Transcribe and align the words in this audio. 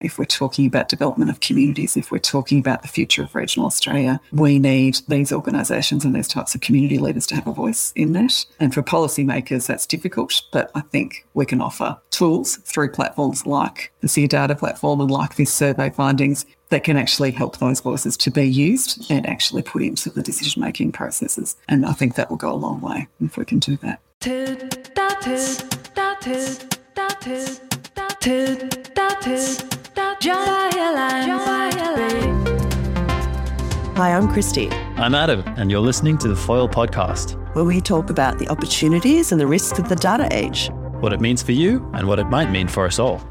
if 0.00 0.18
we're 0.18 0.24
talking 0.24 0.66
about 0.66 0.88
development 0.88 1.30
of 1.30 1.40
communities, 1.40 1.96
if 1.96 2.10
we're 2.10 2.18
talking 2.18 2.58
about 2.58 2.82
the 2.82 2.88
future 2.88 3.22
of 3.22 3.34
regional 3.34 3.66
Australia, 3.66 4.20
we 4.32 4.58
need 4.58 5.00
these 5.08 5.32
organisations 5.32 6.04
and 6.04 6.14
these 6.14 6.28
types 6.28 6.54
of 6.54 6.60
community 6.60 6.98
leaders 6.98 7.26
to 7.28 7.34
have 7.34 7.46
a 7.46 7.52
voice 7.52 7.92
in 7.94 8.12
that. 8.12 8.44
And 8.58 8.72
for 8.72 8.82
policymakers, 8.82 9.66
that's 9.66 9.86
difficult, 9.86 10.42
but 10.52 10.70
I 10.74 10.80
think 10.80 11.26
we 11.34 11.46
can 11.46 11.60
offer 11.60 11.98
tools 12.10 12.56
through 12.56 12.90
platforms 12.92 13.46
like 13.46 13.92
the 14.00 14.08
SEER 14.08 14.26
Data 14.26 14.54
platform 14.54 15.00
and 15.00 15.10
like 15.10 15.36
this 15.36 15.52
survey 15.52 15.90
findings 15.90 16.46
that 16.70 16.84
can 16.84 16.96
actually 16.96 17.32
help 17.32 17.58
those 17.58 17.80
voices 17.80 18.16
to 18.16 18.30
be 18.30 18.44
used 18.44 19.10
and 19.10 19.26
actually 19.26 19.62
put 19.62 19.82
into 19.82 20.08
the 20.08 20.22
decision 20.22 20.62
making 20.62 20.92
processes. 20.92 21.56
And 21.68 21.84
I 21.84 21.92
think 21.92 22.14
that 22.14 22.30
will 22.30 22.36
go 22.36 22.52
a 22.52 22.54
long 22.54 22.80
way 22.80 23.08
if 23.20 23.36
we 23.36 23.44
can 23.44 23.58
do 23.58 23.76
that. 23.78 24.00
Hi, 28.22 28.60
I'm 33.96 34.28
Christy. 34.28 34.68
I'm 34.68 35.14
Adam, 35.14 35.42
and 35.56 35.70
you're 35.70 35.80
listening 35.80 36.18
to 36.18 36.28
the 36.28 36.36
Foil 36.36 36.68
Podcast, 36.68 37.32
where 37.54 37.64
we 37.64 37.80
talk 37.80 38.10
about 38.10 38.38
the 38.38 38.46
opportunities 38.50 39.32
and 39.32 39.40
the 39.40 39.46
risks 39.46 39.78
of 39.78 39.88
the 39.88 39.96
data 39.96 40.28
age, 40.32 40.68
what 41.00 41.14
it 41.14 41.22
means 41.22 41.42
for 41.42 41.52
you, 41.52 41.90
and 41.94 42.06
what 42.06 42.18
it 42.18 42.26
might 42.26 42.50
mean 42.50 42.68
for 42.68 42.84
us 42.84 42.98
all. 42.98 43.26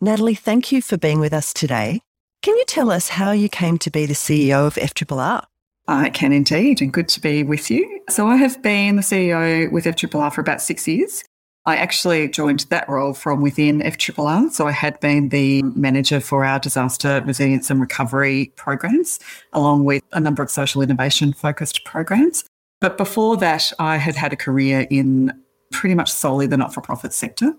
Natalie, 0.00 0.34
thank 0.34 0.72
you 0.72 0.82
for 0.82 0.96
being 0.96 1.20
with 1.20 1.32
us 1.32 1.54
today. 1.54 2.00
Can 2.42 2.56
you 2.56 2.64
tell 2.64 2.90
us 2.90 3.10
how 3.10 3.30
you 3.30 3.48
came 3.48 3.78
to 3.78 3.88
be 3.88 4.04
the 4.04 4.14
CEO 4.14 4.66
of 4.66 4.74
FRRR? 4.74 5.44
I 5.86 6.10
can 6.10 6.32
indeed, 6.32 6.82
and 6.82 6.92
good 6.92 7.06
to 7.10 7.20
be 7.20 7.44
with 7.44 7.70
you. 7.70 8.00
So, 8.10 8.26
I 8.26 8.34
have 8.34 8.60
been 8.62 8.96
the 8.96 9.02
CEO 9.02 9.70
with 9.70 9.84
FRRR 9.84 10.32
for 10.32 10.40
about 10.40 10.60
six 10.60 10.88
years. 10.88 11.22
I 11.64 11.76
actually 11.76 12.28
joined 12.28 12.60
that 12.70 12.88
role 12.88 13.14
from 13.14 13.40
within 13.40 13.80
FRRR. 13.80 14.50
So 14.50 14.66
I 14.66 14.72
had 14.72 14.98
been 14.98 15.28
the 15.28 15.62
manager 15.62 16.18
for 16.18 16.44
our 16.44 16.58
disaster 16.58 17.22
resilience 17.24 17.70
and 17.70 17.80
recovery 17.80 18.52
programs, 18.56 19.20
along 19.52 19.84
with 19.84 20.02
a 20.12 20.18
number 20.18 20.42
of 20.42 20.50
social 20.50 20.82
innovation 20.82 21.32
focused 21.32 21.84
programs. 21.84 22.44
But 22.80 22.96
before 22.98 23.36
that, 23.36 23.72
I 23.78 23.96
had 23.96 24.16
had 24.16 24.32
a 24.32 24.36
career 24.36 24.88
in 24.90 25.32
pretty 25.70 25.94
much 25.94 26.10
solely 26.10 26.48
the 26.48 26.56
not 26.56 26.74
for 26.74 26.80
profit 26.80 27.12
sector 27.12 27.54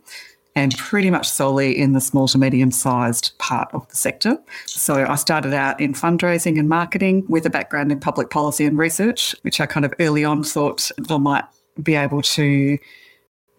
and 0.55 0.77
pretty 0.77 1.09
much 1.09 1.27
solely 1.27 1.75
in 1.75 1.93
the 1.93 2.01
small 2.01 2.27
to 2.27 2.37
medium 2.37 2.71
sized 2.71 3.35
part 3.39 3.73
of 3.73 3.87
the 3.87 3.95
sector. 3.95 4.37
So 4.65 5.05
I 5.05 5.15
started 5.15 5.53
out 5.53 5.79
in 5.79 5.93
fundraising 5.93 6.59
and 6.59 6.69
marketing 6.69 7.25
with 7.27 7.45
a 7.45 7.49
background 7.49 7.91
in 7.91 7.99
public 7.99 8.29
policy 8.29 8.65
and 8.65 8.77
research, 8.77 9.33
which 9.41 9.59
I 9.59 9.65
kind 9.65 9.85
of 9.85 9.93
early 9.99 10.23
on 10.23 10.43
thought 10.43 10.91
I 11.09 11.17
might 11.17 11.45
be 11.81 11.95
able 11.95 12.21
to 12.21 12.77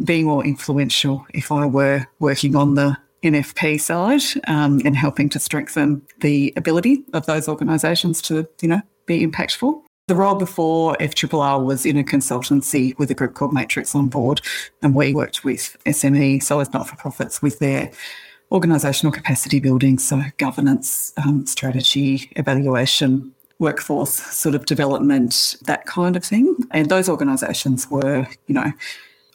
be 0.03 0.23
more 0.23 0.45
influential 0.45 1.27
if 1.35 1.53
I 1.53 1.67
were 1.67 2.07
working 2.19 2.57
on 2.57 2.75
the 2.75 2.97
NFP 3.23 3.81
side 3.81 4.23
um, 4.49 4.81
and 4.85 4.97
helping 4.97 5.29
to 5.31 5.39
strengthen 5.39 6.03
the 6.21 6.53
ability 6.57 7.05
of 7.13 7.27
those 7.27 7.49
organisations 7.49 8.21
to, 8.23 8.47
you 8.61 8.69
know, 8.69 8.83
be 9.07 9.27
impactful. 9.27 9.83
The 10.07 10.15
role 10.15 10.35
before 10.35 10.97
FRRR 11.01 11.65
was 11.65 11.87
in 11.87 11.97
a 11.97 12.05
consultancy 12.05 12.97
with 12.99 13.11
a 13.11 13.15
group 13.15 13.35
called 13.35 13.55
Matrix 13.55 13.95
on 13.95 14.09
board, 14.09 14.43
and 14.83 14.95
we 14.95 15.15
worked 15.15 15.45
with 15.45 15.79
SME, 15.87 16.43
so 16.43 16.61
as 16.61 16.71
not 16.75 16.87
for 16.87 16.97
profits, 16.97 17.41
with 17.41 17.59
their 17.59 17.91
organisational 18.53 19.15
capacity 19.15 19.61
building, 19.61 19.99
so 19.99 20.21
governance, 20.37 21.15
um, 21.25 21.47
strategy, 21.47 22.31
evaluation, 22.37 23.35
workforce 23.59 24.13
sort 24.13 24.55
of 24.55 24.67
development, 24.67 25.57
that 25.63 25.87
kind 25.87 26.17
of 26.17 26.25
thing. 26.25 26.55
And 26.71 26.91
those 26.91 27.09
organisations 27.09 27.91
were, 27.91 28.27
you 28.47 28.55
know, 28.55 28.73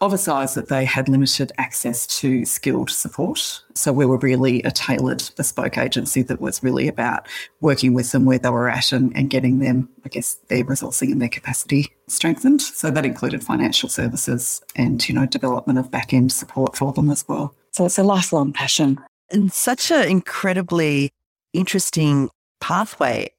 of 0.01 0.13
a 0.13 0.17
size 0.17 0.53
that 0.53 0.69
they 0.69 0.85
had 0.85 1.09
limited 1.09 1.51
access 1.57 2.07
to 2.07 2.45
skilled 2.45 2.89
support. 2.89 3.61
So 3.73 3.91
we 3.91 4.05
were 4.05 4.17
really 4.17 4.63
a 4.63 4.71
tailored, 4.71 5.29
bespoke 5.35 5.77
agency 5.77 6.21
that 6.23 6.39
was 6.39 6.63
really 6.63 6.87
about 6.87 7.27
working 7.59 7.93
with 7.93 8.11
them 8.11 8.23
where 8.23 8.39
they 8.39 8.49
were 8.49 8.69
at 8.69 8.93
and, 8.93 9.15
and 9.15 9.29
getting 9.29 9.59
them, 9.59 9.89
I 10.05 10.09
guess, 10.09 10.35
their 10.47 10.63
resourcing 10.63 11.11
and 11.11 11.21
their 11.21 11.29
capacity 11.29 11.91
strengthened. 12.07 12.61
So 12.61 12.91
that 12.91 13.05
included 13.05 13.43
financial 13.43 13.89
services 13.89 14.61
and, 14.75 15.07
you 15.07 15.13
know, 15.13 15.25
development 15.25 15.79
of 15.79 15.91
back 15.91 16.13
end 16.13 16.31
support 16.31 16.77
for 16.77 16.93
them 16.93 17.09
as 17.09 17.27
well. 17.27 17.53
So 17.71 17.85
it's 17.85 17.97
a 17.97 18.03
lifelong 18.03 18.53
passion. 18.53 18.99
And 19.29 19.51
such 19.51 19.91
an 19.91 20.07
incredibly 20.07 21.11
interesting 21.53 22.29
pathway 22.61 23.31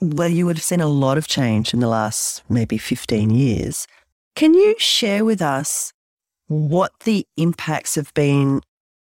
where 0.00 0.28
you 0.28 0.44
would 0.44 0.56
have 0.56 0.64
seen 0.64 0.80
a 0.80 0.86
lot 0.86 1.16
of 1.16 1.26
change 1.26 1.72
in 1.72 1.80
the 1.80 1.88
last 1.88 2.42
maybe 2.50 2.76
15 2.76 3.30
years. 3.30 3.86
Can 4.34 4.54
you 4.54 4.74
share 4.78 5.24
with 5.24 5.40
us 5.40 5.92
what 6.52 6.92
the 7.04 7.26
impacts 7.36 7.94
have 7.94 8.12
been 8.14 8.60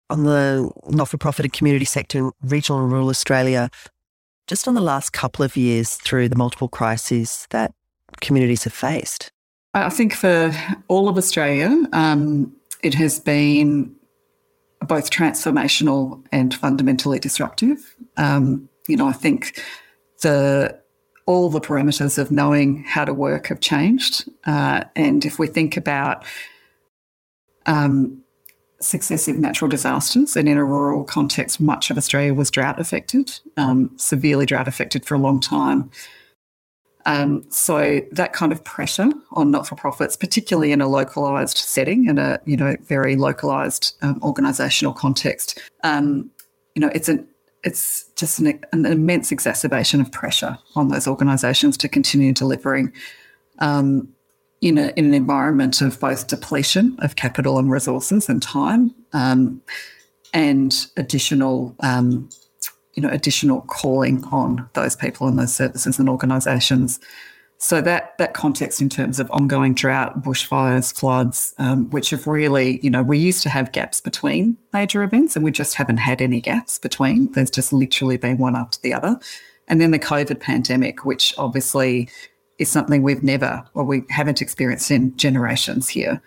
on 0.09 0.23
the 0.23 0.71
not 0.87 1.09
for 1.09 1.17
profit 1.17 1.45
and 1.45 1.53
community 1.53 1.85
sector 1.85 2.19
in 2.19 2.31
regional 2.41 2.81
and 2.81 2.91
rural 2.91 3.09
Australia 3.09 3.69
just 4.47 4.67
on 4.67 4.75
the 4.75 4.81
last 4.81 5.11
couple 5.11 5.43
of 5.43 5.57
years 5.57 5.95
through 5.95 6.29
the 6.29 6.35
multiple 6.35 6.69
crises 6.69 7.47
that 7.49 7.73
communities 8.21 8.63
have 8.63 8.73
faced? 8.73 9.31
I 9.73 9.89
think 9.89 10.13
for 10.13 10.53
all 10.87 11.09
of 11.09 11.17
Australia, 11.17 11.85
um, 11.93 12.55
it 12.81 12.93
has 12.95 13.19
been 13.19 13.93
both 14.81 15.09
transformational 15.09 16.23
and 16.31 16.53
fundamentally 16.53 17.19
disruptive. 17.19 17.95
Um, 18.15 18.69
you 18.87 18.95
know, 18.95 19.07
I 19.07 19.11
think 19.11 19.61
the 20.21 20.79
all 21.25 21.49
the 21.49 21.59
parameters 21.59 22.17
of 22.17 22.31
knowing 22.31 22.85
how 22.85 23.03
to 23.03 23.13
work 23.13 23.47
have 23.47 23.59
changed, 23.59 24.29
uh, 24.45 24.85
and 24.95 25.25
if 25.25 25.37
we 25.37 25.47
think 25.47 25.75
about 25.75 26.23
um, 27.67 28.23
successive 28.79 29.37
natural 29.37 29.69
disasters. 29.69 30.35
And 30.35 30.47
in 30.49 30.57
a 30.57 30.65
rural 30.65 31.03
context, 31.03 31.59
much 31.59 31.91
of 31.91 31.97
Australia 31.97 32.33
was 32.33 32.49
drought 32.49 32.79
affected, 32.79 33.39
um, 33.57 33.91
severely 33.97 34.45
drought 34.45 34.67
affected 34.67 35.05
for 35.05 35.15
a 35.15 35.19
long 35.19 35.39
time. 35.39 35.91
Um, 37.05 37.45
so 37.49 38.01
that 38.11 38.33
kind 38.33 38.51
of 38.51 38.63
pressure 38.65 39.09
on 39.31 39.49
not-for-profits, 39.49 40.17
particularly 40.17 40.73
in 40.73 40.81
a 40.81 40.89
localised 40.89 41.57
setting, 41.57 42.09
in 42.09 42.19
a 42.19 42.37
you 42.45 42.57
know 42.57 42.75
very 42.83 43.15
localised 43.15 43.95
um, 44.01 44.19
organisational 44.19 44.93
context, 44.93 45.57
um, 45.85 46.29
you 46.75 46.81
know 46.81 46.89
it's 46.93 47.07
an 47.07 47.25
it's 47.63 48.09
just 48.17 48.39
an, 48.39 48.59
an, 48.73 48.85
immense 48.85 49.31
exacerbation 49.31 50.01
of 50.01 50.11
pressure 50.11 50.57
on 50.75 50.89
those 50.89 51.07
organisations 51.07 51.77
to 51.77 51.87
continue 51.87 52.33
delivering 52.33 52.91
um, 53.59 54.07
in, 54.61 54.77
a, 54.77 54.91
in 54.95 55.05
an 55.05 55.13
environment 55.13 55.81
of 55.81 55.99
both 55.99 56.27
depletion 56.27 56.95
of 56.99 57.15
capital 57.15 57.59
and 57.59 57.71
resources 57.71 58.29
and 58.29 58.41
time, 58.41 58.93
um, 59.13 59.61
and 60.33 60.87
additional, 60.97 61.75
um, 61.81 62.29
you 62.93 63.03
know, 63.03 63.09
additional 63.09 63.61
calling 63.61 64.23
on 64.25 64.67
those 64.73 64.95
people 64.95 65.27
and 65.27 65.37
those 65.37 65.55
services 65.55 65.99
and 65.99 66.09
organisations. 66.09 66.99
So 67.59 67.81
that 67.81 68.15
that 68.19 68.35
context 68.35 68.81
in 68.81 68.89
terms 68.89 69.19
of 69.19 69.31
ongoing 69.31 69.73
drought, 69.73 70.21
bushfires, 70.21 70.93
floods, 70.93 71.55
um, 71.57 71.89
which 71.89 72.11
have 72.11 72.27
really, 72.27 72.79
you 72.83 72.89
know, 72.89 73.01
we 73.01 73.17
used 73.17 73.41
to 73.43 73.49
have 73.49 73.71
gaps 73.71 73.99
between 73.99 74.57
major 74.73 75.01
events, 75.01 75.35
and 75.35 75.43
we 75.43 75.51
just 75.51 75.73
haven't 75.73 75.97
had 75.97 76.21
any 76.21 76.39
gaps 76.39 76.77
between. 76.77 77.31
There's 77.31 77.49
just 77.49 77.73
literally 77.73 78.17
been 78.17 78.37
one 78.37 78.55
after 78.55 78.79
the 78.81 78.93
other, 78.93 79.19
and 79.67 79.81
then 79.81 79.89
the 79.89 79.97
COVID 79.97 80.39
pandemic, 80.39 81.03
which 81.03 81.33
obviously 81.39 82.09
is 82.59 82.69
something 82.69 83.03
we've 83.03 83.23
never 83.23 83.63
or 83.73 83.83
we 83.83 84.03
haven't 84.09 84.41
experienced 84.41 84.91
in 84.91 85.15
generations 85.17 85.89
here, 85.89 86.21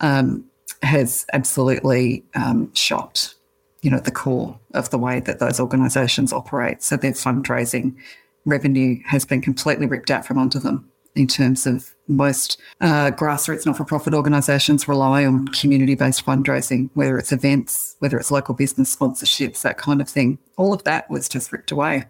um, 0.00 0.44
has 0.82 1.26
absolutely 1.32 2.24
um, 2.34 2.72
shocked, 2.74 3.34
you 3.82 3.90
know, 3.90 4.00
the 4.00 4.10
core 4.10 4.58
of 4.74 4.90
the 4.90 4.98
way 4.98 5.20
that 5.20 5.38
those 5.38 5.58
organisations 5.58 6.32
operate. 6.32 6.82
So 6.82 6.96
their 6.96 7.12
fundraising 7.12 7.96
revenue 8.44 9.00
has 9.06 9.24
been 9.24 9.40
completely 9.40 9.86
ripped 9.86 10.10
out 10.10 10.26
from 10.26 10.38
under 10.38 10.58
them 10.58 10.90
in 11.14 11.26
terms 11.26 11.66
of 11.66 11.94
most 12.08 12.60
uh, 12.80 13.10
grassroots 13.12 13.64
not-for-profit 13.64 14.12
organisations 14.12 14.88
rely 14.88 15.24
on 15.24 15.46
community-based 15.48 16.26
fundraising, 16.26 16.90
whether 16.94 17.16
it's 17.16 17.32
events, 17.32 17.96
whether 18.00 18.18
it's 18.18 18.30
local 18.30 18.54
business 18.54 18.94
sponsorships, 18.94 19.62
that 19.62 19.78
kind 19.78 20.00
of 20.00 20.08
thing. 20.08 20.38
All 20.56 20.72
of 20.74 20.82
that 20.84 21.08
was 21.08 21.28
just 21.28 21.52
ripped 21.52 21.70
away 21.70 22.04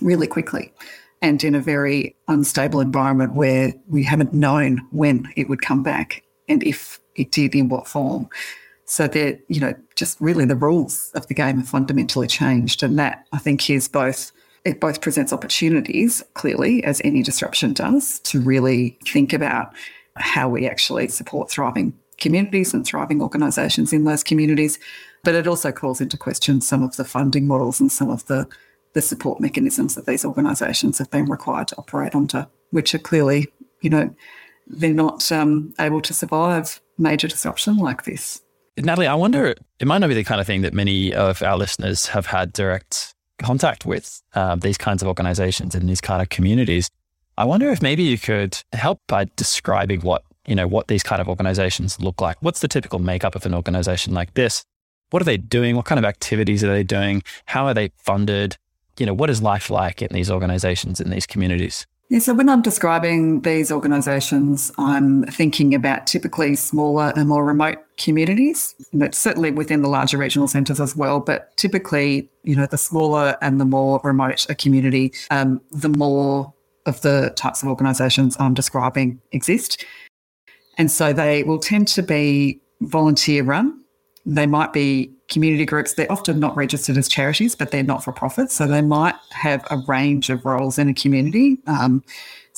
really 0.00 0.26
quickly 0.26 0.72
and 1.22 1.42
in 1.42 1.54
a 1.54 1.60
very 1.60 2.16
unstable 2.28 2.80
environment 2.80 3.34
where 3.34 3.72
we 3.88 4.02
haven't 4.02 4.32
known 4.32 4.86
when 4.90 5.30
it 5.36 5.48
would 5.48 5.62
come 5.62 5.82
back 5.82 6.22
and 6.48 6.62
if 6.62 7.00
it 7.16 7.32
did, 7.32 7.54
in 7.54 7.68
what 7.68 7.86
form. 7.86 8.28
So 8.84 9.06
that, 9.08 9.40
you 9.48 9.60
know, 9.60 9.74
just 9.96 10.20
really 10.20 10.44
the 10.44 10.56
rules 10.56 11.10
of 11.14 11.26
the 11.26 11.34
game 11.34 11.58
have 11.58 11.68
fundamentally 11.68 12.26
changed. 12.26 12.82
And 12.82 12.98
that 12.98 13.26
I 13.32 13.38
think 13.38 13.68
is 13.68 13.88
both 13.88 14.32
it 14.64 14.80
both 14.80 15.00
presents 15.00 15.32
opportunities, 15.32 16.22
clearly, 16.34 16.82
as 16.84 17.00
any 17.04 17.22
disruption 17.22 17.72
does, 17.72 18.18
to 18.20 18.40
really 18.40 18.98
think 19.04 19.32
about 19.32 19.72
how 20.16 20.48
we 20.48 20.66
actually 20.66 21.08
support 21.08 21.50
thriving 21.50 21.96
communities 22.18 22.74
and 22.74 22.84
thriving 22.84 23.22
organisations 23.22 23.92
in 23.92 24.04
those 24.04 24.24
communities. 24.24 24.78
But 25.22 25.34
it 25.34 25.46
also 25.46 25.72
calls 25.72 26.00
into 26.00 26.16
question 26.16 26.60
some 26.60 26.82
of 26.82 26.96
the 26.96 27.04
funding 27.04 27.46
models 27.46 27.80
and 27.80 27.90
some 27.90 28.10
of 28.10 28.26
the 28.26 28.48
the 28.98 29.02
support 29.02 29.38
mechanisms 29.38 29.94
that 29.94 30.06
these 30.06 30.24
organisations 30.24 30.98
have 30.98 31.08
been 31.08 31.26
required 31.26 31.68
to 31.68 31.76
operate 31.76 32.16
under, 32.16 32.48
which 32.70 32.96
are 32.96 32.98
clearly, 32.98 33.46
you 33.80 33.88
know, 33.88 34.12
they're 34.66 34.92
not 34.92 35.30
um, 35.30 35.72
able 35.78 36.00
to 36.00 36.12
survive 36.12 36.80
major 36.98 37.28
disruption 37.28 37.76
like 37.76 38.02
this. 38.02 38.42
Natalie, 38.76 39.06
I 39.06 39.14
wonder, 39.14 39.54
it 39.78 39.86
might 39.86 39.98
not 39.98 40.08
be 40.08 40.14
the 40.14 40.24
kind 40.24 40.40
of 40.40 40.48
thing 40.48 40.62
that 40.62 40.74
many 40.74 41.14
of 41.14 41.44
our 41.44 41.56
listeners 41.56 42.08
have 42.08 42.26
had 42.26 42.52
direct 42.52 43.14
contact 43.38 43.86
with 43.86 44.20
uh, 44.34 44.56
these 44.56 44.76
kinds 44.76 45.00
of 45.00 45.06
organizations 45.06 45.76
and 45.76 45.88
these 45.88 46.00
kind 46.00 46.20
of 46.20 46.28
communities. 46.28 46.90
I 47.36 47.44
wonder 47.44 47.70
if 47.70 47.80
maybe 47.80 48.02
you 48.02 48.18
could 48.18 48.60
help 48.72 49.00
by 49.06 49.26
describing 49.36 50.00
what, 50.00 50.24
you 50.44 50.56
know, 50.56 50.66
what 50.66 50.88
these 50.88 51.04
kind 51.04 51.20
of 51.20 51.28
organizations 51.28 52.00
look 52.00 52.20
like. 52.20 52.36
What's 52.40 52.58
the 52.58 52.68
typical 52.68 52.98
makeup 52.98 53.36
of 53.36 53.46
an 53.46 53.54
organization 53.54 54.12
like 54.12 54.34
this? 54.34 54.64
What 55.10 55.22
are 55.22 55.24
they 55.24 55.36
doing? 55.36 55.76
What 55.76 55.84
kind 55.84 56.00
of 56.00 56.04
activities 56.04 56.64
are 56.64 56.72
they 56.72 56.82
doing? 56.82 57.22
How 57.44 57.66
are 57.66 57.74
they 57.74 57.92
funded? 57.96 58.56
You 58.98 59.06
know, 59.06 59.14
what 59.14 59.30
is 59.30 59.42
life 59.42 59.70
like 59.70 60.02
in 60.02 60.08
these 60.12 60.30
organizations, 60.30 61.00
in 61.00 61.10
these 61.10 61.26
communities? 61.26 61.86
Yeah, 62.10 62.20
so 62.20 62.32
when 62.32 62.48
I'm 62.48 62.62
describing 62.62 63.42
these 63.42 63.70
organisations, 63.70 64.72
I'm 64.78 65.24
thinking 65.24 65.74
about 65.74 66.06
typically 66.06 66.56
smaller 66.56 67.12
and 67.14 67.28
more 67.28 67.44
remote 67.44 67.76
communities. 67.98 68.74
But 68.94 69.14
certainly 69.14 69.50
within 69.50 69.82
the 69.82 69.90
larger 69.90 70.16
regional 70.16 70.48
centres 70.48 70.80
as 70.80 70.96
well. 70.96 71.20
But 71.20 71.54
typically, 71.58 72.30
you 72.44 72.56
know, 72.56 72.64
the 72.64 72.78
smaller 72.78 73.36
and 73.42 73.60
the 73.60 73.66
more 73.66 74.00
remote 74.02 74.46
a 74.48 74.54
community, 74.54 75.12
um, 75.30 75.60
the 75.70 75.90
more 75.90 76.54
of 76.86 77.02
the 77.02 77.30
types 77.36 77.62
of 77.62 77.68
organisations 77.68 78.36
I'm 78.40 78.54
describing 78.54 79.20
exist. 79.32 79.84
And 80.78 80.90
so 80.90 81.12
they 81.12 81.42
will 81.42 81.58
tend 81.58 81.88
to 81.88 82.02
be 82.02 82.62
volunteer 82.80 83.42
run. 83.42 83.82
They 84.24 84.46
might 84.46 84.72
be 84.72 85.12
community 85.28 85.64
groups. 85.64 85.94
They're 85.94 86.10
often 86.10 86.40
not 86.40 86.56
registered 86.56 86.96
as 86.96 87.08
charities, 87.08 87.54
but 87.54 87.70
they're 87.70 87.82
not 87.82 88.02
for 88.02 88.12
profit. 88.12 88.50
So 88.50 88.66
they 88.66 88.82
might 88.82 89.14
have 89.30 89.66
a 89.70 89.78
range 89.86 90.30
of 90.30 90.44
roles 90.44 90.78
in 90.78 90.88
a 90.88 90.94
community. 90.94 91.58
Um, 91.66 92.02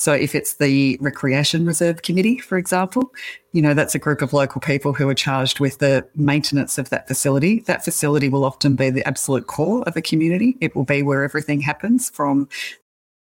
so 0.01 0.13
if 0.13 0.33
it's 0.33 0.55
the 0.55 0.97
Recreation 0.99 1.63
Reserve 1.63 2.01
Committee, 2.01 2.39
for 2.39 2.57
example, 2.57 3.13
you 3.51 3.61
know, 3.61 3.75
that's 3.75 3.93
a 3.93 3.99
group 3.99 4.23
of 4.23 4.33
local 4.33 4.59
people 4.59 4.93
who 4.93 5.07
are 5.07 5.13
charged 5.13 5.59
with 5.59 5.77
the 5.77 6.07
maintenance 6.15 6.79
of 6.79 6.89
that 6.89 7.07
facility. 7.07 7.59
That 7.67 7.85
facility 7.85 8.27
will 8.27 8.43
often 8.43 8.75
be 8.75 8.89
the 8.89 9.07
absolute 9.07 9.45
core 9.45 9.83
of 9.83 9.95
a 9.95 10.01
community. 10.01 10.57
It 10.59 10.75
will 10.75 10.85
be 10.85 11.03
where 11.03 11.23
everything 11.23 11.61
happens 11.61 12.09
from 12.09 12.49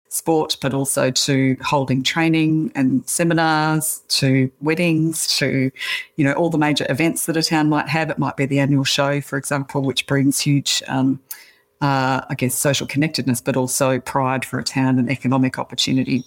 sport, 0.09 0.57
but 0.61 0.73
also 0.73 1.11
to 1.11 1.57
holding 1.61 2.03
training 2.03 2.71
and 2.75 3.07
seminars, 3.07 4.01
to 4.07 4.51
weddings, 4.61 5.27
to, 5.37 5.71
you 6.15 6.23
know, 6.23 6.33
all 6.33 6.49
the 6.49 6.57
major 6.57 6.85
events 6.89 7.25
that 7.25 7.35
a 7.35 7.43
town 7.43 7.69
might 7.69 7.89
have. 7.89 8.09
It 8.09 8.17
might 8.17 8.37
be 8.37 8.45
the 8.45 8.59
annual 8.59 8.83
show, 8.83 9.21
for 9.21 9.37
example, 9.37 9.81
which 9.81 10.07
brings 10.07 10.39
huge, 10.39 10.81
um, 10.87 11.19
uh, 11.81 12.21
I 12.29 12.35
guess, 12.37 12.55
social 12.55 12.87
connectedness, 12.87 13.41
but 13.41 13.57
also 13.57 13.99
pride 13.99 14.45
for 14.45 14.57
a 14.59 14.63
town 14.63 14.99
and 14.99 15.09
economic 15.11 15.59
opportunity. 15.59 16.23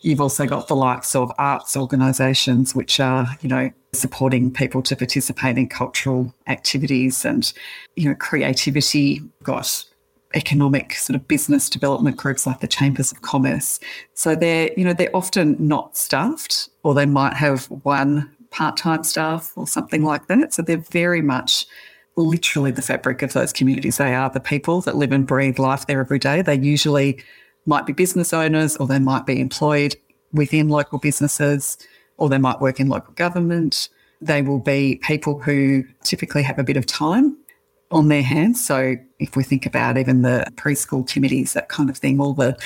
You've 0.00 0.20
also 0.20 0.46
got 0.46 0.68
the 0.68 0.76
likes 0.76 1.16
of 1.16 1.32
arts 1.38 1.76
organisations, 1.76 2.74
which 2.74 3.00
are, 3.00 3.26
you 3.40 3.48
know, 3.48 3.70
supporting 3.92 4.52
people 4.52 4.82
to 4.82 4.94
participate 4.94 5.58
in 5.58 5.68
cultural 5.68 6.32
activities 6.46 7.24
and, 7.24 7.52
you 7.96 8.08
know, 8.08 8.14
creativity. 8.14 9.22
Got 9.42 9.84
economic 10.34 10.92
sort 10.94 11.16
of 11.16 11.26
business 11.26 11.70
development 11.70 12.16
groups 12.16 12.46
like 12.46 12.60
the 12.60 12.66
chambers 12.66 13.12
of 13.12 13.22
commerce. 13.22 13.80
So 14.14 14.34
they're, 14.34 14.70
you 14.76 14.84
know, 14.84 14.92
they're 14.92 15.14
often 15.16 15.56
not 15.58 15.96
staffed 15.96 16.68
or 16.82 16.94
they 16.94 17.06
might 17.06 17.34
have 17.34 17.66
one 17.66 18.30
part-time 18.50 19.04
staff 19.04 19.52
or 19.56 19.66
something 19.66 20.04
like 20.04 20.26
that. 20.26 20.52
So 20.52 20.62
they're 20.62 20.76
very 20.76 21.22
much 21.22 21.66
literally 22.16 22.70
the 22.70 22.82
fabric 22.82 23.22
of 23.22 23.32
those 23.32 23.52
communities. 23.52 23.96
They 23.96 24.14
are 24.14 24.28
the 24.28 24.40
people 24.40 24.80
that 24.82 24.96
live 24.96 25.12
and 25.12 25.26
breathe 25.26 25.58
life 25.58 25.86
there 25.86 26.00
every 26.00 26.18
day. 26.18 26.42
They 26.42 26.56
usually 26.56 27.22
might 27.64 27.86
be 27.86 27.92
business 27.92 28.32
owners 28.32 28.76
or 28.76 28.86
they 28.86 28.98
might 28.98 29.24
be 29.24 29.40
employed 29.40 29.96
within 30.32 30.68
local 30.68 30.98
businesses 30.98 31.78
or 32.16 32.28
they 32.28 32.38
might 32.38 32.60
work 32.60 32.80
in 32.80 32.88
local 32.88 33.14
government. 33.14 33.88
They 34.20 34.42
will 34.42 34.58
be 34.58 35.00
people 35.02 35.40
who 35.40 35.84
typically 36.02 36.42
have 36.42 36.58
a 36.58 36.64
bit 36.64 36.76
of 36.76 36.86
time 36.86 37.36
on 37.90 38.08
their 38.08 38.22
hands. 38.22 38.64
So 38.64 38.96
if 39.18 39.36
we 39.36 39.42
think 39.42 39.66
about 39.66 39.96
even 39.96 40.22
the 40.22 40.46
preschool 40.56 41.08
committees, 41.08 41.54
that 41.54 41.68
kind 41.68 41.88
of 41.88 41.96
thing, 41.96 42.20
all 42.20 42.34
the 42.34 42.56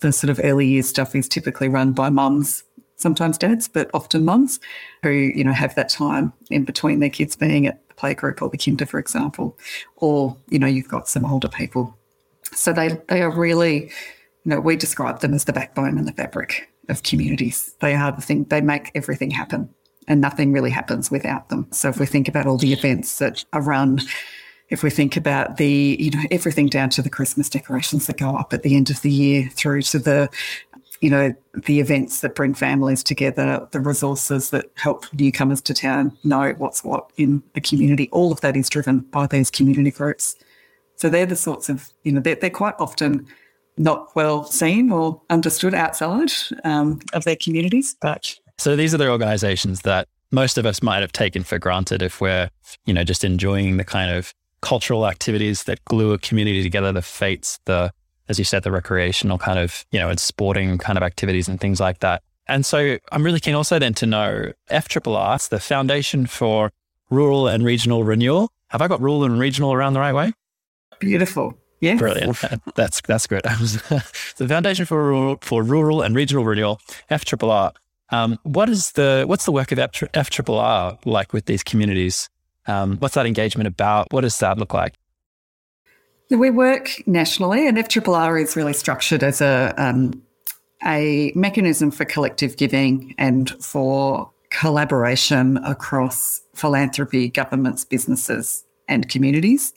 the 0.00 0.12
sort 0.12 0.30
of 0.30 0.40
early 0.42 0.66
years 0.66 0.88
stuff 0.88 1.14
is 1.14 1.28
typically 1.28 1.68
run 1.68 1.92
by 1.92 2.10
mums, 2.10 2.64
sometimes 2.96 3.38
dads, 3.38 3.68
but 3.68 3.88
often 3.94 4.24
mums 4.24 4.58
who, 5.02 5.10
you 5.10 5.44
know, 5.44 5.52
have 5.52 5.74
that 5.76 5.88
time 5.88 6.32
in 6.50 6.64
between 6.64 6.98
their 6.98 7.10
kids 7.10 7.36
being 7.36 7.66
at 7.66 7.86
the 7.88 7.94
playgroup 7.94 8.42
or 8.42 8.48
the 8.48 8.58
kinder, 8.58 8.84
for 8.84 8.98
example. 8.98 9.56
Or, 9.96 10.36
you 10.48 10.58
know, 10.58 10.66
you've 10.66 10.88
got 10.88 11.08
some 11.08 11.24
older 11.24 11.48
people. 11.48 11.96
So 12.52 12.72
they 12.72 12.98
they 13.08 13.22
are 13.22 13.30
really, 13.30 13.84
you 13.84 13.90
know, 14.50 14.60
we 14.60 14.76
describe 14.76 15.20
them 15.20 15.34
as 15.34 15.44
the 15.44 15.52
backbone 15.52 15.96
and 15.98 16.08
the 16.08 16.12
fabric 16.12 16.68
of 16.88 17.04
communities. 17.04 17.74
They 17.80 17.94
are 17.94 18.10
the 18.10 18.22
thing, 18.22 18.44
they 18.44 18.60
make 18.60 18.90
everything 18.94 19.30
happen. 19.30 19.68
And 20.08 20.20
nothing 20.20 20.52
really 20.52 20.70
happens 20.70 21.12
without 21.12 21.48
them. 21.48 21.68
So 21.70 21.88
if 21.88 22.00
we 22.00 22.06
think 22.06 22.26
about 22.26 22.46
all 22.46 22.58
the 22.58 22.72
events 22.72 23.18
that 23.18 23.44
are 23.52 23.62
run 23.62 24.00
if 24.72 24.82
we 24.82 24.88
think 24.88 25.18
about 25.18 25.58
the, 25.58 25.96
you 26.00 26.10
know, 26.10 26.22
everything 26.30 26.66
down 26.66 26.88
to 26.88 27.02
the 27.02 27.10
Christmas 27.10 27.50
decorations 27.50 28.06
that 28.06 28.16
go 28.16 28.34
up 28.34 28.54
at 28.54 28.62
the 28.62 28.74
end 28.74 28.88
of 28.88 29.02
the 29.02 29.10
year 29.10 29.50
through 29.52 29.82
to 29.82 29.98
the, 29.98 30.30
you 31.02 31.10
know, 31.10 31.34
the 31.66 31.78
events 31.78 32.22
that 32.22 32.34
bring 32.34 32.54
families 32.54 33.04
together, 33.04 33.68
the 33.72 33.80
resources 33.80 34.48
that 34.48 34.70
help 34.76 35.04
newcomers 35.12 35.60
to 35.60 35.74
town 35.74 36.16
know 36.24 36.54
what's 36.56 36.82
what 36.82 37.12
in 37.18 37.42
the 37.52 37.60
community, 37.60 38.08
all 38.12 38.32
of 38.32 38.40
that 38.40 38.56
is 38.56 38.70
driven 38.70 39.00
by 39.00 39.26
these 39.26 39.50
community 39.50 39.90
groups. 39.90 40.36
So 40.96 41.10
they're 41.10 41.26
the 41.26 41.36
sorts 41.36 41.68
of, 41.68 41.90
you 42.04 42.12
know, 42.12 42.20
they're, 42.20 42.36
they're 42.36 42.48
quite 42.48 42.74
often 42.78 43.26
not 43.76 44.16
well 44.16 44.44
seen 44.44 44.90
or 44.90 45.20
understood 45.28 45.74
outside 45.74 46.32
um, 46.64 47.00
of 47.12 47.24
their 47.24 47.36
communities. 47.36 47.94
But 48.00 48.34
so 48.56 48.74
these 48.74 48.94
are 48.94 48.98
the 48.98 49.10
organisations 49.10 49.82
that 49.82 50.08
most 50.30 50.56
of 50.56 50.64
us 50.64 50.82
might 50.82 51.00
have 51.02 51.12
taken 51.12 51.42
for 51.42 51.58
granted 51.58 52.00
if 52.00 52.22
we're, 52.22 52.48
you 52.86 52.94
know, 52.94 53.04
just 53.04 53.22
enjoying 53.22 53.76
the 53.76 53.84
kind 53.84 54.10
of 54.10 54.32
cultural 54.62 55.06
activities 55.06 55.64
that 55.64 55.84
glue 55.84 56.12
a 56.12 56.18
community 56.18 56.62
together, 56.62 56.92
the 56.92 57.02
fetes, 57.02 57.58
the, 57.66 57.92
as 58.28 58.38
you 58.38 58.44
said, 58.44 58.62
the 58.62 58.70
recreational 58.70 59.36
kind 59.36 59.58
of, 59.58 59.84
you 59.92 60.00
know, 60.00 60.08
and 60.08 60.18
sporting 60.18 60.78
kind 60.78 60.96
of 60.96 61.02
activities 61.02 61.48
and 61.48 61.60
things 61.60 61.80
like 61.80 61.98
that. 61.98 62.22
And 62.48 62.64
so 62.64 62.98
I'm 63.12 63.22
really 63.22 63.40
keen 63.40 63.54
also 63.54 63.78
then 63.78 63.94
to 63.94 64.06
know 64.06 64.52
FRRR, 64.70 65.34
it's 65.36 65.48
the 65.48 65.60
Foundation 65.60 66.26
for 66.26 66.72
Rural 67.10 67.46
and 67.46 67.64
Regional 67.64 68.04
Renewal. 68.04 68.50
Have 68.68 68.80
I 68.80 68.88
got 68.88 69.00
rural 69.00 69.24
and 69.24 69.38
regional 69.38 69.72
around 69.72 69.92
the 69.92 70.00
right 70.00 70.14
way? 70.14 70.32
Beautiful. 70.98 71.58
Yeah. 71.80 71.96
Brilliant. 71.96 72.38
That's 72.76 73.00
that's 73.02 73.26
good. 73.26 73.42
the 73.42 74.46
Foundation 74.48 74.86
for 74.86 75.02
Rural, 75.02 75.38
for 75.40 75.62
Rural 75.62 76.00
and 76.00 76.14
Regional 76.14 76.44
Renewal, 76.44 76.80
FRRR. 77.10 77.72
Um, 78.10 78.38
what 78.44 78.68
is 78.68 78.92
the 78.92 79.24
what's 79.26 79.44
the 79.44 79.52
work 79.52 79.72
of 79.72 79.78
FRRR 79.78 80.98
like 81.04 81.32
with 81.32 81.46
these 81.46 81.62
communities? 81.62 82.30
Um, 82.66 82.96
what's 82.98 83.14
that 83.14 83.26
engagement 83.26 83.66
about? 83.66 84.12
What 84.12 84.22
does 84.22 84.38
that 84.38 84.58
look 84.58 84.74
like? 84.74 84.94
We 86.30 86.50
work 86.50 87.02
nationally, 87.06 87.66
and 87.68 87.76
FRRR 87.76 88.42
is 88.42 88.56
really 88.56 88.72
structured 88.72 89.22
as 89.22 89.40
a 89.40 89.74
um, 89.76 90.22
a 90.84 91.32
mechanism 91.34 91.90
for 91.90 92.04
collective 92.04 92.56
giving 92.56 93.14
and 93.18 93.50
for 93.62 94.30
collaboration 94.50 95.58
across 95.58 96.40
philanthropy, 96.54 97.28
governments, 97.28 97.84
businesses, 97.84 98.64
and 98.88 99.08
communities. 99.08 99.72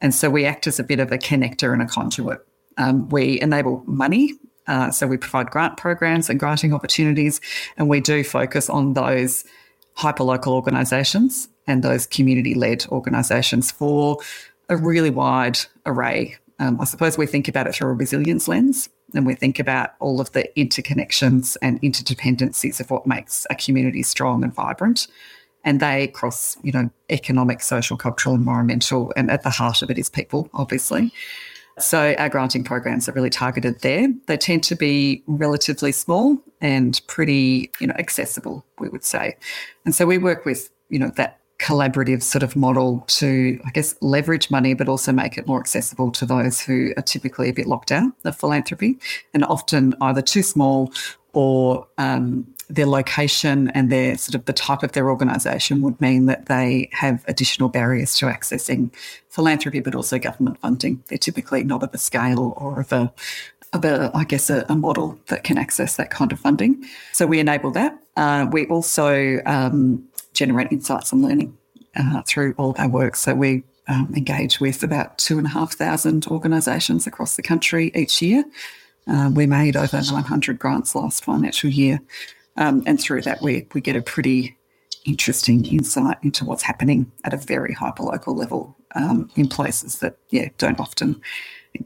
And 0.00 0.14
so 0.14 0.30
we 0.30 0.44
act 0.44 0.66
as 0.66 0.78
a 0.78 0.84
bit 0.84 1.00
of 1.00 1.12
a 1.12 1.18
connector 1.18 1.72
and 1.72 1.82
a 1.82 1.86
conduit. 1.86 2.40
Um, 2.76 3.08
we 3.08 3.40
enable 3.40 3.82
money. 3.86 4.32
Uh, 4.66 4.90
so 4.90 5.06
we 5.06 5.16
provide 5.16 5.50
grant 5.50 5.76
programs 5.76 6.28
and 6.28 6.40
granting 6.40 6.74
opportunities, 6.74 7.40
and 7.76 7.88
we 7.88 8.00
do 8.00 8.24
focus 8.24 8.68
on 8.68 8.94
those 8.94 9.44
hyperlocal 9.96 10.48
organisations 10.48 11.48
and 11.66 11.82
those 11.82 12.06
community 12.06 12.54
led 12.54 12.86
organisations 12.88 13.70
for 13.70 14.18
a 14.68 14.76
really 14.76 15.10
wide 15.10 15.58
array. 15.84 16.36
Um, 16.58 16.80
I 16.80 16.84
suppose 16.84 17.18
we 17.18 17.26
think 17.26 17.48
about 17.48 17.66
it 17.66 17.74
through 17.74 17.90
a 17.90 17.94
resilience 17.94 18.48
lens 18.48 18.88
and 19.14 19.26
we 19.26 19.34
think 19.34 19.58
about 19.58 19.90
all 20.00 20.20
of 20.20 20.32
the 20.32 20.48
interconnections 20.56 21.56
and 21.62 21.80
interdependencies 21.82 22.80
of 22.80 22.90
what 22.90 23.06
makes 23.06 23.46
a 23.50 23.54
community 23.54 24.02
strong 24.02 24.42
and 24.42 24.54
vibrant. 24.54 25.06
And 25.64 25.80
they 25.80 26.08
cross, 26.08 26.56
you 26.62 26.72
know, 26.72 26.90
economic, 27.10 27.60
social, 27.60 27.96
cultural, 27.96 28.34
environmental, 28.34 29.12
and 29.16 29.30
at 29.30 29.42
the 29.42 29.50
heart 29.50 29.82
of 29.82 29.90
it 29.90 29.98
is 29.98 30.08
people, 30.08 30.48
obviously. 30.54 31.12
So 31.78 32.14
our 32.18 32.28
granting 32.28 32.64
programs 32.64 33.08
are 33.08 33.12
really 33.12 33.30
targeted 33.30 33.80
there. 33.80 34.08
They 34.26 34.36
tend 34.36 34.62
to 34.64 34.76
be 34.76 35.22
relatively 35.26 35.92
small 35.92 36.38
and 36.60 37.00
pretty, 37.06 37.70
you 37.80 37.86
know, 37.86 37.94
accessible, 37.98 38.64
we 38.78 38.88
would 38.88 39.04
say. 39.04 39.36
And 39.84 39.94
so 39.94 40.06
we 40.06 40.18
work 40.18 40.44
with, 40.44 40.70
you 40.88 40.98
know, 40.98 41.10
that 41.16 41.40
collaborative 41.58 42.22
sort 42.22 42.42
of 42.42 42.54
model 42.54 43.04
to, 43.08 43.58
I 43.64 43.70
guess, 43.70 43.94
leverage 44.00 44.50
money, 44.50 44.74
but 44.74 44.88
also 44.88 45.12
make 45.12 45.38
it 45.38 45.46
more 45.46 45.58
accessible 45.58 46.10
to 46.12 46.26
those 46.26 46.60
who 46.60 46.92
are 46.96 47.02
typically 47.02 47.48
a 47.48 47.52
bit 47.52 47.66
locked 47.66 47.92
out 47.92 48.12
of 48.24 48.36
philanthropy 48.36 48.98
and 49.32 49.44
often 49.44 49.94
either 50.00 50.22
too 50.22 50.42
small 50.42 50.92
or 51.32 51.86
um, 51.98 52.46
their 52.68 52.86
location 52.86 53.68
and 53.70 53.90
their 53.90 54.16
sort 54.16 54.34
of 54.34 54.44
the 54.46 54.52
type 54.52 54.82
of 54.82 54.92
their 54.92 55.08
organisation 55.08 55.82
would 55.82 56.00
mean 56.00 56.26
that 56.26 56.46
they 56.46 56.88
have 56.92 57.24
additional 57.28 57.68
barriers 57.68 58.16
to 58.16 58.26
accessing 58.26 58.92
philanthropy, 59.28 59.80
but 59.80 59.94
also 59.94 60.18
government 60.18 60.58
funding. 60.58 61.02
They're 61.08 61.18
typically 61.18 61.62
not 61.62 61.82
of 61.82 61.92
a 61.94 61.98
scale 61.98 62.54
or 62.56 62.80
of 62.80 62.92
a 62.92 63.12
of 63.72 63.84
a, 63.84 64.10
I 64.14 64.24
guess, 64.24 64.48
a, 64.48 64.64
a, 64.68 64.76
model 64.76 65.18
that 65.26 65.42
can 65.42 65.58
access 65.58 65.96
that 65.96 66.08
kind 66.08 66.32
of 66.32 66.38
funding. 66.38 66.84
So 67.12 67.26
we 67.26 67.40
enable 67.40 67.72
that. 67.72 67.98
Uh, 68.16 68.46
we 68.50 68.66
also 68.68 69.40
um, 69.44 70.06
generate 70.36 70.70
insights 70.70 71.12
and 71.12 71.22
learning 71.22 71.56
uh, 71.96 72.22
through 72.22 72.54
all 72.58 72.70
of 72.70 72.78
our 72.78 72.88
work. 72.88 73.16
So 73.16 73.34
we 73.34 73.64
um, 73.88 74.12
engage 74.16 74.60
with 74.60 74.82
about 74.82 75.18
two 75.18 75.38
and 75.38 75.46
a 75.46 75.50
half 75.50 75.74
thousand 75.74 76.26
organisations 76.26 77.06
across 77.06 77.36
the 77.36 77.42
country 77.42 77.90
each 77.94 78.20
year. 78.22 78.44
Uh, 79.08 79.30
we 79.32 79.46
made 79.46 79.76
over 79.76 79.98
100 79.98 80.58
grants 80.58 80.94
last 80.94 81.24
financial 81.24 81.70
year. 81.70 82.00
Um, 82.56 82.82
and 82.86 83.00
through 83.00 83.22
that, 83.22 83.40
we, 83.40 83.66
we 83.72 83.80
get 83.80 83.96
a 83.96 84.02
pretty 84.02 84.56
interesting 85.04 85.64
insight 85.66 86.16
into 86.22 86.44
what's 86.44 86.62
happening 86.62 87.10
at 87.24 87.32
a 87.32 87.36
very 87.36 87.72
hyper 87.72 88.02
local 88.02 88.34
level 88.34 88.76
um, 88.94 89.30
in 89.36 89.48
places 89.48 90.00
that, 90.00 90.18
yeah, 90.30 90.48
don't 90.58 90.80
often 90.80 91.20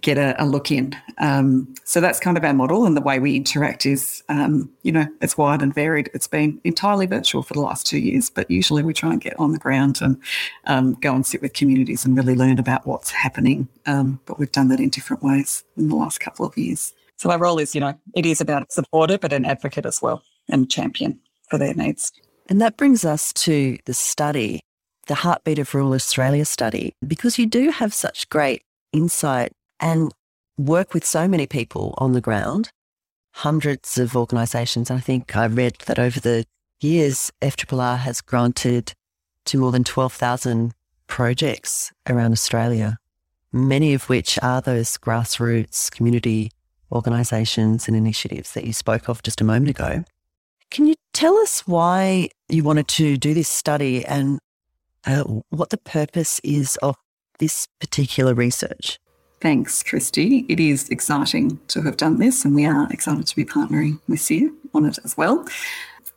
get 0.00 0.18
a, 0.18 0.40
a 0.42 0.46
look 0.46 0.70
in. 0.70 0.96
Um, 1.18 1.74
so 1.84 2.00
that's 2.00 2.20
kind 2.20 2.36
of 2.36 2.44
our 2.44 2.54
model, 2.54 2.86
and 2.86 2.96
the 2.96 3.00
way 3.00 3.18
we 3.18 3.36
interact 3.36 3.86
is, 3.86 4.22
um, 4.28 4.70
you 4.82 4.92
know, 4.92 5.06
it's 5.20 5.36
wide 5.36 5.62
and 5.62 5.74
varied. 5.74 6.10
It's 6.14 6.26
been 6.26 6.60
entirely 6.64 7.06
virtual 7.06 7.42
for 7.42 7.54
the 7.54 7.60
last 7.60 7.86
two 7.86 7.98
years, 7.98 8.30
but 8.30 8.50
usually 8.50 8.82
we 8.82 8.94
try 8.94 9.12
and 9.12 9.20
get 9.20 9.38
on 9.38 9.52
the 9.52 9.58
ground 9.58 10.00
and 10.00 10.16
um, 10.66 10.94
go 10.94 11.14
and 11.14 11.26
sit 11.26 11.42
with 11.42 11.52
communities 11.52 12.04
and 12.04 12.16
really 12.16 12.34
learn 12.34 12.58
about 12.58 12.86
what's 12.86 13.10
happening. 13.10 13.68
Um, 13.86 14.20
but 14.26 14.38
we've 14.38 14.52
done 14.52 14.68
that 14.68 14.80
in 14.80 14.88
different 14.90 15.22
ways 15.22 15.64
in 15.76 15.88
the 15.88 15.96
last 15.96 16.20
couple 16.20 16.46
of 16.46 16.56
years. 16.56 16.92
So 17.16 17.30
our 17.30 17.38
role 17.38 17.58
is, 17.58 17.74
you 17.74 17.80
know, 17.80 17.94
it 18.14 18.24
is 18.24 18.40
about 18.40 18.62
a 18.62 18.66
supporter, 18.70 19.18
but 19.18 19.32
an 19.32 19.44
advocate 19.44 19.84
as 19.84 20.00
well 20.00 20.22
and 20.48 20.70
champion 20.70 21.20
for 21.50 21.58
their 21.58 21.74
needs. 21.74 22.12
And 22.48 22.60
that 22.60 22.76
brings 22.76 23.04
us 23.04 23.32
to 23.34 23.78
the 23.84 23.94
study, 23.94 24.60
the 25.06 25.16
Heartbeat 25.16 25.58
of 25.58 25.74
Rural 25.74 25.92
Australia 25.92 26.44
study, 26.44 26.94
because 27.06 27.38
you 27.38 27.46
do 27.46 27.70
have 27.70 27.92
such 27.92 28.28
great 28.28 28.62
insight 28.92 29.52
and 29.80 30.12
work 30.56 30.94
with 30.94 31.04
so 31.04 31.26
many 31.26 31.46
people 31.46 31.94
on 31.98 32.12
the 32.12 32.20
ground, 32.20 32.70
hundreds 33.32 33.98
of 33.98 34.16
organisations. 34.16 34.90
I 34.90 35.00
think 35.00 35.36
I 35.36 35.46
read 35.46 35.76
that 35.86 35.98
over 35.98 36.20
the 36.20 36.44
years, 36.80 37.32
FRRR 37.40 37.98
has 37.98 38.20
granted 38.20 38.94
to 39.46 39.58
more 39.58 39.72
than 39.72 39.84
12,000 39.84 40.72
projects 41.06 41.92
around 42.08 42.32
Australia, 42.32 42.98
many 43.52 43.94
of 43.94 44.08
which 44.08 44.38
are 44.42 44.60
those 44.60 44.96
grassroots 44.96 45.90
community 45.90 46.50
organisations 46.92 47.86
and 47.88 47.96
initiatives 47.96 48.52
that 48.52 48.64
you 48.64 48.72
spoke 48.72 49.08
of 49.08 49.22
just 49.22 49.40
a 49.40 49.44
moment 49.44 49.70
ago. 49.70 50.04
Can 50.70 50.86
you 50.86 50.94
tell 51.12 51.36
us 51.38 51.66
why 51.66 52.28
you 52.48 52.62
wanted 52.62 52.88
to 52.88 53.16
do 53.16 53.34
this 53.34 53.48
study 53.48 54.04
and 54.04 54.38
uh, 55.06 55.24
what 55.50 55.70
the 55.70 55.78
purpose 55.78 56.40
is 56.44 56.76
of 56.82 56.96
this 57.38 57.66
particular 57.80 58.34
research? 58.34 58.98
Thanks, 59.40 59.82
Christy. 59.82 60.44
It 60.50 60.60
is 60.60 60.90
exciting 60.90 61.58
to 61.68 61.80
have 61.80 61.96
done 61.96 62.18
this, 62.18 62.44
and 62.44 62.54
we 62.54 62.66
are 62.66 62.86
excited 62.90 63.26
to 63.26 63.36
be 63.36 63.44
partnering 63.44 63.98
with 64.06 64.30
you 64.30 64.54
on 64.74 64.84
it 64.84 64.98
as 65.02 65.16
well. 65.16 65.46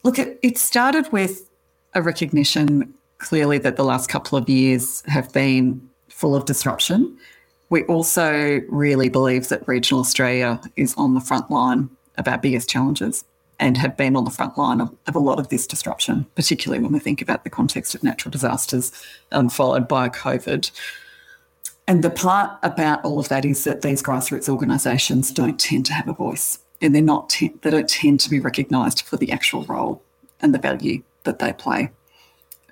Look, 0.04 0.20
it, 0.20 0.58
started 0.58 1.10
with 1.14 1.50
a 1.94 2.02
recognition 2.02 2.94
clearly 3.20 3.58
that 3.60 3.78
the 3.78 3.86
last 3.86 4.10
couple 4.10 4.38
of 4.38 4.50
years 4.50 5.02
have 5.08 5.32
been 5.32 5.90
full 6.10 6.36
of 6.36 6.44
disruption. 6.44 7.18
We 7.70 7.84
also 7.86 8.60
really 8.68 9.08
believe 9.08 9.48
that 9.48 9.66
regional 9.70 10.02
Australia 10.02 10.60
is 10.76 10.94
on 10.98 11.14
the 11.14 11.22
front 11.22 11.50
line 11.50 11.90
of 12.18 12.28
our 12.28 12.38
biggest 12.38 12.70
challenges 12.70 13.24
and 13.58 13.78
have 13.78 13.96
been 13.96 14.18
on 14.18 14.26
the 14.26 14.32
front 14.32 14.58
line 14.58 14.82
of, 14.82 14.94
of, 15.08 15.16
a 15.16 15.20
lot 15.20 15.40
of 15.40 15.48
this 15.48 15.66
disruption, 15.66 16.26
particularly 16.36 16.84
when 16.84 16.92
we 16.92 17.00
think 17.00 17.22
about 17.22 17.46
the 17.46 17.50
context 17.50 17.96
of 17.96 18.04
natural 18.04 18.32
disasters 18.32 18.92
um, 19.32 19.48
followed 19.48 19.88
by 19.88 20.10
COVID. 20.10 20.70
And 21.88 22.04
the 22.04 22.10
part 22.10 22.58
about 22.64 23.04
all 23.04 23.20
of 23.20 23.30
that 23.30 23.46
is 23.46 23.66
that 23.66 23.82
these 23.82 24.02
grassroots 24.02 24.48
organisations 24.48 25.32
don't 25.32 25.60
tend 25.60 25.86
to 25.88 25.94
have 25.94 26.08
a 26.08 26.14
voice, 26.14 26.60
and 26.82 26.96
they're 26.96 27.02
not 27.02 27.30
te- 27.30 27.54
they 27.62 27.70
don't 27.70 27.90
tend 27.90 28.20
to 28.22 28.30
be 28.30 28.40
recognised 28.40 29.02
for 29.02 29.18
the 29.18 29.32
actual 29.32 29.64
role 29.66 30.02
and 30.40 30.54
the 30.54 30.60
value 30.60 31.04
that 31.24 31.40
they 31.40 31.52
play. 31.52 31.92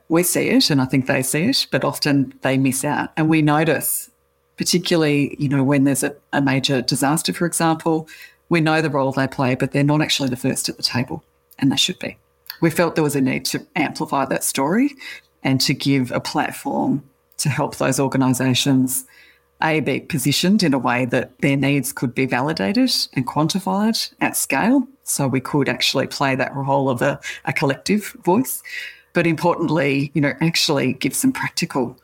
We 0.08 0.24
see 0.24 0.50
it, 0.50 0.70
and 0.70 0.82
I 0.82 0.86
think 0.86 1.08
they 1.08 1.24
see 1.24 1.44
it, 1.44 1.68
but 1.72 1.84
often 1.84 2.34
they 2.42 2.58
miss 2.58 2.86
out, 2.86 3.12
and 3.18 3.30
we 3.30 3.42
notice, 3.42 4.10
particularly 4.58 5.36
you 5.38 5.50
know 5.50 5.64
when 5.64 5.84
there's 5.84 6.04
a, 6.04 6.16
a 6.32 6.42
major 6.42 6.82
disaster, 6.82 7.34
for 7.34 7.46
example, 7.46 8.08
we 8.48 8.62
know 8.62 8.82
the 8.82 8.90
role 8.90 9.12
they 9.12 9.28
play, 9.28 9.56
but 9.56 9.72
they're 9.72 9.84
not 9.84 10.02
actually 10.02 10.30
the 10.30 10.38
first 10.38 10.70
at 10.70 10.78
the 10.78 10.84
table, 10.84 11.24
and 11.60 11.70
they 11.70 11.78
should 11.78 12.00
be. 12.00 12.18
We 12.62 12.70
felt 12.70 12.96
there 12.96 13.04
was 13.04 13.16
a 13.16 13.22
need 13.22 13.44
to 13.46 13.66
amplify 13.76 14.26
that 14.26 14.44
story 14.44 14.96
and 15.44 15.60
to 15.62 15.74
give 15.74 16.12
a 16.12 16.20
platform 16.20 17.04
to 17.42 17.50
help 17.50 17.76
those 17.76 18.00
organisations 18.00 19.06
a 19.64 19.80
be 19.80 20.00
positioned 20.00 20.64
in 20.64 20.74
a 20.74 20.80
way 20.80 21.06
that 21.06 21.38
their 21.40 21.58
needs 21.58 21.94
could 21.94 22.16
be 22.16 22.26
validated 22.26 22.92
and 23.14 23.28
quantified 23.28 24.12
at 24.20 24.36
scale 24.36 24.88
so 25.04 25.28
we 25.28 25.40
could 25.40 25.70
actually 25.70 26.08
play 26.08 26.36
that 26.36 26.56
role 26.56 26.90
of 26.90 27.02
a, 27.02 27.20
a 27.46 27.54
collective 27.54 28.16
voice. 28.24 28.64
But 29.14 29.28
importantly 29.28 30.12
you 30.14 30.22
know 30.22 30.34
actually 30.42 30.94
give 30.94 31.14
some 31.14 31.32
practical 31.32 31.98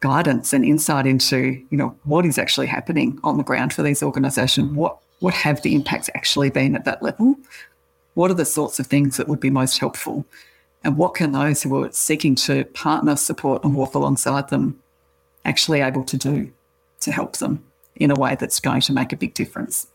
guidance 0.00 0.52
and 0.52 0.64
insight 0.64 1.06
into 1.06 1.60
you 1.70 1.76
know 1.76 1.94
what 2.04 2.26
is 2.26 2.38
actually 2.38 2.66
happening 2.66 3.18
on 3.22 3.36
the 3.38 3.44
ground 3.44 3.72
for 3.72 3.82
these 3.82 4.02
organisations. 4.02 4.72
What 4.72 4.98
what 5.20 5.34
have 5.34 5.62
the 5.62 5.74
impacts 5.74 6.10
actually 6.14 6.50
been 6.50 6.74
at 6.74 6.84
that 6.84 7.02
level? 7.02 7.36
What 8.14 8.30
are 8.30 8.34
the 8.34 8.44
sorts 8.44 8.78
of 8.78 8.86
things 8.86 9.16
that 9.16 9.28
would 9.28 9.40
be 9.40 9.50
most 9.50 9.78
helpful 9.78 10.26
and 10.82 10.96
what 10.96 11.14
can 11.14 11.32
those 11.32 11.62
who 11.62 11.82
are 11.82 11.92
seeking 11.92 12.34
to 12.36 12.64
partner, 12.66 13.16
support, 13.16 13.64
and 13.64 13.74
walk 13.74 13.94
alongside 13.94 14.48
them 14.48 14.80
actually 15.44 15.80
able 15.80 16.04
to 16.04 16.16
do 16.16 16.52
to 17.00 17.12
help 17.12 17.36
them 17.36 17.64
in 17.96 18.10
a 18.10 18.14
way 18.14 18.36
that's 18.38 18.60
going 18.60 18.80
to 18.82 18.92
make 18.92 19.12
a 19.12 19.16
big 19.16 19.34
difference? 19.34 19.86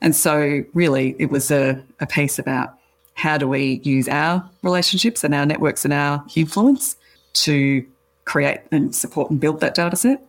And 0.00 0.16
so, 0.16 0.64
really, 0.74 1.14
it 1.18 1.30
was 1.30 1.50
a, 1.50 1.82
a 2.00 2.06
piece 2.06 2.38
about 2.38 2.74
how 3.14 3.36
do 3.38 3.46
we 3.46 3.80
use 3.84 4.08
our 4.08 4.48
relationships 4.62 5.22
and 5.22 5.34
our 5.34 5.46
networks 5.46 5.84
and 5.84 5.92
our 5.92 6.24
influence 6.34 6.96
to 7.34 7.86
create 8.24 8.60
and 8.70 8.94
support 8.94 9.30
and 9.30 9.40
build 9.40 9.60
that 9.60 9.74
data 9.74 9.96
set? 9.96 10.26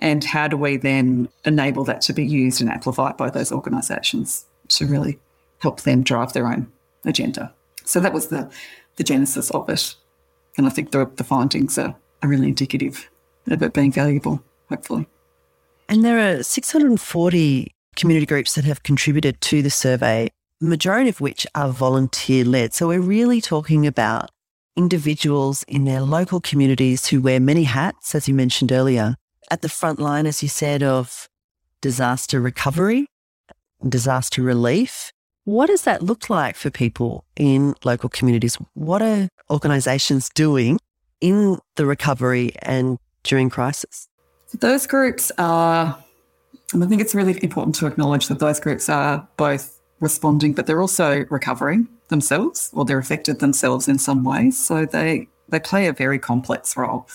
And 0.00 0.22
how 0.22 0.46
do 0.46 0.56
we 0.56 0.76
then 0.76 1.28
enable 1.44 1.84
that 1.84 2.02
to 2.02 2.12
be 2.12 2.26
used 2.26 2.60
and 2.60 2.70
amplified 2.70 3.16
by 3.16 3.30
those 3.30 3.50
organisations 3.50 4.44
to 4.68 4.86
really 4.86 5.18
help 5.60 5.82
them 5.82 6.02
drive 6.02 6.34
their 6.34 6.46
own 6.46 6.70
agenda? 7.04 7.52
So 7.84 8.00
that 8.00 8.12
was 8.12 8.28
the 8.28 8.50
the 8.96 9.04
genesis 9.04 9.50
of 9.50 9.68
it. 9.68 9.94
And 10.56 10.66
I 10.66 10.70
think 10.70 10.90
the, 10.90 11.10
the 11.16 11.24
findings 11.24 11.78
are, 11.78 11.94
are 12.22 12.28
really 12.28 12.48
indicative 12.48 13.10
of 13.48 13.62
it 13.62 13.74
being 13.74 13.92
valuable, 13.92 14.42
hopefully. 14.68 15.06
And 15.88 16.04
there 16.04 16.18
are 16.18 16.42
640 16.42 17.74
community 17.94 18.26
groups 18.26 18.54
that 18.54 18.64
have 18.64 18.82
contributed 18.82 19.40
to 19.42 19.62
the 19.62 19.70
survey, 19.70 20.28
the 20.60 20.68
majority 20.68 21.08
of 21.08 21.20
which 21.20 21.46
are 21.54 21.70
volunteer 21.70 22.44
led. 22.44 22.74
So 22.74 22.88
we're 22.88 23.00
really 23.00 23.40
talking 23.40 23.86
about 23.86 24.30
individuals 24.76 25.64
in 25.68 25.84
their 25.84 26.02
local 26.02 26.40
communities 26.40 27.06
who 27.06 27.20
wear 27.20 27.40
many 27.40 27.64
hats, 27.64 28.14
as 28.14 28.28
you 28.28 28.34
mentioned 28.34 28.72
earlier, 28.72 29.16
at 29.50 29.62
the 29.62 29.68
front 29.68 29.98
line, 29.98 30.26
as 30.26 30.42
you 30.42 30.48
said, 30.48 30.82
of 30.82 31.28
disaster 31.80 32.40
recovery, 32.40 33.06
disaster 33.88 34.42
relief, 34.42 35.12
what 35.46 35.68
does 35.68 35.82
that 35.82 36.02
look 36.02 36.28
like 36.28 36.56
for 36.56 36.70
people 36.70 37.24
in 37.36 37.74
local 37.84 38.08
communities? 38.08 38.58
What 38.74 39.00
are 39.00 39.28
organisations 39.48 40.28
doing 40.30 40.80
in 41.20 41.58
the 41.76 41.86
recovery 41.86 42.52
and 42.62 42.98
during 43.22 43.48
crisis? 43.48 44.08
Those 44.58 44.88
groups 44.88 45.30
are, 45.38 45.96
and 46.72 46.82
I 46.82 46.88
think 46.88 47.00
it's 47.00 47.14
really 47.14 47.38
important 47.44 47.76
to 47.76 47.86
acknowledge 47.86 48.26
that 48.26 48.40
those 48.40 48.58
groups 48.58 48.88
are 48.88 49.26
both 49.36 49.80
responding, 50.00 50.52
but 50.52 50.66
they're 50.66 50.80
also 50.80 51.24
recovering 51.30 51.88
themselves 52.08 52.70
or 52.72 52.84
they're 52.84 52.98
affected 52.98 53.38
themselves 53.38 53.86
in 53.86 54.00
some 54.00 54.24
ways. 54.24 54.58
So 54.58 54.84
they, 54.84 55.28
they 55.48 55.60
play 55.60 55.86
a 55.86 55.92
very 55.92 56.18
complex 56.18 56.76
role. 56.76 57.06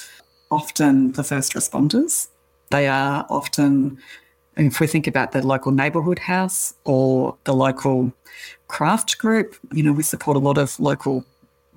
Often 0.49 1.13
the 1.13 1.23
first 1.25 1.51
responders, 1.51 2.29
they 2.69 2.87
are 2.87 3.25
often 3.29 3.97
if 4.57 4.79
we 4.79 4.87
think 4.87 5.07
about 5.07 5.31
the 5.31 5.45
local 5.45 5.71
neighbourhood 5.71 6.19
house 6.19 6.73
or 6.83 7.37
the 7.45 7.53
local 7.53 8.11
craft 8.67 9.17
group, 9.17 9.55
you 9.73 9.83
know, 9.83 9.93
we 9.93 10.03
support 10.03 10.37
a 10.37 10.39
lot 10.39 10.57
of 10.57 10.79
local 10.79 11.25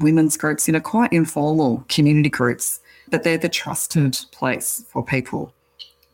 women's 0.01 0.37
groups, 0.37 0.67
you 0.67 0.73
know, 0.73 0.81
quite 0.81 1.13
informal 1.13 1.85
community 1.89 2.29
groups, 2.29 2.81
but 3.09 3.23
they're 3.23 3.39
the 3.39 3.49
trusted 3.49 4.19
place 4.33 4.85
for 4.89 5.05
people 5.05 5.53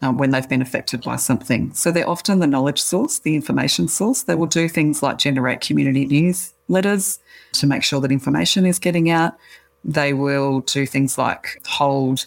um, 0.02 0.18
when 0.18 0.30
they've 0.30 0.48
been 0.48 0.62
affected 0.62 1.02
by 1.02 1.16
something. 1.16 1.72
So 1.72 1.90
they're 1.90 2.08
often 2.08 2.40
the 2.40 2.46
knowledge 2.46 2.80
source, 2.80 3.18
the 3.18 3.34
information 3.34 3.88
source. 3.88 4.22
They 4.22 4.34
will 4.34 4.46
do 4.46 4.68
things 4.68 5.02
like 5.02 5.18
generate 5.18 5.60
community 5.60 6.06
newsletters 6.06 7.18
to 7.52 7.66
make 7.66 7.82
sure 7.82 8.00
that 8.00 8.12
information 8.12 8.66
is 8.66 8.78
getting 8.78 9.10
out. 9.10 9.34
They 9.82 10.12
will 10.12 10.60
do 10.60 10.84
things 10.84 11.16
like 11.16 11.62
hold 11.66 12.26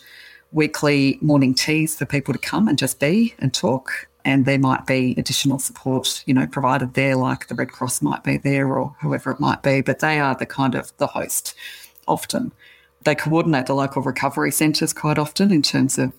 weekly 0.51 1.17
morning 1.21 1.53
teas 1.53 1.95
for 1.95 2.05
people 2.05 2.33
to 2.33 2.39
come 2.39 2.67
and 2.67 2.77
just 2.77 2.99
be 2.99 3.33
and 3.39 3.53
talk 3.53 4.07
and 4.25 4.45
there 4.45 4.59
might 4.59 4.85
be 4.85 5.15
additional 5.17 5.59
support, 5.59 6.23
you 6.25 6.33
know, 6.33 6.47
provided 6.47 6.93
there, 6.93 7.15
like 7.15 7.47
the 7.47 7.55
Red 7.55 7.71
Cross 7.71 8.01
might 8.01 8.23
be 8.23 8.37
there 8.37 8.77
or 8.77 8.95
whoever 9.01 9.31
it 9.31 9.39
might 9.39 9.61
be, 9.61 9.81
but 9.81 9.99
they 9.99 10.19
are 10.19 10.35
the 10.35 10.45
kind 10.45 10.75
of 10.75 10.95
the 10.97 11.07
host 11.07 11.53
often. 12.07 12.53
They 13.03 13.15
coordinate 13.15 13.65
the 13.65 13.75
local 13.75 14.01
recovery 14.01 14.51
centres 14.51 14.93
quite 14.93 15.17
often 15.17 15.51
in 15.51 15.61
terms 15.61 15.97
of 15.97 16.13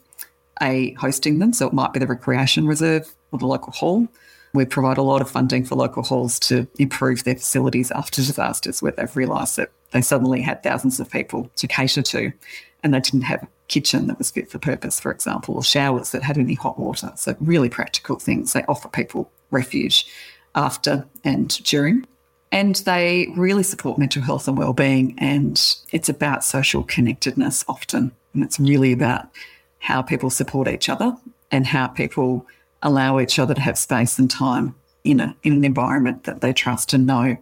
a 0.63 0.93
hosting 0.95 1.39
them. 1.39 1.53
So 1.53 1.67
it 1.67 1.73
might 1.73 1.93
be 1.93 2.01
the 2.01 2.07
recreation 2.07 2.67
reserve 2.67 3.15
or 3.33 3.39
the 3.39 3.47
local 3.47 3.73
hall. 3.73 4.07
We 4.53 4.65
provide 4.65 4.99
a 4.99 5.03
lot 5.03 5.21
of 5.21 5.31
funding 5.31 5.65
for 5.65 5.75
local 5.75 6.03
halls 6.03 6.39
to 6.41 6.69
improve 6.79 7.25
their 7.25 7.35
facilities 7.35 7.91
after 7.91 8.23
disasters 8.23 8.83
where 8.83 8.93
they've 8.93 9.17
realised 9.17 9.57
that 9.57 9.73
they 9.91 10.01
suddenly 10.01 10.43
had 10.43 10.63
thousands 10.63 11.01
of 11.01 11.11
people 11.11 11.51
to 11.57 11.67
cater 11.67 12.03
to 12.03 12.33
and 12.83 12.95
they 12.95 13.01
didn't 13.01 13.23
have 13.23 13.47
kitchen 13.69 14.07
that 14.07 14.19
was 14.19 14.31
fit 14.31 14.51
for 14.51 14.59
purpose, 14.59 15.01
for 15.01 15.11
example, 15.11 15.55
or 15.55 15.63
showers 15.63 16.11
that 16.11 16.23
had 16.23 16.39
any 16.39 16.55
hot 16.55 16.79
water. 16.79 17.13
So, 17.17 17.37
really 17.41 17.69
practical 17.69 18.19
things. 18.19 18.53
They 18.53 18.63
offer 18.65 18.89
people 18.89 19.31
refuge 19.51 20.07
after 20.55 21.07
and 21.25 21.49
during. 21.65 22.07
And 22.53 22.77
they 22.77 23.33
really 23.37 23.65
support 23.65 23.99
mental 23.99 24.23
health 24.23 24.47
and 24.47 24.57
well-being. 24.57 25.17
And 25.19 25.61
it's 25.91 26.09
about 26.09 26.45
social 26.45 26.85
connectedness 26.85 27.65
often. 27.69 28.13
And 28.33 28.45
it's 28.45 28.61
really 28.61 28.93
about 28.93 29.29
how 29.81 30.03
people 30.03 30.31
support 30.31 30.69
each 30.69 30.89
other 30.89 31.17
and 31.51 31.67
how 31.67 31.89
people 31.89 32.47
allow 32.83 33.19
each 33.19 33.39
other 33.39 33.55
to 33.55 33.61
have 33.61 33.77
space 33.77 34.19
and 34.19 34.31
time 34.31 34.75
in 35.03 35.21
a 35.21 35.35
in 35.43 35.53
an 35.53 35.65
environment 35.65 36.25
that 36.25 36.41
they 36.41 36.53
trust 36.53 36.93
and 36.93 37.07
know. 37.07 37.37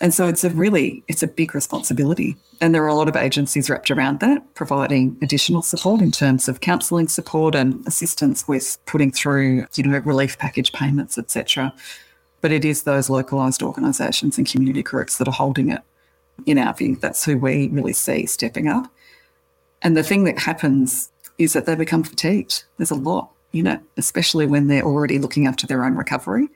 And 0.00 0.12
so 0.12 0.28
it's 0.28 0.44
a 0.44 0.50
really 0.50 1.02
it's 1.08 1.22
a 1.22 1.26
big 1.26 1.54
responsibility. 1.54 2.36
And 2.60 2.74
there 2.74 2.84
are 2.84 2.88
a 2.88 2.94
lot 2.94 3.08
of 3.08 3.16
agencies 3.16 3.70
wrapped 3.70 3.90
around 3.90 4.20
that, 4.20 4.54
providing 4.54 5.16
additional 5.22 5.62
support 5.62 6.02
in 6.02 6.10
terms 6.10 6.48
of 6.48 6.60
counselling 6.60 7.08
support 7.08 7.54
and 7.54 7.86
assistance 7.86 8.46
with 8.46 8.78
putting 8.86 9.10
through, 9.10 9.66
you 9.74 9.84
know, 9.84 9.98
relief 9.98 10.38
package 10.38 10.72
payments, 10.72 11.16
etc. 11.16 11.72
But 12.42 12.52
it 12.52 12.64
is 12.64 12.82
those 12.82 13.08
localised 13.08 13.62
organisations 13.62 14.36
and 14.36 14.46
community 14.46 14.82
groups 14.82 15.16
that 15.16 15.28
are 15.28 15.32
holding 15.32 15.70
it. 15.70 15.80
In 16.44 16.58
our 16.58 16.74
view, 16.74 16.96
that's 16.96 17.24
who 17.24 17.38
we 17.38 17.68
really 17.68 17.94
see 17.94 18.26
stepping 18.26 18.68
up. 18.68 18.92
And 19.80 19.96
the 19.96 20.02
thing 20.02 20.24
that 20.24 20.38
happens 20.38 21.10
is 21.38 21.54
that 21.54 21.64
they 21.64 21.74
become 21.74 22.02
fatigued. 22.02 22.64
There's 22.76 22.90
a 22.90 22.94
lot 22.94 23.30
you 23.56 23.62
know, 23.62 23.80
especially 23.96 24.46
when 24.46 24.66
they're 24.66 24.84
already 24.84 25.18
looking 25.18 25.46
after 25.46 25.66
their 25.66 25.82
own 25.82 25.94
recovery. 25.94 26.48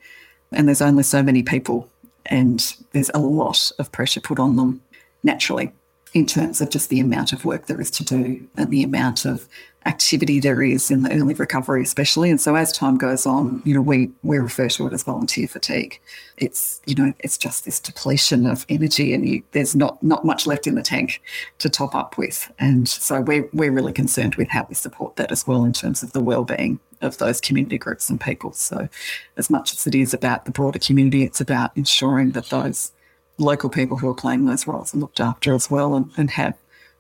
And 0.52 0.68
there's 0.68 0.82
only 0.82 1.02
so 1.02 1.22
many 1.22 1.42
people, 1.42 1.88
and 2.26 2.74
there's 2.92 3.10
a 3.14 3.18
lot 3.18 3.70
of 3.78 3.92
pressure 3.92 4.20
put 4.20 4.38
on 4.38 4.56
them 4.56 4.82
naturally 5.22 5.72
in 6.12 6.26
terms 6.26 6.60
of 6.60 6.70
just 6.70 6.88
the 6.88 7.00
amount 7.00 7.32
of 7.32 7.44
work 7.44 7.66
there 7.66 7.80
is 7.80 7.90
to 7.90 8.04
do 8.04 8.48
and 8.56 8.70
the 8.70 8.82
amount 8.82 9.24
of 9.24 9.48
activity 9.86 10.40
there 10.40 10.62
is 10.62 10.90
in 10.90 11.02
the 11.02 11.12
early 11.12 11.34
recovery, 11.34 11.82
especially. 11.82 12.30
And 12.30 12.40
so 12.40 12.54
as 12.54 12.72
time 12.72 12.98
goes 12.98 13.24
on, 13.24 13.62
you 13.64 13.74
know, 13.74 13.80
we 13.80 14.10
we 14.22 14.38
refer 14.38 14.68
to 14.68 14.86
it 14.86 14.92
as 14.92 15.02
volunteer 15.02 15.48
fatigue. 15.48 16.00
It's 16.36 16.80
you 16.86 16.94
know, 16.94 17.14
it's 17.20 17.38
just 17.38 17.64
this 17.64 17.80
depletion 17.80 18.46
of 18.46 18.66
energy, 18.68 19.14
and 19.14 19.26
you, 19.26 19.42
there's 19.52 19.74
not 19.74 20.02
not 20.02 20.24
much 20.24 20.46
left 20.46 20.66
in 20.66 20.74
the 20.74 20.82
tank 20.82 21.22
to 21.58 21.70
top 21.70 21.94
up 21.94 22.18
with. 22.18 22.50
And 22.58 22.88
so 22.88 23.20
we're 23.20 23.48
we're 23.52 23.72
really 23.72 23.92
concerned 23.92 24.34
with 24.34 24.48
how 24.48 24.66
we 24.68 24.74
support 24.74 25.16
that 25.16 25.32
as 25.32 25.46
well 25.46 25.64
in 25.64 25.72
terms 25.72 26.02
of 26.02 26.12
the 26.12 26.20
well-being 26.20 26.80
of 27.00 27.18
those 27.18 27.40
community 27.40 27.78
groups 27.78 28.10
and 28.10 28.20
people. 28.20 28.52
So 28.52 28.88
as 29.36 29.50
much 29.50 29.72
as 29.72 29.86
it 29.86 29.94
is 29.94 30.14
about 30.14 30.44
the 30.44 30.50
broader 30.50 30.78
community, 30.78 31.22
it's 31.22 31.40
about 31.40 31.76
ensuring 31.76 32.32
that 32.32 32.50
those 32.50 32.92
local 33.38 33.70
people 33.70 33.96
who 33.96 34.08
are 34.08 34.14
playing 34.14 34.44
those 34.44 34.66
roles 34.66 34.94
are 34.94 34.98
looked 34.98 35.20
after 35.20 35.54
as 35.54 35.70
well 35.70 35.94
and, 35.94 36.10
and 36.16 36.30
have 36.30 36.56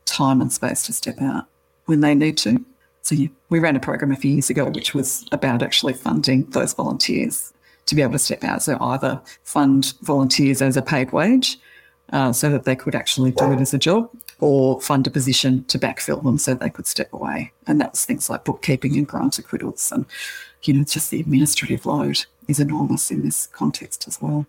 time 0.06 0.40
and 0.40 0.52
space 0.52 0.84
to 0.86 0.92
step 0.92 1.20
out 1.20 1.44
when 1.86 2.00
they 2.00 2.14
need 2.14 2.36
to. 2.38 2.64
So 3.02 3.14
yeah, 3.14 3.28
we 3.48 3.58
ran 3.58 3.76
a 3.76 3.80
program 3.80 4.12
a 4.12 4.16
few 4.16 4.32
years 4.32 4.50
ago, 4.50 4.70
which 4.70 4.94
was 4.94 5.26
about 5.32 5.62
actually 5.62 5.94
funding 5.94 6.44
those 6.50 6.74
volunteers 6.74 7.52
to 7.86 7.94
be 7.94 8.02
able 8.02 8.12
to 8.12 8.18
step 8.18 8.44
out. 8.44 8.62
So 8.62 8.78
either 8.80 9.20
fund 9.42 9.94
volunteers 10.02 10.62
as 10.62 10.76
a 10.76 10.82
paid 10.82 11.12
wage 11.12 11.58
uh, 12.12 12.32
so 12.32 12.50
that 12.50 12.64
they 12.64 12.76
could 12.76 12.94
actually 12.94 13.32
do 13.32 13.52
it 13.52 13.60
as 13.60 13.74
a 13.74 13.78
job 13.78 14.10
or 14.40 14.80
fund 14.80 15.06
a 15.06 15.10
position 15.10 15.64
to 15.64 15.78
backfill 15.78 16.22
them 16.22 16.38
so 16.38 16.54
they 16.54 16.70
could 16.70 16.86
step 16.86 17.12
away. 17.12 17.52
And 17.66 17.80
that's 17.80 18.04
things 18.04 18.28
like 18.30 18.44
bookkeeping 18.44 18.96
and 18.96 19.06
grant 19.06 19.38
acquittals. 19.38 19.92
And, 19.92 20.06
you 20.64 20.74
know, 20.74 20.84
just 20.84 21.10
the 21.10 21.20
administrative 21.20 21.86
load 21.86 22.24
is 22.48 22.60
enormous 22.60 23.10
in 23.10 23.22
this 23.22 23.46
context 23.48 24.08
as 24.08 24.20
well. 24.20 24.46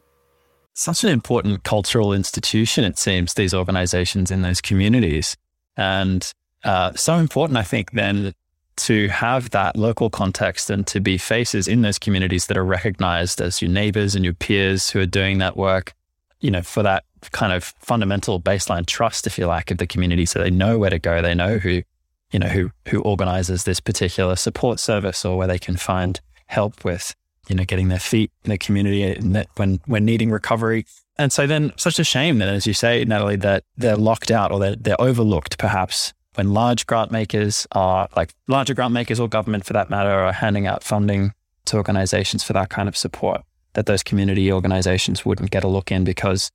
Such 0.73 1.03
an 1.03 1.09
important 1.09 1.63
cultural 1.63 2.13
institution, 2.13 2.83
it 2.85 2.97
seems, 2.97 3.33
these 3.33 3.53
organizations 3.53 4.31
in 4.31 4.41
those 4.41 4.61
communities. 4.61 5.35
And 5.75 6.31
uh, 6.63 6.93
so 6.93 7.15
important, 7.15 7.57
I 7.57 7.63
think, 7.63 7.91
then 7.91 8.33
to 8.77 9.09
have 9.09 9.49
that 9.51 9.75
local 9.75 10.09
context 10.09 10.69
and 10.69 10.87
to 10.87 10.99
be 10.99 11.17
faces 11.17 11.67
in 11.67 11.81
those 11.81 11.99
communities 11.99 12.47
that 12.47 12.57
are 12.57 12.63
recognized 12.63 13.41
as 13.41 13.61
your 13.61 13.69
neighbors 13.69 14.15
and 14.15 14.23
your 14.23 14.33
peers 14.33 14.89
who 14.89 14.99
are 14.99 15.05
doing 15.05 15.37
that 15.39 15.57
work, 15.57 15.93
you 16.41 16.51
know, 16.51 16.61
for 16.61 16.83
that 16.83 17.03
kind 17.31 17.53
of 17.53 17.63
fundamental 17.79 18.41
baseline 18.41 18.85
trust, 18.85 19.27
if 19.27 19.37
you 19.37 19.45
like, 19.47 19.71
of 19.71 19.77
the 19.77 19.87
community. 19.87 20.25
So 20.25 20.39
they 20.39 20.49
know 20.49 20.77
where 20.77 20.89
to 20.89 20.99
go. 20.99 21.21
They 21.21 21.35
know 21.35 21.57
who, 21.57 21.83
you 22.31 22.39
know, 22.39 22.47
who, 22.47 22.71
who 22.87 23.01
organizes 23.01 23.63
this 23.63 23.79
particular 23.79 24.35
support 24.35 24.79
service 24.79 25.23
or 25.23 25.37
where 25.37 25.47
they 25.47 25.59
can 25.59 25.77
find 25.77 26.19
help 26.47 26.83
with, 26.83 27.15
you 27.47 27.55
know, 27.55 27.63
getting 27.63 27.87
their 27.87 27.99
feet 27.99 28.31
in 28.43 28.49
the 28.49 28.57
community 28.57 29.15
when, 29.55 29.79
when 29.85 30.05
needing 30.05 30.31
recovery. 30.31 30.85
And 31.17 31.31
so 31.31 31.45
then 31.45 31.71
such 31.77 31.99
a 31.99 32.03
shame 32.03 32.39
that, 32.39 32.49
as 32.49 32.65
you 32.65 32.73
say, 32.73 33.03
Natalie, 33.05 33.35
that 33.37 33.63
they're 33.77 33.95
locked 33.95 34.31
out 34.31 34.51
or 34.51 34.59
they're, 34.59 34.75
they're 34.75 35.01
overlooked 35.01 35.57
perhaps 35.57 36.13
when 36.35 36.53
large 36.53 36.85
grant 36.87 37.11
makers 37.11 37.67
are 37.73 38.07
like 38.15 38.33
larger 38.47 38.73
grant 38.73 38.93
makers 38.93 39.19
or 39.19 39.27
government 39.27 39.65
for 39.65 39.73
that 39.73 39.89
matter 39.89 40.09
are 40.09 40.31
handing 40.31 40.65
out 40.65 40.83
funding 40.83 41.33
to 41.65 41.77
organizations 41.77 42.43
for 42.43 42.53
that 42.53 42.69
kind 42.69 42.87
of 42.87 42.95
support, 42.97 43.41
that 43.73 43.85
those 43.85 44.03
community 44.03 44.51
organizations 44.51 45.25
wouldn't 45.25 45.51
get 45.51 45.63
a 45.63 45.67
look 45.67 45.91
in 45.91 46.03
because 46.03 46.51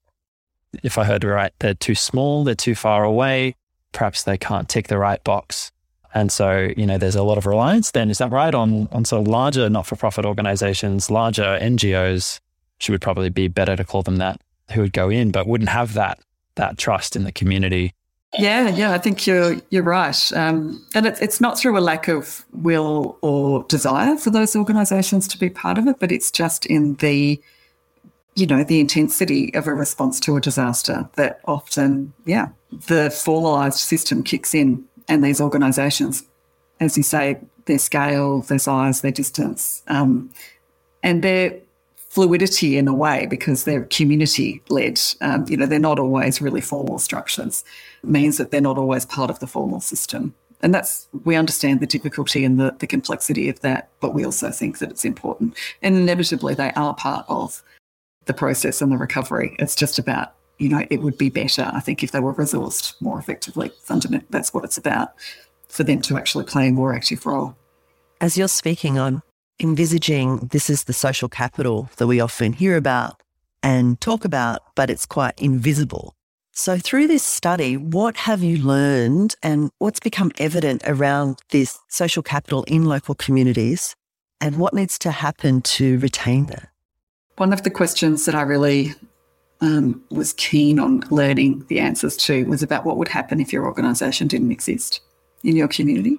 if 0.83 0.99
I 0.99 1.05
heard 1.05 1.25
right, 1.25 1.53
they're 1.59 1.75
too 1.75 1.95
small, 1.95 2.45
they're 2.45 2.55
too 2.55 2.75
far 2.75 3.05
away, 3.05 3.55
perhaps 3.93 4.23
they 4.23 4.37
can't 4.37 4.69
tick 4.69 4.89
the 4.89 4.99
right 4.99 5.23
box. 5.25 5.73
And 6.15 6.33
so, 6.33 6.71
you 6.77 6.87
know, 6.87 6.99
there's 6.99 7.17
a 7.17 7.23
lot 7.23 7.39
of 7.39 7.47
reliance 7.47 7.91
then, 7.91 8.11
is 8.11 8.19
that 8.19 8.31
right, 8.31 8.55
on, 8.55 8.89
on 8.93 9.05
sort 9.05 9.23
of 9.23 9.29
larger 9.29 9.69
not 9.69 9.87
for 9.87 9.97
profit 9.97 10.25
organizations, 10.25 11.11
larger 11.11 11.59
NGOs, 11.61 12.41
she 12.79 12.93
would 12.93 13.01
probably 13.01 13.31
be 13.31 13.49
better 13.49 13.77
to 13.77 13.85
call 13.85 14.03
them 14.03 14.17
that, 14.17 14.41
who 14.73 14.83
would 14.83 14.93
go 14.93 15.11
in, 15.11 15.31
but 15.31 15.47
wouldn't 15.47 15.71
have 15.71 15.95
that 15.95 16.19
that 16.57 16.79
trust 16.79 17.17
in 17.17 17.25
the 17.25 17.33
community 17.33 17.93
yeah, 18.35 18.69
yeah, 18.69 18.93
I 18.93 18.99
think 18.99 19.27
you're 19.27 19.57
you're 19.71 19.83
right, 19.83 20.33
um, 20.35 20.87
and 20.95 21.07
it, 21.07 21.19
it's 21.21 21.41
not 21.41 21.59
through 21.59 21.79
a 21.79 21.81
lack 21.81 22.09
of 22.09 22.45
will 22.53 23.19
or 23.23 23.65
desire 23.65 24.17
for 24.17 24.31
those 24.31 24.55
organisations 24.55 25.27
to 25.29 25.39
be 25.39 25.49
part 25.49 25.79
of 25.79 25.87
it, 25.87 25.99
but 25.99 26.13
it's 26.13 26.31
just 26.31 26.67
in 26.67 26.95
the, 26.97 27.41
you 28.35 28.47
know, 28.47 28.63
the 28.63 28.81
intensity 28.81 29.55
of 29.55 29.67
a 29.67 29.75
response 29.75 30.21
to 30.21 30.37
a 30.37 30.41
disaster 30.41 31.09
that 31.15 31.41
often, 31.47 32.13
yeah, 32.27 32.49
the 32.71 33.09
formalised 33.09 33.79
system 33.79 34.23
kicks 34.23 34.55
in, 34.55 34.85
and 35.09 35.25
these 35.25 35.41
organisations, 35.41 36.25
as 36.81 36.97
you 36.97 37.03
say, 37.03 37.39
their 37.65 37.79
scale, 37.79 38.43
their 38.43 38.59
size, 38.59 39.01
their 39.01 39.13
distance, 39.13 39.83
um, 39.89 40.31
and 41.03 41.23
their 41.23 41.59
fluidity 42.17 42.79
in 42.79 42.89
a 42.89 42.95
way 42.95 43.27
because 43.29 43.65
they're 43.65 43.85
community 43.85 44.63
led. 44.71 44.99
Um, 45.21 45.45
you 45.51 45.55
know, 45.55 45.67
they're 45.67 45.79
not 45.79 45.99
always 45.99 46.41
really 46.41 46.63
formal 46.63 46.99
structures, 46.99 47.63
it 48.03 48.09
means 48.09 48.39
that 48.39 48.51
they're 48.51 48.63
not 48.63 48.79
always 48.79 49.05
part 49.05 49.29
of 49.29 49.39
the 49.41 49.47
formal 49.47 49.83
system. 49.83 50.35
And 50.63 50.75
that's, 50.75 51.09
we 51.25 51.37
understand 51.37 51.81
the 51.81 51.87
difficulty 51.87 52.43
and 52.43 52.59
the, 52.59 52.75
the 52.79 52.87
complexity 52.87 53.51
of 53.51 53.61
that, 53.61 53.91
but 54.01 54.15
we 54.15 54.25
also 54.25 54.51
think 54.51 54.79
that 54.79 54.91
it's 54.91 55.05
important. 55.05 55.55
And 55.83 55.95
inevitably, 55.95 56.55
they 56.55 56.73
are 56.73 56.95
part 56.95 57.27
of 57.29 57.63
the 58.25 58.33
process 58.33 58.81
and 58.81 58.91
the 58.91 58.97
recovery. 58.97 59.55
It's 59.59 59.77
just 59.77 59.99
about, 59.99 60.33
you 60.57 60.71
know, 60.71 60.87
it 60.89 61.03
would 61.03 61.19
be 61.19 61.29
better, 61.29 61.71
I 61.71 61.81
think, 61.81 62.03
if 62.03 62.13
they 62.13 62.21
were 62.21 62.33
resourced 62.33 62.95
more 63.03 63.19
effectively. 63.19 63.71
Fundamentally, 63.83 64.29
that's 64.31 64.55
what 64.55 64.65
it's 64.65 64.79
about 64.79 65.11
for 65.69 65.85
them 65.85 66.01
to 66.01 66.17
actually 66.17 66.47
play 66.47 66.69
a 66.69 66.73
more 66.73 66.95
active 66.95 67.27
role. 67.27 67.55
As 68.23 68.39
you're 68.39 68.49
speaking, 68.49 68.99
I'm 68.99 69.23
envisaging 69.61 70.49
this 70.53 70.69
is 70.69 70.85
the 70.85 70.93
social 70.93 71.29
capital 71.29 71.89
that 71.97 72.07
we 72.07 72.21
often 72.21 72.53
hear 72.53 72.77
about 72.77 73.23
and 73.63 74.01
talk 74.01 74.25
about, 74.25 74.61
but 74.75 74.91
it's 74.91 75.07
quite 75.07 75.35
invisible. 75.39 76.15
So, 76.53 76.79
through 76.79 77.09
this 77.09 77.23
study, 77.23 77.77
what 77.77 78.17
have 78.17 78.43
you 78.43 78.57
learned 78.57 79.35
and 79.43 79.71
what's 79.79 80.01
become 80.01 80.33
evident 80.39 80.83
around 80.87 81.41
this 81.51 81.79
social 81.89 82.23
capital 82.23 82.65
in 82.65 82.87
local 82.87 83.15
communities 83.15 83.95
and 84.41 84.57
what 84.57 84.73
needs 84.73 84.99
to 85.01 85.11
happen 85.11 85.61
to 85.63 85.99
retain 85.99 86.47
that? 86.47 86.69
One 87.37 87.53
of 87.53 87.63
the 87.63 87.71
questions 87.71 88.25
that 88.25 88.35
I 88.35 88.41
really 88.43 88.95
um, 89.61 90.03
was 90.11 90.33
keen 90.35 90.79
on 90.79 91.03
learning 91.11 91.67
the 91.69 91.79
answers 91.79 92.17
to 92.19 92.45
was 92.45 92.63
about 92.63 92.87
what 92.87 92.97
would 92.97 93.09
happen 93.09 93.41
if 93.41 93.53
your 93.53 93.67
organisation 93.67 94.27
didn't 94.27 94.53
exist 94.53 95.01
in 95.45 95.57
your 95.57 95.69
community. 95.69 96.19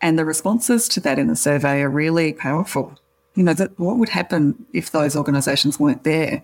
And 0.00 0.18
the 0.18 0.24
responses 0.24 0.88
to 0.90 1.00
that 1.00 1.18
in 1.18 1.28
the 1.28 1.36
survey 1.36 1.80
are 1.80 1.90
really 1.90 2.32
powerful. 2.32 2.98
You 3.34 3.42
know, 3.42 3.54
that 3.54 3.78
what 3.78 3.98
would 3.98 4.08
happen 4.08 4.66
if 4.72 4.90
those 4.90 5.16
organisations 5.16 5.78
weren't 5.78 6.04
there 6.04 6.42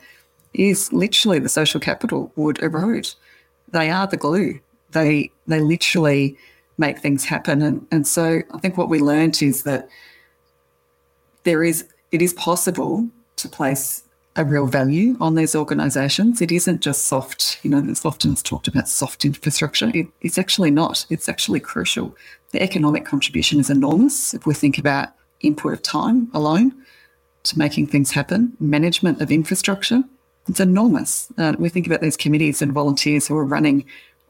is 0.55 0.93
literally 0.93 1.39
the 1.39 1.49
social 1.49 1.81
capital 1.81 2.33
would 2.37 2.63
erode. 2.63 3.15
They 3.71 3.91
are 3.91 4.07
the 4.07 4.17
glue. 4.17 4.61
They 4.91 5.31
they 5.47 5.61
literally 5.61 6.37
make 6.79 6.99
things 6.99 7.25
happen. 7.25 7.63
And 7.63 7.87
and 7.91 8.07
so 8.07 8.43
I 8.53 8.59
think 8.59 8.77
what 8.77 8.89
we 8.89 8.99
learned 8.99 9.43
is 9.43 9.63
that 9.63 9.89
there 11.45 11.65
is 11.65 11.87
it 12.11 12.21
is 12.23 12.35
possible 12.35 13.09
to 13.37 13.49
place 13.49 14.05
a 14.37 14.45
real 14.45 14.67
value 14.67 15.17
on 15.21 15.35
these 15.35 15.55
organisations. 15.55 16.41
It 16.41 16.51
isn't 16.51 16.81
just 16.81 17.07
soft, 17.07 17.59
you 17.63 17.71
know, 17.71 17.85
it's 17.87 18.05
often 18.05 18.35
talked 18.35 18.69
about 18.69 18.89
soft 18.89 19.25
infrastructure. 19.25 19.91
It, 19.95 20.07
it's 20.23 20.39
actually 20.39 20.71
not. 20.71 21.05
It's 21.11 21.29
actually 21.29 21.61
crucial. 21.61 22.17
The 22.53 22.63
economic 22.63 23.05
contribution 23.05 23.61
is 23.61 23.71
enormous 23.71 24.33
if 24.35 24.47
we 24.47 24.55
think 24.55 24.79
about 24.79 25.11
input 25.41 25.75
of 25.75 25.83
time 25.83 26.31
alone 26.33 26.73
to 27.45 27.59
making 27.59 27.89
things 27.89 28.13
happen, 28.13 28.57
management 28.61 29.21
of 29.21 29.31
infrastructure. 29.31 30.03
It's 30.49 30.61
enormous. 30.61 31.29
Uh, 31.37 31.55
we 31.59 31.69
think 31.69 31.87
about 31.87 32.01
these 32.01 32.17
committees 32.17 32.63
and 32.63 32.73
volunteers 32.73 33.27
who 33.27 33.37
are 33.37 33.45
running 33.45 33.85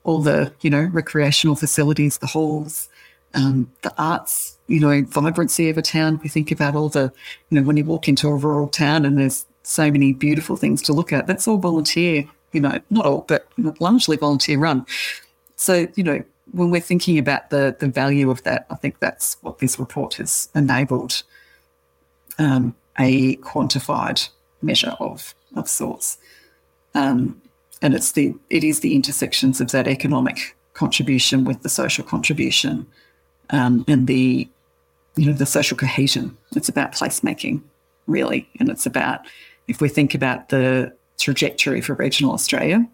all 0.04 0.20
the, 0.20 0.52
you 0.62 0.70
know, 0.70 0.82
recreational 0.82 1.54
facilities, 1.54 2.18
the 2.18 2.26
halls, 2.26 2.88
um, 3.34 3.70
the 3.82 3.94
arts, 3.96 4.58
you 4.66 4.80
know, 4.80 5.02
vibrancy 5.02 5.70
of 5.70 5.78
a 5.78 5.82
town. 5.82 6.18
We 6.22 6.28
think 6.28 6.50
about 6.50 6.74
all 6.74 6.88
the, 6.88 7.12
you 7.50 7.58
know, 7.58 7.66
when 7.66 7.76
you 7.76 7.84
walk 7.84 8.08
into 8.08 8.28
a 8.28 8.34
rural 8.34 8.68
town 8.68 9.04
and 9.04 9.16
there's 9.16 9.46
so 9.62 9.90
many 9.90 10.12
beautiful 10.12 10.56
things 10.56 10.82
to 10.82 10.92
look 10.92 11.12
at, 11.12 11.26
that's 11.26 11.46
all 11.46 11.58
volunteer, 11.58 12.24
you 12.52 12.60
know, 12.60 12.80
not 12.90 13.06
all, 13.06 13.24
but 13.28 13.46
largely 13.80 14.16
volunteer 14.16 14.58
run. 14.58 14.86
So, 15.56 15.86
you 15.94 16.02
know, 16.02 16.24
when 16.50 16.70
we're 16.70 16.80
thinking 16.80 17.18
about 17.18 17.50
the 17.50 17.76
the 17.78 17.88
value 17.88 18.30
of 18.30 18.42
that, 18.42 18.66
I 18.70 18.74
think 18.74 18.98
that's 18.98 19.36
what 19.42 19.58
this 19.58 19.78
report 19.78 20.14
has 20.14 20.48
enabled 20.54 21.22
um, 22.38 22.74
a 22.98 23.36
quantified 23.36 24.28
measure 24.60 24.96
of 24.98 25.34
of 25.54 25.68
sorts. 25.68 26.18
Um, 26.94 27.40
and 27.80 27.94
it's 27.94 28.12
the 28.12 28.34
it 28.50 28.64
is 28.64 28.80
the 28.80 28.94
intersections 28.94 29.60
of 29.60 29.70
that 29.72 29.88
economic 29.88 30.56
contribution 30.74 31.44
with 31.44 31.62
the 31.62 31.68
social 31.68 32.04
contribution 32.04 32.86
um, 33.50 33.84
and 33.88 34.06
the 34.06 34.48
you 35.16 35.26
know 35.26 35.32
the 35.32 35.46
social 35.46 35.76
cohesion. 35.76 36.36
It's 36.56 36.68
about 36.68 36.92
placemaking, 36.92 37.62
really, 38.06 38.48
and 38.58 38.68
it's 38.68 38.86
about 38.86 39.26
if 39.68 39.80
we 39.80 39.88
think 39.88 40.14
about 40.14 40.48
the 40.48 40.94
trajectory 41.18 41.80
for 41.80 41.94
regional 41.94 42.32
Australia, 42.32 42.86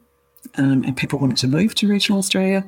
um, 0.57 0.85
and 0.85 0.96
people 0.96 1.18
wanting 1.18 1.37
to 1.37 1.48
move 1.48 1.74
to 1.76 1.88
regional 1.88 2.18
Australia, 2.18 2.64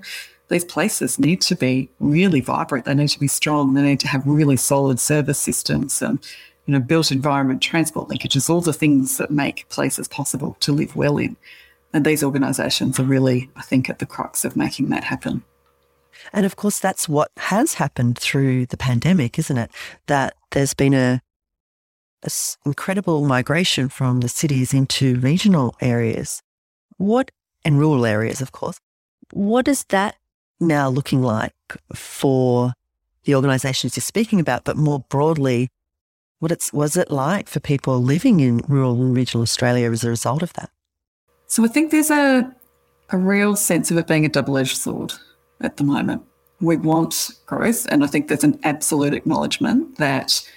these 0.48 0.64
places 0.64 1.18
need 1.18 1.40
to 1.42 1.54
be 1.54 1.88
really 2.00 2.40
vibrant. 2.40 2.84
They 2.84 2.94
need 2.94 3.08
to 3.08 3.20
be 3.20 3.28
strong. 3.28 3.74
They 3.74 3.82
need 3.82 4.00
to 4.00 4.08
have 4.08 4.26
really 4.26 4.56
solid 4.56 4.98
service 4.98 5.38
systems 5.38 6.02
and 6.02 6.18
you 6.66 6.72
know 6.72 6.80
built 6.80 7.12
environment, 7.12 7.62
transport 7.62 8.08
linkages, 8.08 8.50
all 8.50 8.60
the 8.60 8.72
things 8.72 9.16
that 9.18 9.30
make 9.30 9.68
places 9.68 10.08
possible 10.08 10.56
to 10.60 10.72
live 10.72 10.96
well 10.96 11.18
in. 11.18 11.36
And 11.92 12.04
these 12.04 12.22
organisations 12.22 13.00
are 13.00 13.04
really, 13.04 13.50
I 13.56 13.62
think, 13.62 13.90
at 13.90 13.98
the 13.98 14.06
crux 14.06 14.44
of 14.44 14.56
making 14.56 14.90
that 14.90 15.04
happen. 15.04 15.42
And 16.32 16.46
of 16.46 16.56
course, 16.56 16.78
that's 16.78 17.08
what 17.08 17.30
has 17.36 17.74
happened 17.74 18.18
through 18.18 18.66
the 18.66 18.76
pandemic, 18.76 19.38
isn't 19.38 19.56
it? 19.56 19.70
That 20.06 20.34
there's 20.50 20.74
been 20.74 20.94
a, 20.94 21.20
a 22.24 22.30
incredible 22.66 23.24
migration 23.24 23.88
from 23.88 24.20
the 24.20 24.28
cities 24.28 24.74
into 24.74 25.18
regional 25.20 25.74
areas. 25.80 26.42
What 26.96 27.30
and 27.64 27.78
rural 27.78 28.06
areas, 28.06 28.40
of 28.40 28.52
course. 28.52 28.78
What 29.32 29.68
is 29.68 29.84
that 29.90 30.16
now 30.60 30.88
looking 30.88 31.22
like 31.22 31.52
for 31.94 32.72
the 33.24 33.34
organisations 33.34 33.96
you're 33.96 34.02
speaking 34.02 34.40
about, 34.40 34.64
but 34.64 34.76
more 34.76 35.04
broadly, 35.08 35.68
what 36.38 36.52
it's 36.52 36.72
was 36.72 36.96
it 36.96 37.10
like 37.10 37.48
for 37.48 37.60
people 37.60 38.02
living 38.02 38.40
in 38.40 38.62
rural 38.68 39.00
and 39.02 39.14
regional 39.14 39.42
Australia 39.42 39.90
as 39.90 40.04
a 40.04 40.08
result 40.08 40.42
of 40.42 40.52
that? 40.54 40.70
So 41.46 41.64
I 41.64 41.68
think 41.68 41.90
there's 41.90 42.10
a 42.10 42.54
a 43.10 43.18
real 43.18 43.56
sense 43.56 43.90
of 43.90 43.98
it 43.98 44.06
being 44.06 44.24
a 44.24 44.28
double-edged 44.28 44.76
sword 44.76 45.12
at 45.60 45.76
the 45.76 45.84
moment. 45.84 46.22
We 46.60 46.76
want 46.76 47.30
growth, 47.46 47.86
and 47.90 48.04
I 48.04 48.06
think 48.06 48.28
there's 48.28 48.44
an 48.44 48.60
absolute 48.62 49.14
acknowledgement 49.14 49.96
that 49.96 50.48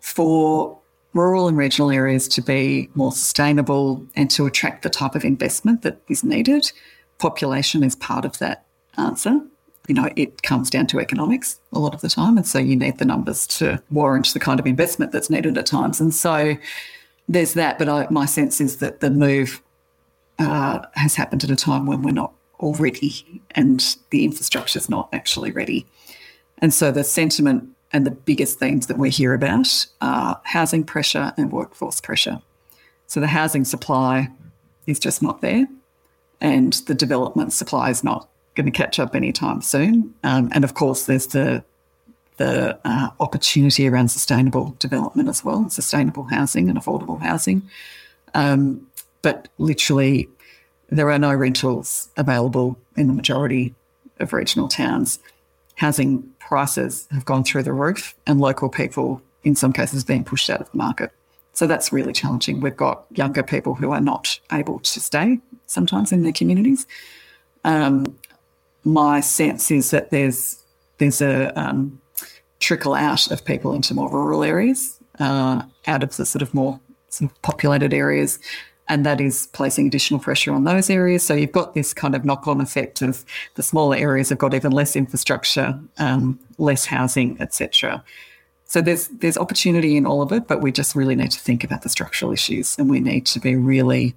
for 0.00 0.78
rural 1.12 1.48
and 1.48 1.56
regional 1.56 1.90
areas 1.90 2.28
to 2.28 2.42
be 2.42 2.88
more 2.94 3.12
sustainable 3.12 4.06
and 4.14 4.30
to 4.30 4.46
attract 4.46 4.82
the 4.82 4.90
type 4.90 5.14
of 5.14 5.24
investment 5.24 5.82
that 5.82 6.00
is 6.08 6.22
needed, 6.22 6.70
population 7.18 7.82
is 7.82 7.96
part 7.96 8.24
of 8.24 8.38
that 8.38 8.64
answer. 8.96 9.40
You 9.88 9.94
know, 9.94 10.08
it 10.14 10.42
comes 10.42 10.70
down 10.70 10.86
to 10.88 11.00
economics 11.00 11.58
a 11.72 11.78
lot 11.78 11.94
of 11.94 12.00
the 12.00 12.08
time. 12.08 12.36
And 12.36 12.46
so 12.46 12.58
you 12.58 12.76
need 12.76 12.98
the 12.98 13.04
numbers 13.04 13.46
to 13.48 13.82
warrant 13.90 14.32
the 14.32 14.40
kind 14.40 14.60
of 14.60 14.66
investment 14.66 15.10
that's 15.10 15.30
needed 15.30 15.58
at 15.58 15.66
times. 15.66 16.00
And 16.00 16.14
so 16.14 16.56
there's 17.28 17.54
that. 17.54 17.78
But 17.78 17.88
I, 17.88 18.06
my 18.10 18.26
sense 18.26 18.60
is 18.60 18.76
that 18.76 19.00
the 19.00 19.10
move 19.10 19.62
uh, 20.38 20.80
has 20.94 21.16
happened 21.16 21.42
at 21.42 21.50
a 21.50 21.56
time 21.56 21.86
when 21.86 22.02
we're 22.02 22.12
not 22.12 22.32
all 22.58 22.74
ready 22.74 23.42
and 23.52 23.96
the 24.10 24.24
infrastructure 24.24 24.78
is 24.78 24.88
not 24.88 25.08
actually 25.12 25.50
ready. 25.50 25.86
And 26.58 26.72
so 26.72 26.92
the 26.92 27.02
sentiment 27.04 27.68
and 27.92 28.06
the 28.06 28.10
biggest 28.10 28.58
themes 28.58 28.86
that 28.86 28.98
we 28.98 29.10
hear 29.10 29.34
about 29.34 29.86
are 30.00 30.40
housing 30.44 30.84
pressure 30.84 31.32
and 31.36 31.52
workforce 31.52 32.00
pressure. 32.00 32.40
So 33.06 33.20
the 33.20 33.26
housing 33.26 33.64
supply 33.64 34.28
is 34.86 34.98
just 34.98 35.22
not 35.22 35.40
there, 35.40 35.66
and 36.40 36.72
the 36.86 36.94
development 36.94 37.52
supply 37.52 37.90
is 37.90 38.04
not 38.04 38.28
going 38.54 38.66
to 38.66 38.72
catch 38.72 38.98
up 38.98 39.14
anytime 39.14 39.62
soon. 39.62 40.14
Um, 40.22 40.50
and 40.52 40.64
of 40.64 40.74
course, 40.74 41.06
there's 41.06 41.28
the 41.28 41.64
the 42.36 42.78
uh, 42.86 43.10
opportunity 43.20 43.86
around 43.86 44.08
sustainable 44.08 44.74
development 44.78 45.28
as 45.28 45.44
well, 45.44 45.68
sustainable 45.68 46.24
housing 46.24 46.70
and 46.70 46.78
affordable 46.78 47.20
housing. 47.20 47.68
Um, 48.32 48.86
but 49.20 49.48
literally, 49.58 50.26
there 50.88 51.10
are 51.10 51.18
no 51.18 51.34
rentals 51.34 52.08
available 52.16 52.78
in 52.96 53.08
the 53.08 53.12
majority 53.12 53.74
of 54.20 54.32
regional 54.32 54.68
towns. 54.68 55.18
Housing 55.80 56.22
prices 56.40 57.08
have 57.10 57.24
gone 57.24 57.42
through 57.42 57.62
the 57.62 57.72
roof, 57.72 58.14
and 58.26 58.38
local 58.38 58.68
people, 58.68 59.22
in 59.44 59.56
some 59.56 59.72
cases, 59.72 60.04
being 60.04 60.24
pushed 60.24 60.50
out 60.50 60.60
of 60.60 60.70
the 60.70 60.76
market. 60.76 61.10
So 61.54 61.66
that's 61.66 61.90
really 61.90 62.12
challenging. 62.12 62.60
We've 62.60 62.76
got 62.76 63.06
younger 63.12 63.42
people 63.42 63.74
who 63.74 63.90
are 63.90 64.00
not 64.00 64.38
able 64.52 64.80
to 64.80 65.00
stay 65.00 65.38
sometimes 65.66 66.12
in 66.12 66.22
their 66.22 66.32
communities. 66.34 66.86
Um, 67.64 68.18
my 68.84 69.20
sense 69.20 69.70
is 69.70 69.90
that 69.90 70.10
there's 70.10 70.62
there's 70.98 71.22
a 71.22 71.58
um, 71.58 71.98
trickle 72.58 72.92
out 72.92 73.30
of 73.30 73.42
people 73.46 73.72
into 73.72 73.94
more 73.94 74.10
rural 74.10 74.44
areas, 74.44 74.98
uh, 75.18 75.62
out 75.86 76.02
of 76.02 76.14
the 76.18 76.26
sort 76.26 76.42
of 76.42 76.52
more 76.52 76.78
sort 77.08 77.30
of 77.30 77.42
populated 77.42 77.94
areas, 77.94 78.38
and 78.90 79.06
that 79.06 79.20
is 79.20 79.46
placing 79.52 79.86
additional 79.86 80.18
pressure 80.18 80.52
on 80.52 80.64
those 80.64 80.90
areas. 80.90 81.22
So 81.22 81.32
you've 81.32 81.52
got 81.52 81.74
this 81.74 81.94
kind 81.94 82.16
of 82.16 82.24
knock-on 82.24 82.60
effect 82.60 83.02
of 83.02 83.24
the 83.54 83.62
smaller 83.62 83.96
areas 83.96 84.30
have 84.30 84.38
got 84.38 84.52
even 84.52 84.72
less 84.72 84.96
infrastructure, 84.96 85.78
um, 85.98 86.40
less 86.58 86.84
housing, 86.86 87.40
etc. 87.40 88.02
So 88.64 88.82
there's 88.82 89.06
there's 89.08 89.38
opportunity 89.38 89.96
in 89.96 90.06
all 90.06 90.22
of 90.22 90.32
it, 90.32 90.48
but 90.48 90.60
we 90.60 90.72
just 90.72 90.96
really 90.96 91.14
need 91.14 91.30
to 91.30 91.38
think 91.38 91.62
about 91.62 91.82
the 91.82 91.88
structural 91.88 92.32
issues, 92.32 92.76
and 92.78 92.90
we 92.90 92.98
need 92.98 93.26
to 93.26 93.38
be 93.38 93.54
really 93.54 94.16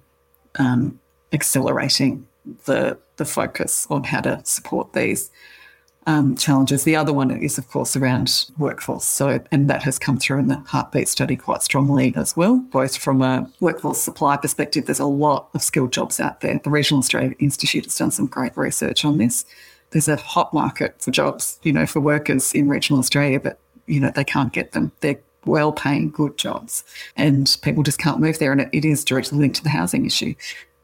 um, 0.58 0.98
accelerating 1.32 2.26
the 2.64 2.98
the 3.16 3.24
focus 3.24 3.86
on 3.90 4.02
how 4.02 4.22
to 4.22 4.40
support 4.44 4.92
these 4.92 5.30
um, 6.06 6.36
challenges. 6.36 6.84
The 6.84 6.96
other 6.96 7.12
one 7.12 7.30
is, 7.30 7.58
of 7.58 7.68
course, 7.68 7.96
around 7.96 8.46
workforce. 8.58 9.04
So, 9.04 9.40
and 9.50 9.68
that 9.70 9.82
has 9.82 9.98
come 9.98 10.18
through 10.18 10.40
in 10.40 10.48
the 10.48 10.56
heartbeat 10.56 11.08
study 11.08 11.36
quite 11.36 11.62
strongly 11.62 12.14
as 12.16 12.36
well, 12.36 12.58
both 12.58 12.96
from 12.96 13.22
a 13.22 13.50
workforce 13.60 14.00
supply 14.00 14.36
perspective. 14.36 14.86
There's 14.86 15.00
a 15.00 15.06
lot 15.06 15.48
of 15.54 15.62
skilled 15.62 15.92
jobs 15.92 16.20
out 16.20 16.40
there. 16.40 16.58
The 16.62 16.70
Regional 16.70 16.98
Australia 16.98 17.34
Institute 17.38 17.84
has 17.84 17.96
done 17.96 18.10
some 18.10 18.26
great 18.26 18.56
research 18.56 19.04
on 19.04 19.18
this. 19.18 19.44
There's 19.90 20.08
a 20.08 20.16
hot 20.16 20.52
market 20.52 21.00
for 21.00 21.10
jobs, 21.10 21.58
you 21.62 21.72
know, 21.72 21.86
for 21.86 22.00
workers 22.00 22.52
in 22.52 22.68
regional 22.68 22.98
Australia, 22.98 23.40
but 23.40 23.58
you 23.86 24.00
know 24.00 24.10
they 24.10 24.24
can't 24.24 24.52
get 24.52 24.72
them. 24.72 24.92
They're 25.00 25.20
well-paying, 25.44 26.10
good 26.10 26.38
jobs, 26.38 26.84
and 27.16 27.56
people 27.62 27.82
just 27.82 27.98
can't 27.98 28.18
move 28.18 28.38
there. 28.38 28.50
And 28.50 28.62
it, 28.62 28.70
it 28.72 28.84
is 28.84 29.04
directly 29.04 29.38
linked 29.38 29.56
to 29.56 29.62
the 29.62 29.68
housing 29.68 30.06
issue 30.06 30.34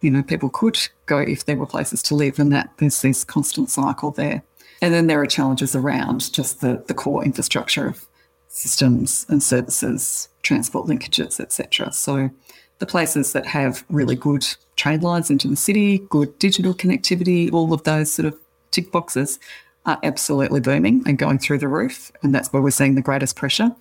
you 0.00 0.10
know, 0.10 0.22
people 0.22 0.48
could 0.48 0.78
go 1.06 1.18
if 1.18 1.44
there 1.44 1.56
were 1.56 1.66
places 1.66 2.02
to 2.04 2.14
live, 2.14 2.38
and 2.38 2.52
that 2.52 2.70
there's 2.78 3.02
this 3.02 3.24
constant 3.24 3.70
cycle 3.70 4.10
there. 4.10 4.42
And 4.82 4.94
then 4.94 5.06
there 5.06 5.20
are 5.20 5.26
challenges 5.26 5.76
around 5.76 6.32
just 6.32 6.60
the, 6.60 6.82
the 6.86 6.94
core 6.94 7.24
infrastructure 7.24 7.86
of 7.86 8.06
systems 8.48 9.26
and 9.28 9.42
services, 9.42 10.28
transport 10.42 10.88
linkages, 10.88 11.38
etc. 11.38 11.92
So 11.92 12.30
the 12.78 12.86
places 12.86 13.32
that 13.32 13.46
have 13.46 13.84
really 13.88 14.16
good 14.16 14.46
trade 14.76 15.02
lines 15.02 15.30
into 15.30 15.48
the 15.48 15.56
city, 15.56 15.98
good 16.08 16.38
digital 16.38 16.74
connectivity, 16.74 17.52
all 17.52 17.72
of 17.72 17.84
those 17.84 18.12
sort 18.12 18.26
of 18.26 18.38
tick 18.70 18.90
boxes 18.90 19.38
are 19.86 19.98
absolutely 20.02 20.60
booming 20.60 21.02
and 21.06 21.18
going 21.18 21.38
through 21.38 21.58
the 21.58 21.68
roof. 21.68 22.10
And 22.22 22.34
that's 22.34 22.52
where 22.52 22.62
we're 22.62 22.70
seeing 22.70 22.94
the 22.94 23.02
greatest 23.02 23.36
pressure. 23.36 23.74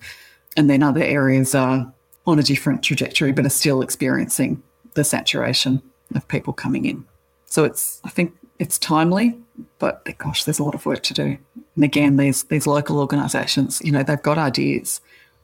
And 0.56 0.68
then 0.68 0.82
other 0.82 1.02
areas 1.02 1.54
are 1.54 1.92
on 2.26 2.38
a 2.38 2.42
different 2.42 2.82
trajectory, 2.82 3.32
but 3.32 3.46
are 3.46 3.50
still 3.50 3.82
experiencing 3.82 4.62
the 4.94 5.04
saturation 5.04 5.82
of 6.14 6.26
people 6.28 6.52
coming 6.52 6.84
in. 6.84 7.04
So 7.46 7.64
it's, 7.64 8.00
I 8.04 8.10
think 8.10 8.34
it's 8.60 8.78
timely, 8.78 9.36
but 9.78 10.06
gosh, 10.18 10.44
there's 10.44 10.58
a 10.58 10.62
lot 10.62 10.74
of 10.74 10.84
work 10.84 11.02
to 11.04 11.14
do. 11.14 11.38
And 11.74 11.84
again, 11.84 12.16
these 12.16 12.44
these 12.44 12.66
local 12.66 13.00
organisations, 13.00 13.80
you 13.82 13.90
know, 13.90 14.02
they've 14.02 14.22
got 14.22 14.38
ideas, 14.38 15.00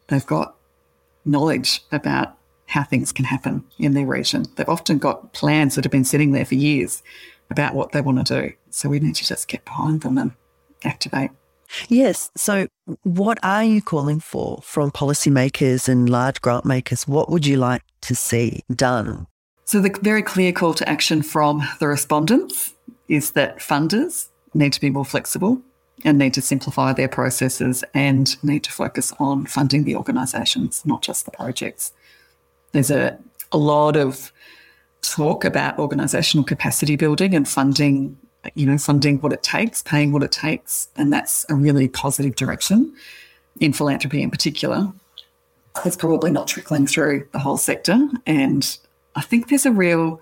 they've 0.08 0.26
got 0.26 0.54
knowledge 1.24 1.82
about 1.90 2.36
how 2.66 2.84
things 2.84 3.12
can 3.12 3.24
happen 3.24 3.64
in 3.78 3.94
their 3.94 4.06
region. 4.06 4.44
They've 4.54 4.68
often 4.68 4.98
got 4.98 5.32
plans 5.32 5.74
that 5.74 5.84
have 5.84 5.90
been 5.90 6.04
sitting 6.04 6.32
there 6.32 6.44
for 6.44 6.56
years 6.56 7.02
about 7.50 7.74
what 7.74 7.92
they 7.92 8.02
want 8.02 8.24
to 8.26 8.42
do. 8.42 8.52
So 8.70 8.88
we 8.90 9.00
need 9.00 9.14
to 9.14 9.24
just 9.24 9.48
get 9.48 9.64
behind 9.64 10.02
them 10.02 10.18
and 10.18 10.32
activate. 10.84 11.30
Yes. 11.88 12.30
So, 12.36 12.68
what 13.02 13.38
are 13.42 13.64
you 13.64 13.80
calling 13.80 14.20
for 14.20 14.60
from 14.62 14.90
policymakers 14.90 15.88
and 15.88 16.08
large 16.08 16.40
grant 16.42 16.66
makers? 16.66 17.08
What 17.08 17.30
would 17.30 17.46
you 17.46 17.56
like 17.56 17.82
to 18.02 18.14
see 18.14 18.62
done 18.72 19.26
so, 19.68 19.80
the 19.80 19.98
very 20.00 20.22
clear 20.22 20.52
call 20.52 20.74
to 20.74 20.88
action 20.88 21.22
from 21.22 21.66
the 21.80 21.88
respondents 21.88 22.75
is 23.08 23.32
that 23.32 23.58
funders 23.58 24.28
need 24.54 24.72
to 24.72 24.80
be 24.80 24.90
more 24.90 25.04
flexible 25.04 25.60
and 26.04 26.18
need 26.18 26.34
to 26.34 26.42
simplify 26.42 26.92
their 26.92 27.08
processes 27.08 27.84
and 27.94 28.42
need 28.44 28.62
to 28.64 28.72
focus 28.72 29.12
on 29.18 29.46
funding 29.46 29.84
the 29.84 29.96
organisations, 29.96 30.82
not 30.84 31.02
just 31.02 31.24
the 31.24 31.30
projects. 31.30 31.92
There's 32.72 32.90
a, 32.90 33.18
a 33.52 33.58
lot 33.58 33.96
of 33.96 34.32
talk 35.02 35.44
about 35.44 35.76
organisational 35.78 36.46
capacity 36.46 36.96
building 36.96 37.34
and 37.34 37.48
funding 37.48 38.18
you 38.54 38.66
know, 38.66 38.78
funding 38.78 39.20
what 39.20 39.32
it 39.32 39.42
takes, 39.42 39.82
paying 39.82 40.12
what 40.12 40.22
it 40.22 40.32
takes. 40.32 40.88
And 40.96 41.12
that's 41.12 41.44
a 41.48 41.54
really 41.54 41.88
positive 41.88 42.36
direction 42.36 42.94
in 43.60 43.72
philanthropy 43.72 44.22
in 44.22 44.30
particular. 44.30 44.92
It's 45.84 45.96
probably 45.96 46.30
not 46.30 46.48
trickling 46.48 46.86
through 46.86 47.28
the 47.32 47.38
whole 47.38 47.56
sector. 47.56 48.08
And 48.26 48.78
I 49.14 49.22
think 49.22 49.48
there's 49.48 49.66
a 49.66 49.72
real, 49.72 50.20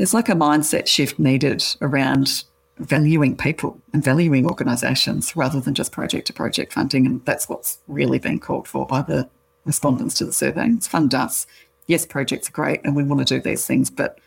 there's 0.00 0.14
like 0.14 0.30
a 0.30 0.32
mindset 0.32 0.86
shift 0.86 1.18
needed 1.18 1.62
around 1.82 2.44
valuing 2.78 3.36
people 3.36 3.78
and 3.92 4.02
valuing 4.02 4.46
organisations 4.46 5.36
rather 5.36 5.60
than 5.60 5.74
just 5.74 5.92
project 5.92 6.26
to 6.28 6.32
project 6.32 6.72
funding. 6.72 7.04
And 7.04 7.22
that's 7.26 7.50
what's 7.50 7.80
really 7.86 8.18
been 8.18 8.38
called 8.38 8.66
for 8.66 8.86
by 8.86 9.02
the 9.02 9.28
respondents 9.66 10.14
to 10.14 10.24
the 10.24 10.32
survey. 10.32 10.68
It's 10.68 10.88
fund 10.88 11.14
us. 11.14 11.46
Yes, 11.86 12.06
projects 12.06 12.48
are 12.48 12.52
great 12.52 12.80
and 12.82 12.96
we 12.96 13.04
want 13.04 13.28
to 13.28 13.34
do 13.34 13.42
these 13.42 13.66
things, 13.66 13.90
but 13.90 14.18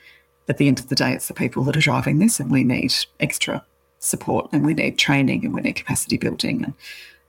at 0.47 0.59
the 0.59 0.67
end 0.67 0.79
of 0.79 0.89
the 0.89 0.95
day, 0.95 1.12
it's 1.12 1.27
the 1.27 1.33
people 1.33 1.63
that 1.63 1.75
are 1.75 1.81
driving 1.81 2.19
this, 2.19 2.39
and 2.39 2.51
we 2.51 2.63
need 2.63 2.93
extra 3.19 3.65
support, 3.97 4.49
and 4.51 4.63
we 4.63 4.75
need 4.75 4.99
training, 4.99 5.43
and 5.43 5.55
we 5.55 5.62
need 5.62 5.73
capacity 5.73 6.17
building. 6.17 6.65
And 6.65 6.73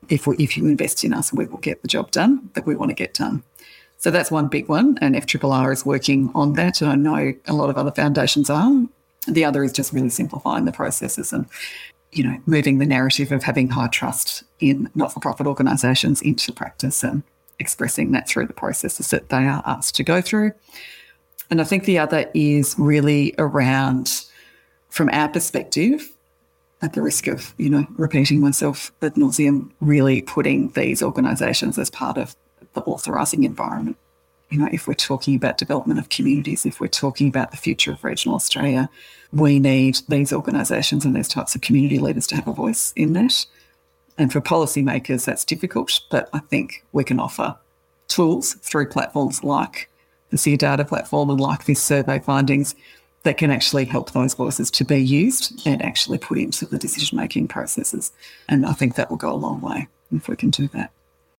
if 0.09 0.26
we, 0.26 0.37
if 0.37 0.57
you 0.57 0.66
invest 0.66 1.02
in 1.02 1.14
us, 1.14 1.33
we 1.33 1.46
will 1.46 1.59
get 1.59 1.80
the 1.80 1.88
job 1.88 2.11
done 2.11 2.50
that 2.54 2.66
we 2.66 2.74
want 2.74 2.90
to 2.90 2.94
get 2.94 3.14
done. 3.14 3.42
So 4.05 4.11
that's 4.11 4.31
one 4.31 4.49
big 4.49 4.69
one, 4.69 4.99
and 5.01 5.14
FRRR 5.14 5.73
is 5.73 5.87
working 5.87 6.31
on 6.35 6.53
that, 6.53 6.83
and 6.83 6.90
I 6.90 6.95
know 6.95 7.33
a 7.47 7.55
lot 7.55 7.71
of 7.71 7.79
other 7.79 7.90
foundations 7.90 8.51
are. 8.51 8.85
The 9.27 9.47
other 9.47 9.64
is 9.64 9.73
just 9.73 9.95
really 9.95 10.11
simplifying 10.11 10.67
the 10.67 10.73
processes 10.73 11.33
and 11.33 11.47
you 12.12 12.23
know 12.23 12.38
moving 12.45 12.81
the 12.81 12.85
narrative 12.85 13.33
of 13.33 13.43
having 13.43 13.71
high 13.71 13.87
trust 13.87 14.45
in 14.61 14.90
not-for-profit 14.95 15.47
organisations 15.47 16.21
into 16.21 16.53
practice 16.53 17.03
and 17.03 17.23
expressing 17.59 18.12
that 18.12 18.29
through 18.29 18.47
the 18.47 18.53
processes 18.53 19.09
that 19.09 19.31
they 19.31 19.47
are 19.47 19.62
asked 19.64 19.95
to 19.95 20.05
go 20.05 20.21
through. 20.21 20.53
And 21.49 21.59
I 21.62 21.64
think 21.64 21.87
the 21.87 21.99
other 21.99 22.31
is 22.35 22.75
really 22.79 23.35
around, 23.38 24.27
from 24.90 25.09
our 25.14 25.31
perspective, 25.31 26.11
at 26.83 26.93
the 26.93 27.01
risk 27.01 27.27
of, 27.27 27.55
you 27.57 27.71
know, 27.71 27.87
repeating 27.97 28.38
myself 28.38 28.93
ad 29.01 29.14
nauseum, 29.14 29.71
really 29.81 30.21
putting 30.21 30.69
these 30.73 31.03
organisations 31.03 31.79
as 31.79 31.88
part 31.88 32.19
of 32.19 32.37
the 32.75 32.83
authorising 32.83 33.45
environment. 33.45 33.97
You 34.51 34.59
know, 34.59 34.69
if 34.71 34.87
we're 34.87 34.95
talking 34.95 35.35
about 35.35 35.59
development 35.59 35.99
of 35.99 36.11
communities, 36.11 36.67
if 36.67 36.81
we're 36.81 36.87
talking 36.89 37.29
about 37.29 37.51
the 37.51 37.57
future 37.57 37.93
of 37.93 38.05
regional 38.05 38.37
Australia, 38.37 38.89
we 39.33 39.59
need 39.59 39.99
these 40.09 40.33
organisations 40.33 41.05
and 41.05 41.17
these 41.17 41.29
types 41.29 41.55
of 41.55 41.61
community 41.61 41.99
leaders 41.99 42.27
to 42.29 42.37
have 42.37 42.47
a 42.47 42.53
voice 42.53 42.93
in 42.95 43.15
that. 43.15 43.47
And 44.17 44.33
for 44.33 44.41
policymakers, 44.41 45.25
that's 45.25 45.45
difficult, 45.45 46.01
but 46.11 46.29
I 46.33 46.39
think 46.39 46.85
we 46.93 47.03
can 47.03 47.19
offer 47.19 47.57
tools 48.07 48.55
through 48.55 48.89
platforms 48.89 49.43
like 49.43 49.91
the 50.31 50.39
SEER 50.39 50.57
data 50.57 50.85
platform 50.85 51.31
and 51.31 51.41
like 51.41 51.65
this 51.65 51.83
survey 51.83 52.21
findings 52.21 52.75
that 53.25 53.39
can 53.39 53.51
actually 53.51 53.87
help 53.87 54.13
those 54.13 54.35
voices 54.35 54.71
to 54.71 54.85
be 54.85 54.99
used 54.99 55.67
and 55.67 55.83
actually 55.83 56.19
put 56.19 56.39
into 56.39 56.67
the 56.67 56.79
decision 56.79 57.17
making 57.17 57.49
processes. 57.49 58.13
And 58.49 58.67
I 58.67 58.73
think 58.73 58.95
that 58.95 59.11
will 59.11 59.17
go 59.17 59.33
a 59.33 59.35
long 59.35 59.61
way 59.61 59.89
if 60.13 60.29
we 60.29 60.37
can 60.37 60.51
do 60.51 60.69
that. 60.69 60.91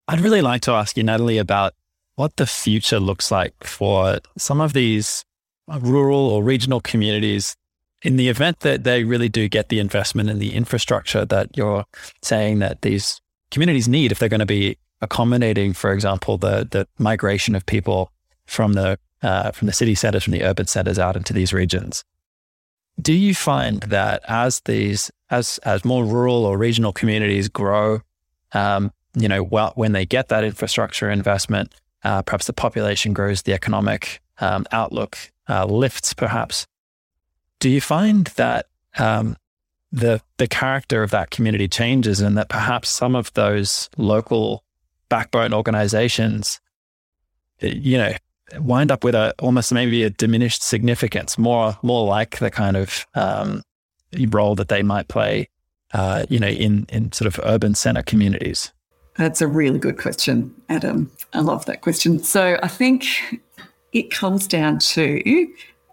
I'd 0.07 0.21
really 0.21 0.41
like 0.41 0.61
to 0.63 0.71
ask 0.71 0.97
you, 0.97 1.03
Natalie, 1.03 1.37
about 1.37 1.73
what 2.15 2.37
the 2.37 2.45
future 2.45 2.99
looks 2.99 3.31
like 3.31 3.63
for 3.63 4.19
some 4.37 4.61
of 4.61 4.73
these 4.73 5.25
rural 5.67 6.29
or 6.29 6.43
regional 6.43 6.79
communities 6.79 7.55
in 8.03 8.17
the 8.17 8.29
event 8.29 8.59
that 8.59 8.83
they 8.83 9.03
really 9.03 9.29
do 9.29 9.49
get 9.49 9.69
the 9.69 9.79
investment 9.79 10.29
in 10.29 10.39
the 10.39 10.53
infrastructure 10.53 11.25
that 11.25 11.57
you're 11.57 11.85
saying 12.21 12.59
that 12.59 12.83
these 12.83 13.19
communities 13.49 13.87
need 13.87 14.11
if 14.11 14.19
they're 14.19 14.29
going 14.29 14.39
to 14.39 14.45
be 14.45 14.77
accommodating, 15.01 15.73
for 15.73 15.91
example, 15.91 16.37
the, 16.37 16.67
the 16.69 16.87
migration 16.99 17.55
of 17.55 17.65
people 17.65 18.11
from 18.45 18.73
the 18.73 18.97
uh, 19.21 19.49
from 19.51 19.65
the 19.65 19.73
city 19.73 19.95
centers, 19.95 20.23
from 20.23 20.33
the 20.33 20.43
urban 20.43 20.67
centers 20.67 20.99
out 20.99 21.15
into 21.15 21.33
these 21.33 21.51
regions. 21.51 22.03
Do 23.01 23.11
you 23.11 23.33
find 23.33 23.81
that 23.83 24.21
as 24.27 24.61
these 24.65 25.11
as 25.31 25.57
as 25.59 25.83
more 25.83 26.05
rural 26.05 26.45
or 26.45 26.57
regional 26.57 26.93
communities 26.93 27.49
grow, 27.49 28.01
um, 28.51 28.91
you 29.15 29.27
know, 29.27 29.43
well, 29.43 29.71
when 29.75 29.93
they 29.93 30.05
get 30.05 30.27
that 30.29 30.43
infrastructure 30.43 31.09
investment, 31.09 31.73
uh, 32.03 32.21
perhaps 32.21 32.47
the 32.47 32.53
population 32.53 33.13
grows, 33.13 33.41
the 33.43 33.53
economic 33.53 34.21
um, 34.39 34.65
outlook 34.71 35.17
uh, 35.49 35.65
lifts, 35.65 36.13
perhaps. 36.13 36.67
Do 37.59 37.69
you 37.69 37.81
find 37.81 38.27
that 38.35 38.67
um, 38.97 39.37
the 39.91 40.21
the 40.37 40.47
character 40.47 41.03
of 41.03 41.11
that 41.11 41.31
community 41.31 41.67
changes, 41.67 42.19
and 42.19 42.37
that 42.37 42.49
perhaps 42.49 42.89
some 42.89 43.15
of 43.15 43.33
those 43.33 43.89
local 43.97 44.63
backbone 45.09 45.53
organizations, 45.53 46.59
you 47.59 47.97
know, 47.97 48.13
wind 48.59 48.91
up 48.91 49.03
with 49.03 49.15
a 49.15 49.33
almost 49.39 49.71
maybe 49.71 50.03
a 50.03 50.09
diminished 50.09 50.61
significance, 50.61 51.37
more 51.37 51.77
more 51.81 52.05
like 52.05 52.39
the 52.39 52.51
kind 52.51 52.77
of 52.77 53.07
um, 53.15 53.63
role 54.29 54.55
that 54.55 54.67
they 54.67 54.83
might 54.83 55.07
play, 55.07 55.49
uh, 55.93 56.25
you 56.29 56.39
know, 56.39 56.47
in 56.47 56.85
in 56.89 57.11
sort 57.11 57.27
of 57.27 57.39
urban 57.45 57.73
center 57.73 58.03
communities. 58.03 58.73
That's 59.17 59.41
a 59.41 59.47
really 59.47 59.79
good 59.79 59.97
question, 59.97 60.53
Adam. 60.67 61.11
I 61.33 61.39
love 61.39 61.65
that 61.65 61.81
question. 61.81 62.21
So 62.21 62.59
I 62.61 62.67
think 62.67 63.05
it 63.93 64.11
comes 64.11 64.45
down 64.47 64.79
to 64.79 65.47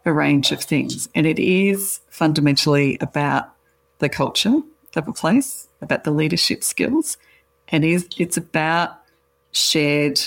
a 0.05 0.13
range 0.13 0.51
of 0.51 0.61
things, 0.61 1.09
and 1.15 1.27
it 1.27 1.39
is 1.39 2.01
fundamentally 2.09 2.99
about 3.01 3.49
the 4.01 4.09
culture 4.09 4.61
of 4.97 5.07
a 5.07 5.13
place, 5.13 5.69
about 5.81 6.03
the 6.03 6.11
leadership 6.11 6.65
skills, 6.65 7.17
and 7.69 7.85
it's 7.85 8.37
about 8.37 8.99
shared 9.53 10.21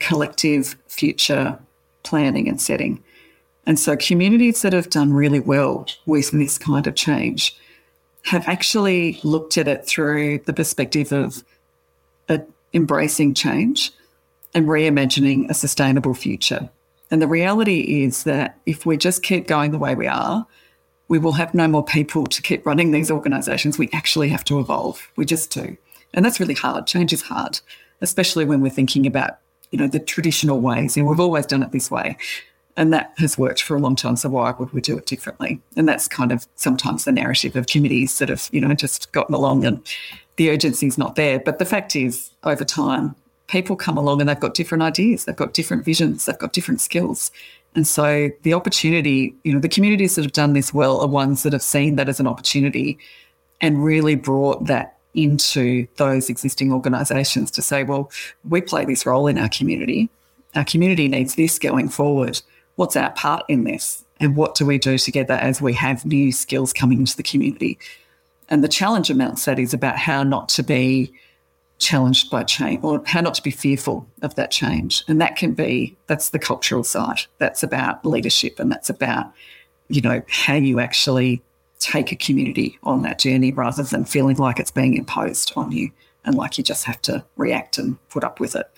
collective 0.00 0.76
future 0.88 1.58
planning 2.02 2.48
and 2.48 2.60
setting. 2.60 3.02
And 3.64 3.78
so 3.78 3.96
communities 3.96 4.62
that 4.62 4.72
have 4.72 4.90
done 4.90 5.12
really 5.12 5.40
well 5.40 5.86
with 6.04 6.32
this 6.32 6.58
kind 6.58 6.86
of 6.86 6.96
change 6.96 7.56
have 8.24 8.46
actually 8.48 9.20
looked 9.22 9.56
at 9.56 9.68
it 9.68 9.86
through 9.86 10.40
the 10.40 10.52
perspective 10.52 11.12
of 11.12 11.44
uh, 12.28 12.38
embracing 12.72 13.34
change 13.34 13.92
and 14.54 14.66
reimagining 14.66 15.48
a 15.50 15.54
sustainable 15.54 16.14
future. 16.14 16.68
And 17.10 17.20
the 17.20 17.28
reality 17.28 18.02
is 18.04 18.24
that 18.24 18.58
if 18.66 18.86
we 18.86 18.96
just 18.96 19.22
keep 19.22 19.46
going 19.46 19.72
the 19.72 19.78
way 19.78 19.94
we 19.94 20.06
are, 20.06 20.46
we 21.08 21.18
will 21.18 21.32
have 21.32 21.54
no 21.54 21.68
more 21.68 21.84
people 21.84 22.26
to 22.26 22.42
keep 22.42 22.64
running 22.64 22.90
these 22.90 23.10
organisations. 23.10 23.78
We 23.78 23.90
actually 23.92 24.28
have 24.30 24.44
to 24.44 24.58
evolve. 24.58 25.10
We 25.16 25.24
just 25.24 25.50
do. 25.50 25.76
And 26.14 26.24
that's 26.24 26.40
really 26.40 26.54
hard. 26.54 26.86
Change 26.86 27.12
is 27.12 27.22
hard, 27.22 27.60
especially 28.00 28.44
when 28.44 28.60
we're 28.60 28.70
thinking 28.70 29.06
about 29.06 29.38
you 29.74 29.78
know, 29.78 29.88
the 29.88 29.98
traditional 29.98 30.60
ways. 30.60 30.96
And 30.96 31.04
we've 31.04 31.18
always 31.18 31.46
done 31.46 31.64
it 31.64 31.72
this 31.72 31.90
way. 31.90 32.16
And 32.76 32.92
that 32.92 33.12
has 33.18 33.36
worked 33.36 33.60
for 33.60 33.76
a 33.76 33.80
long 33.80 33.96
time. 33.96 34.14
So 34.14 34.28
why 34.28 34.52
would 34.56 34.72
we 34.72 34.80
do 34.80 34.96
it 34.96 35.06
differently? 35.06 35.60
And 35.76 35.88
that's 35.88 36.06
kind 36.06 36.30
of 36.30 36.46
sometimes 36.54 37.04
the 37.04 37.10
narrative 37.10 37.56
of 37.56 37.66
committees 37.66 38.16
that 38.18 38.28
have, 38.28 38.48
you 38.52 38.60
know, 38.60 38.72
just 38.74 39.10
gotten 39.10 39.34
along 39.34 39.64
and 39.64 39.80
the 40.36 40.50
urgency 40.50 40.86
is 40.86 40.98
not 40.98 41.16
there. 41.16 41.38
But 41.38 41.58
the 41.58 41.64
fact 41.64 41.94
is, 41.96 42.30
over 42.44 42.64
time, 42.64 43.14
people 43.46 43.76
come 43.76 43.96
along 43.96 44.20
and 44.20 44.28
they've 44.28 44.40
got 44.40 44.54
different 44.54 44.82
ideas, 44.82 45.24
they've 45.24 45.36
got 45.36 45.54
different 45.54 45.84
visions, 45.84 46.26
they've 46.26 46.38
got 46.38 46.52
different 46.52 46.80
skills. 46.80 47.30
And 47.74 47.86
so 47.86 48.30
the 48.42 48.54
opportunity, 48.54 49.34
you 49.42 49.52
know, 49.52 49.60
the 49.60 49.68
communities 49.68 50.14
that 50.14 50.22
have 50.22 50.32
done 50.32 50.52
this 50.52 50.72
well 50.72 51.00
are 51.00 51.08
ones 51.08 51.42
that 51.42 51.52
have 51.52 51.62
seen 51.62 51.96
that 51.96 52.08
as 52.08 52.20
an 52.20 52.26
opportunity 52.26 52.98
and 53.60 53.84
really 53.84 54.14
brought 54.14 54.66
that 54.66 54.98
into 55.14 55.86
those 55.96 56.28
existing 56.28 56.72
organisations 56.72 57.50
to 57.52 57.62
say, 57.62 57.84
well, 57.84 58.10
we 58.48 58.60
play 58.60 58.84
this 58.84 59.06
role 59.06 59.26
in 59.26 59.38
our 59.38 59.48
community. 59.48 60.08
Our 60.54 60.64
community 60.64 61.08
needs 61.08 61.34
this 61.34 61.58
going 61.58 61.88
forward. 61.88 62.40
What's 62.76 62.96
our 62.96 63.10
part 63.12 63.44
in 63.48 63.64
this? 63.64 64.04
And 64.20 64.36
what 64.36 64.54
do 64.54 64.66
we 64.66 64.78
do 64.78 64.98
together 64.98 65.34
as 65.34 65.60
we 65.60 65.72
have 65.74 66.04
new 66.04 66.32
skills 66.32 66.72
coming 66.72 67.00
into 67.00 67.16
the 67.16 67.22
community? 67.22 67.78
And 68.48 68.62
the 68.62 68.68
challenge 68.68 69.10
of 69.10 69.16
Mount 69.16 69.38
that 69.44 69.58
is 69.58 69.74
about 69.74 69.96
how 69.96 70.22
not 70.22 70.48
to 70.50 70.62
be 70.62 71.12
challenged 71.78 72.30
by 72.30 72.42
change 72.44 72.82
or 72.84 73.02
how 73.06 73.20
not 73.20 73.34
to 73.34 73.42
be 73.42 73.50
fearful 73.50 74.06
of 74.22 74.34
that 74.36 74.50
change. 74.50 75.02
And 75.08 75.20
that 75.20 75.36
can 75.36 75.52
be, 75.52 75.96
that's 76.06 76.30
the 76.30 76.38
cultural 76.38 76.84
side. 76.84 77.22
That's 77.38 77.62
about 77.62 78.04
leadership 78.04 78.58
and 78.58 78.70
that's 78.70 78.90
about, 78.90 79.32
you 79.88 80.00
know, 80.00 80.22
how 80.28 80.54
you 80.54 80.80
actually 80.80 81.42
take 81.78 82.12
a 82.12 82.16
community 82.16 82.78
on 82.84 83.02
that 83.02 83.18
journey 83.18 83.52
rather 83.52 83.82
than 83.82 84.04
feeling 84.04 84.36
like 84.36 84.58
it's 84.58 84.70
being 84.70 84.94
imposed 84.94 85.52
on 85.56 85.72
you 85.72 85.90
and 86.24 86.36
like 86.36 86.56
you 86.56 86.64
just 86.64 86.84
have 86.84 87.00
to 87.02 87.24
react 87.36 87.76
and 87.76 87.98
put 88.08 88.24
up 88.24 88.40
with 88.40 88.56
it. 88.56 88.70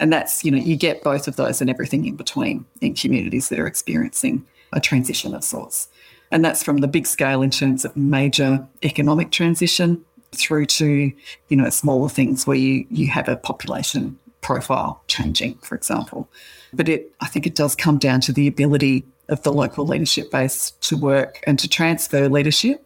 And 0.00 0.12
that's, 0.12 0.44
you 0.44 0.50
know, 0.50 0.58
you 0.58 0.76
get 0.76 1.04
both 1.04 1.28
of 1.28 1.36
those 1.36 1.60
and 1.60 1.68
everything 1.68 2.06
in 2.06 2.16
between 2.16 2.64
in 2.80 2.94
communities 2.94 3.48
that 3.48 3.58
are 3.58 3.66
experiencing 3.66 4.46
a 4.72 4.80
transition 4.80 5.34
of 5.34 5.44
sorts. 5.44 5.88
And 6.34 6.44
that's 6.44 6.64
from 6.64 6.78
the 6.78 6.88
big 6.88 7.06
scale 7.06 7.42
in 7.42 7.50
terms 7.50 7.84
of 7.84 7.96
major 7.96 8.66
economic 8.82 9.30
transition 9.30 10.04
through 10.32 10.66
to, 10.66 11.12
you 11.48 11.56
know, 11.56 11.70
smaller 11.70 12.08
things 12.08 12.44
where 12.44 12.56
you, 12.56 12.84
you 12.90 13.06
have 13.06 13.28
a 13.28 13.36
population 13.36 14.18
profile 14.40 15.00
changing, 15.06 15.54
for 15.58 15.76
example. 15.76 16.28
But 16.72 16.88
it 16.88 17.12
I 17.20 17.28
think 17.28 17.46
it 17.46 17.54
does 17.54 17.76
come 17.76 17.98
down 17.98 18.20
to 18.22 18.32
the 18.32 18.48
ability 18.48 19.04
of 19.28 19.44
the 19.44 19.52
local 19.52 19.86
leadership 19.86 20.32
base 20.32 20.72
to 20.80 20.96
work 20.96 21.38
and 21.46 21.56
to 21.60 21.68
transfer 21.68 22.28
leadership, 22.28 22.84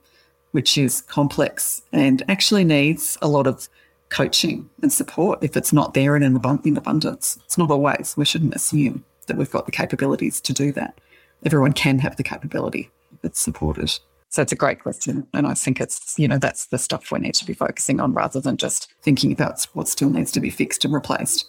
which 0.50 0.76
is 0.76 1.00
complex 1.00 1.80
and 1.90 2.22
actually 2.28 2.64
needs 2.64 3.16
a 3.22 3.28
lot 3.28 3.46
of 3.46 3.66
coaching 4.10 4.68
and 4.82 4.92
support 4.92 5.38
if 5.42 5.56
it's 5.56 5.72
not 5.72 5.94
there 5.94 6.14
in, 6.16 6.22
in 6.22 6.36
abundance. 6.76 7.38
It's 7.46 7.56
not 7.56 7.70
always. 7.70 8.14
We 8.14 8.26
shouldn't 8.26 8.54
assume 8.54 9.06
that 9.26 9.38
we've 9.38 9.50
got 9.50 9.64
the 9.64 9.72
capabilities 9.72 10.38
to 10.42 10.52
do 10.52 10.70
that. 10.72 11.00
Everyone 11.46 11.72
can 11.72 11.98
have 12.00 12.16
the 12.16 12.22
capability 12.22 12.90
it's 13.22 13.40
supported. 13.40 13.98
So 14.30 14.42
it's 14.42 14.52
a 14.52 14.56
great 14.56 14.80
question. 14.80 15.26
And 15.32 15.46
I 15.46 15.54
think 15.54 15.80
it's, 15.80 16.18
you 16.18 16.28
know, 16.28 16.38
that's 16.38 16.66
the 16.66 16.78
stuff 16.78 17.10
we 17.10 17.18
need 17.18 17.34
to 17.34 17.46
be 17.46 17.54
focusing 17.54 17.98
on 17.98 18.12
rather 18.12 18.40
than 18.40 18.56
just 18.56 18.92
thinking 19.02 19.32
about 19.32 19.66
what 19.72 19.88
still 19.88 20.10
needs 20.10 20.32
to 20.32 20.40
be 20.40 20.50
fixed 20.50 20.84
and 20.84 20.92
replaced. 20.92 21.46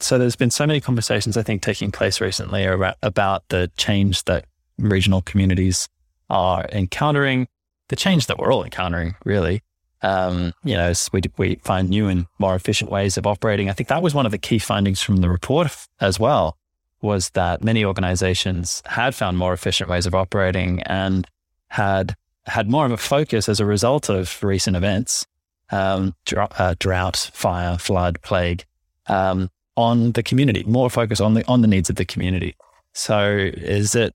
So 0.00 0.18
there's 0.18 0.36
been 0.36 0.50
so 0.50 0.66
many 0.66 0.80
conversations, 0.80 1.36
I 1.36 1.42
think, 1.42 1.62
taking 1.62 1.92
place 1.92 2.20
recently 2.20 2.64
about, 2.64 2.96
about 3.02 3.48
the 3.48 3.70
change 3.76 4.24
that 4.24 4.46
regional 4.78 5.22
communities 5.22 5.88
are 6.30 6.66
encountering, 6.72 7.46
the 7.88 7.96
change 7.96 8.26
that 8.26 8.38
we're 8.38 8.52
all 8.52 8.64
encountering, 8.64 9.14
really. 9.24 9.62
Um, 10.02 10.52
you 10.64 10.74
know, 10.74 10.88
as 10.88 11.08
we, 11.12 11.22
we 11.38 11.54
find 11.56 11.88
new 11.88 12.08
and 12.08 12.26
more 12.38 12.54
efficient 12.54 12.90
ways 12.90 13.16
of 13.16 13.26
operating. 13.26 13.70
I 13.70 13.72
think 13.72 13.88
that 13.88 14.02
was 14.02 14.14
one 14.14 14.26
of 14.26 14.32
the 14.32 14.38
key 14.38 14.58
findings 14.58 15.00
from 15.00 15.18
the 15.18 15.30
report 15.30 15.74
as 16.00 16.18
well, 16.20 16.58
was 17.04 17.30
that 17.30 17.62
many 17.62 17.84
organizations 17.84 18.82
had 18.86 19.14
found 19.14 19.38
more 19.38 19.52
efficient 19.52 19.88
ways 19.88 20.06
of 20.06 20.14
operating 20.14 20.82
and 20.82 21.28
had 21.68 22.16
had 22.46 22.68
more 22.68 22.84
of 22.86 22.92
a 22.92 22.96
focus 22.96 23.48
as 23.48 23.60
a 23.60 23.64
result 23.64 24.08
of 24.08 24.42
recent 24.42 24.76
events, 24.76 25.26
um, 25.70 26.14
drought, 26.24 26.52
uh, 26.58 26.74
drought, 26.78 27.30
fire, 27.32 27.78
flood, 27.78 28.20
plague, 28.22 28.64
um, 29.06 29.50
on 29.76 30.12
the 30.12 30.22
community, 30.22 30.64
more 30.64 30.90
focus 30.90 31.20
on 31.20 31.34
the 31.34 31.46
on 31.46 31.60
the 31.60 31.68
needs 31.68 31.90
of 31.90 31.96
the 31.96 32.04
community. 32.04 32.56
So, 32.92 33.36
is 33.36 33.94
it? 33.94 34.14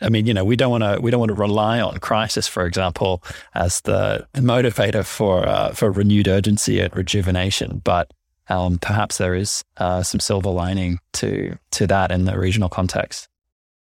I 0.00 0.10
mean, 0.10 0.26
you 0.26 0.34
know, 0.34 0.44
we 0.44 0.56
don't 0.56 0.70
want 0.70 0.84
to 0.84 1.00
we 1.00 1.10
don't 1.10 1.20
want 1.20 1.30
to 1.30 1.34
rely 1.34 1.80
on 1.80 1.98
crisis, 1.98 2.46
for 2.46 2.66
example, 2.66 3.22
as 3.54 3.80
the 3.82 4.26
motivator 4.34 5.04
for 5.04 5.46
uh, 5.46 5.70
for 5.70 5.90
renewed 5.90 6.28
urgency 6.28 6.80
and 6.80 6.94
rejuvenation. 6.94 7.80
But 7.84 8.12
um, 8.48 8.78
perhaps 8.78 9.18
there 9.18 9.34
is 9.34 9.64
uh, 9.76 10.02
some 10.02 10.20
silver 10.20 10.50
lining 10.50 10.98
to 11.14 11.58
to 11.72 11.86
that 11.86 12.10
in 12.10 12.24
the 12.24 12.38
regional 12.38 12.68
context. 12.68 13.28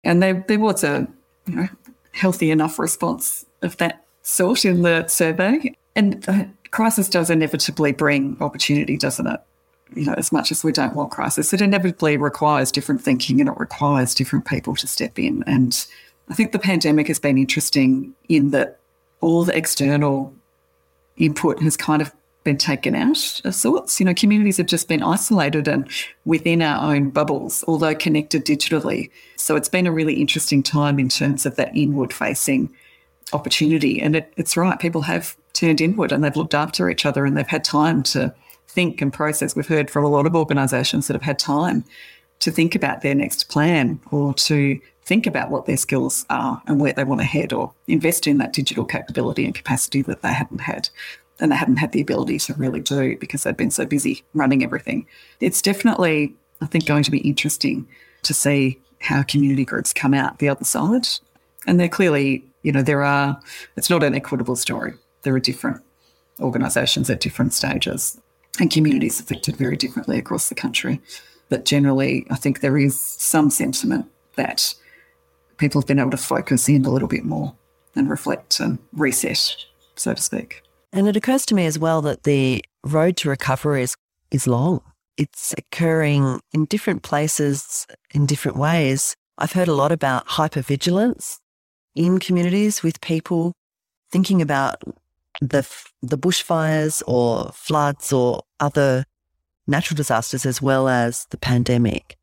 And 0.04 0.22
there, 0.22 0.44
there 0.46 0.60
was 0.60 0.84
a 0.84 1.06
you 1.46 1.56
know 1.56 1.68
healthy 2.12 2.50
enough 2.50 2.78
response 2.78 3.44
of 3.62 3.76
that 3.78 4.04
sort 4.22 4.64
in 4.64 4.82
the 4.82 5.06
survey. 5.08 5.74
And 5.94 6.28
uh, 6.28 6.44
crisis 6.70 7.08
does 7.08 7.30
inevitably 7.30 7.92
bring 7.92 8.36
opportunity, 8.40 8.96
doesn't 8.96 9.26
it? 9.26 9.40
You 9.94 10.06
know, 10.06 10.14
as 10.14 10.32
much 10.32 10.50
as 10.50 10.64
we 10.64 10.72
don't 10.72 10.94
want 10.94 11.12
crisis, 11.12 11.52
it 11.52 11.60
inevitably 11.60 12.16
requires 12.16 12.72
different 12.72 13.00
thinking 13.00 13.40
and 13.40 13.48
it 13.48 13.56
requires 13.56 14.14
different 14.14 14.44
people 14.44 14.74
to 14.76 14.86
step 14.86 15.18
in. 15.18 15.44
And 15.46 15.86
I 16.28 16.34
think 16.34 16.52
the 16.52 16.58
pandemic 16.58 17.06
has 17.06 17.20
been 17.20 17.38
interesting 17.38 18.14
in 18.28 18.50
that 18.50 18.80
all 19.20 19.44
the 19.44 19.56
external 19.56 20.34
input 21.16 21.62
has 21.62 21.76
kind 21.76 22.02
of 22.02 22.12
been 22.46 22.56
taken 22.56 22.94
out 22.94 23.40
of 23.44 23.54
sorts. 23.54 24.00
You 24.00 24.06
know, 24.06 24.14
communities 24.14 24.56
have 24.56 24.66
just 24.66 24.88
been 24.88 25.02
isolated 25.02 25.66
and 25.68 25.90
within 26.24 26.62
our 26.62 26.94
own 26.94 27.10
bubbles, 27.10 27.64
although 27.66 27.94
connected 27.94 28.46
digitally. 28.46 29.10
So 29.36 29.56
it's 29.56 29.68
been 29.68 29.86
a 29.86 29.92
really 29.92 30.14
interesting 30.14 30.62
time 30.62 30.98
in 30.98 31.08
terms 31.08 31.44
of 31.44 31.56
that 31.56 31.76
inward 31.76 32.12
facing 32.12 32.74
opportunity. 33.32 34.00
And 34.00 34.16
it, 34.16 34.32
it's 34.36 34.56
right, 34.56 34.78
people 34.78 35.02
have 35.02 35.36
turned 35.52 35.80
inward 35.80 36.12
and 36.12 36.22
they've 36.22 36.36
looked 36.36 36.54
after 36.54 36.88
each 36.88 37.04
other 37.04 37.26
and 37.26 37.36
they've 37.36 37.46
had 37.46 37.64
time 37.64 38.04
to 38.04 38.32
think 38.68 39.02
and 39.02 39.12
process. 39.12 39.56
We've 39.56 39.66
heard 39.66 39.90
from 39.90 40.04
a 40.04 40.08
lot 40.08 40.26
of 40.26 40.36
organisations 40.36 41.08
that 41.08 41.14
have 41.14 41.22
had 41.22 41.38
time 41.38 41.84
to 42.38 42.52
think 42.52 42.76
about 42.76 43.02
their 43.02 43.14
next 43.14 43.48
plan 43.48 43.98
or 44.12 44.34
to 44.34 44.78
think 45.02 45.26
about 45.26 45.50
what 45.50 45.66
their 45.66 45.76
skills 45.76 46.24
are 46.30 46.62
and 46.66 46.80
where 46.80 46.92
they 46.92 47.04
want 47.04 47.20
to 47.20 47.26
head 47.26 47.52
or 47.52 47.72
invest 47.88 48.28
in 48.28 48.38
that 48.38 48.52
digital 48.52 48.84
capability 48.84 49.44
and 49.44 49.54
capacity 49.54 50.02
that 50.02 50.22
they 50.22 50.32
hadn't 50.32 50.60
had 50.60 50.88
and 51.40 51.52
they 51.52 51.56
hadn't 51.56 51.76
had 51.76 51.92
the 51.92 52.00
ability 52.00 52.38
to 52.40 52.54
really 52.54 52.80
do 52.80 53.16
because 53.18 53.42
they'd 53.42 53.56
been 53.56 53.70
so 53.70 53.84
busy 53.84 54.24
running 54.34 54.62
everything. 54.62 55.06
It's 55.40 55.60
definitely, 55.60 56.34
I 56.60 56.66
think, 56.66 56.86
going 56.86 57.02
to 57.04 57.10
be 57.10 57.18
interesting 57.18 57.86
to 58.22 58.34
see 58.34 58.80
how 59.00 59.22
community 59.22 59.64
groups 59.64 59.92
come 59.92 60.14
out 60.14 60.38
the 60.38 60.48
other 60.48 60.64
side. 60.64 61.06
And 61.66 61.78
they're 61.78 61.88
clearly 61.88 62.44
you 62.66 62.72
know, 62.72 62.82
there 62.82 63.04
are, 63.04 63.40
it's 63.76 63.88
not 63.88 64.02
an 64.02 64.16
equitable 64.16 64.56
story. 64.56 64.94
There 65.22 65.32
are 65.36 65.40
different 65.40 65.84
organisations 66.40 67.08
at 67.08 67.20
different 67.20 67.54
stages 67.54 68.20
and 68.58 68.72
communities 68.72 69.20
affected 69.20 69.56
very 69.56 69.76
differently 69.76 70.18
across 70.18 70.48
the 70.48 70.56
country. 70.56 71.00
But 71.48 71.64
generally, 71.64 72.26
I 72.28 72.34
think 72.34 72.60
there 72.60 72.76
is 72.76 73.00
some 73.00 73.50
sentiment 73.50 74.06
that 74.34 74.74
people 75.58 75.80
have 75.80 75.86
been 75.86 76.00
able 76.00 76.10
to 76.10 76.16
focus 76.16 76.68
in 76.68 76.84
a 76.84 76.90
little 76.90 77.06
bit 77.06 77.24
more 77.24 77.54
and 77.94 78.10
reflect 78.10 78.58
and 78.58 78.80
reset, 78.92 79.54
so 79.94 80.14
to 80.14 80.20
speak. 80.20 80.65
And 80.92 81.08
it 81.08 81.16
occurs 81.16 81.44
to 81.46 81.54
me 81.54 81.66
as 81.66 81.78
well 81.78 82.00
that 82.02 82.22
the 82.22 82.64
road 82.84 83.16
to 83.18 83.28
recovery 83.28 83.82
is, 83.82 83.96
is 84.30 84.46
long. 84.46 84.80
It's 85.16 85.54
occurring 85.56 86.40
in 86.52 86.66
different 86.66 87.02
places 87.02 87.86
in 88.12 88.26
different 88.26 88.56
ways. 88.56 89.16
I've 89.38 89.52
heard 89.52 89.68
a 89.68 89.74
lot 89.74 89.92
about 89.92 90.26
hypervigilance 90.26 91.38
in 91.94 92.18
communities 92.18 92.82
with 92.82 93.00
people 93.00 93.52
thinking 94.10 94.40
about 94.40 94.82
the 95.40 95.66
the 96.02 96.18
bushfires 96.18 97.02
or 97.06 97.50
floods 97.52 98.12
or 98.12 98.42
other 98.60 99.04
natural 99.66 99.96
disasters 99.96 100.46
as 100.46 100.62
well 100.62 100.88
as 100.88 101.26
the 101.30 101.36
pandemic. 101.36 102.16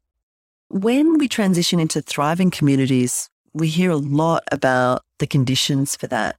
When 0.70 1.18
we 1.18 1.28
transition 1.28 1.80
into 1.80 2.02
thriving 2.02 2.50
communities, 2.50 3.30
we 3.54 3.68
hear 3.68 3.92
a 3.92 3.98
lot 3.98 4.44
about 4.52 5.04
the 5.20 5.28
conditions 5.28 5.96
for 5.96 6.08
that, 6.08 6.38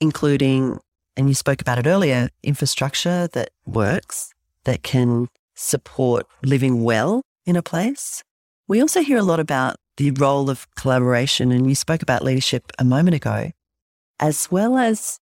including, 0.00 0.80
and 1.16 1.28
you 1.28 1.34
spoke 1.34 1.60
about 1.60 1.78
it 1.78 1.86
earlier, 1.86 2.28
infrastructure 2.42 3.28
that 3.28 3.50
works, 3.66 4.32
that 4.64 4.82
can 4.82 5.28
support 5.54 6.26
living 6.42 6.82
well 6.82 7.22
in 7.46 7.56
a 7.56 7.62
place. 7.62 8.22
We 8.66 8.80
also 8.80 9.02
hear 9.02 9.18
a 9.18 9.22
lot 9.22 9.40
about 9.40 9.76
the 9.96 10.10
role 10.10 10.50
of 10.50 10.66
collaboration, 10.74 11.52
and 11.52 11.68
you 11.68 11.74
spoke 11.74 12.02
about 12.02 12.24
leadership 12.24 12.72
a 12.78 12.84
moment 12.84 13.14
ago, 13.14 13.50
as 14.18 14.50
well 14.50 14.76
as 14.76 15.18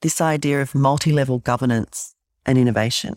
this 0.00 0.20
idea 0.20 0.60
of 0.60 0.74
multi 0.74 1.12
level 1.12 1.38
governance 1.38 2.14
and 2.44 2.58
innovation. 2.58 3.14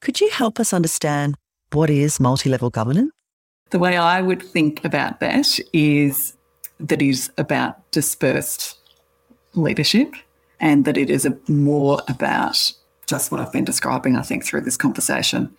Could 0.00 0.20
you 0.20 0.30
help 0.30 0.60
us 0.60 0.72
understand 0.72 1.36
what 1.72 1.88
is 1.88 2.20
multi 2.20 2.50
level 2.50 2.68
governance? 2.68 3.12
The 3.70 3.78
way 3.78 3.96
I 3.96 4.20
would 4.20 4.42
think 4.42 4.84
about 4.84 5.20
that 5.20 5.58
is 5.72 6.36
that 6.80 7.00
is 7.00 7.30
about 7.38 7.90
dispersed 7.92 8.76
leadership 9.54 10.14
and 10.60 10.84
that 10.84 10.96
it 10.96 11.10
is 11.10 11.26
more 11.48 12.00
about 12.06 12.72
just 13.06 13.32
what 13.32 13.40
I've 13.40 13.52
been 13.52 13.64
describing, 13.64 14.14
I 14.14 14.22
think, 14.22 14.44
through 14.44 14.60
this 14.60 14.76
conversation, 14.76 15.54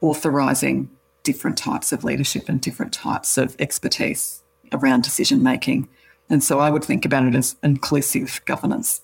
authorising 0.00 0.90
different 1.22 1.56
types 1.56 1.92
of 1.92 2.04
leadership 2.04 2.48
and 2.48 2.60
different 2.60 2.92
types 2.92 3.38
of 3.38 3.56
expertise 3.58 4.42
around 4.72 5.02
decision 5.02 5.42
making. 5.42 5.88
And 6.28 6.42
so 6.42 6.60
I 6.60 6.70
would 6.70 6.84
think 6.84 7.04
about 7.04 7.26
it 7.26 7.34
as 7.34 7.56
inclusive 7.62 8.40
governance 8.44 9.00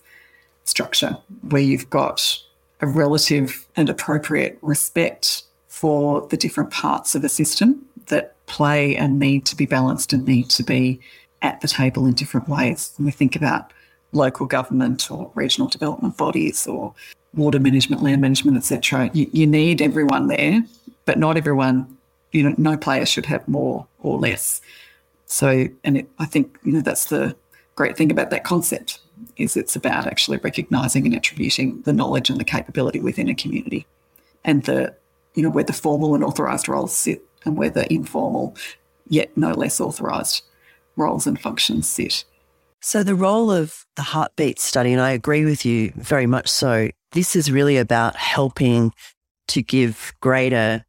structure 0.65 1.17
where 1.49 1.63
you've 1.63 1.91
got 1.91 2.39
a 2.81 2.87
relative 2.87 3.67
and 3.75 3.89
appropriate 3.89 4.59
respect 4.63 5.45
for 5.67 6.27
the 6.29 6.37
different 6.37 6.71
parts 6.71 7.15
of 7.15 7.25
a 7.25 7.29
system 7.29 7.85
that 8.07 8.35
play 8.47 8.97
and 8.97 9.19
need 9.19 9.45
to 9.47 9.57
be 9.57 9.67
balanced 9.67 10.13
and 10.13 10.27
need 10.27 10.49
to 10.51 10.63
be 10.63 11.01
at 11.43 11.61
the 11.61 11.69
table 11.69 12.07
in 12.07 12.15
different 12.15 12.49
ways. 12.49 12.93
When 12.97 13.07
we 13.07 13.13
think 13.13 13.37
about 13.37 13.73
local 14.13 14.47
government 14.47 15.11
or 15.11 15.31
regional 15.35 15.69
development 15.69 16.17
bodies 16.17 16.67
or 16.67 16.95
water 17.35 17.59
management, 17.59 18.03
land 18.03 18.21
management, 18.21 18.57
etc. 18.57 19.11
You, 19.13 19.29
you 19.33 19.47
need 19.47 19.83
everyone 19.83 20.29
there, 20.29 20.63
but 21.05 21.19
not 21.19 21.37
everyone 21.37 21.99
you 22.33 22.43
know, 22.43 22.55
no 22.59 22.77
player 22.77 23.07
should 23.07 23.27
have 23.27 23.47
more 23.49 23.87
or 24.01 24.19
less. 24.19 24.61
So, 25.27 25.67
and 25.85 25.99
it, 25.99 26.09
I 26.19 26.27
think, 26.27 26.59
you 26.65 26.73
know, 26.73 26.81
that's 26.81 27.07
the 27.07 27.37
great 27.75 27.97
thing 27.97 28.11
about 28.11 28.31
that 28.31 28.45
concept 28.45 29.01
is 29.37 29.57
it's 29.57 29.77
about 29.77 30.07
actually 30.07 30.39
recognizing 30.39 31.07
and 31.07 31.15
attributing 31.15 31.83
the 31.83 31.93
knowledge 31.93 32.31
and 32.31 32.39
the 32.39 32.45
capability 32.45 33.01
within 33.01 33.29
a 33.29 33.35
community 33.35 33.87
and 34.45 34.65
the, 34.65 34.95
you 35.35 35.43
know, 35.43 35.51
where 35.51 35.65
the 35.65 35.73
formal 35.73 36.15
and 36.15 36.25
authorized 36.25 36.69
roles 36.69 36.97
sit 36.97 37.23
and 37.45 37.57
where 37.57 37.71
the 37.71 37.91
informal, 37.93 38.57
yet 39.09 39.37
no 39.37 39.53
less 39.53 39.81
authorized 39.81 40.43
roles 40.97 41.27
and 41.27 41.41
functions 41.41 41.89
sit. 41.89 42.25
So, 42.81 43.03
the 43.03 43.15
role 43.15 43.51
of 43.51 43.85
the 43.97 44.03
heartbeat 44.03 44.61
study, 44.61 44.93
and 44.93 45.01
I 45.01 45.11
agree 45.11 45.45
with 45.45 45.65
you 45.65 45.93
very 45.97 46.27
much 46.27 46.49
so, 46.49 46.91
this 47.13 47.35
is 47.35 47.51
really 47.51 47.77
about 47.77 48.17
helping 48.17 48.93
to 49.49 49.63
give 49.63 50.13
greater 50.21 50.85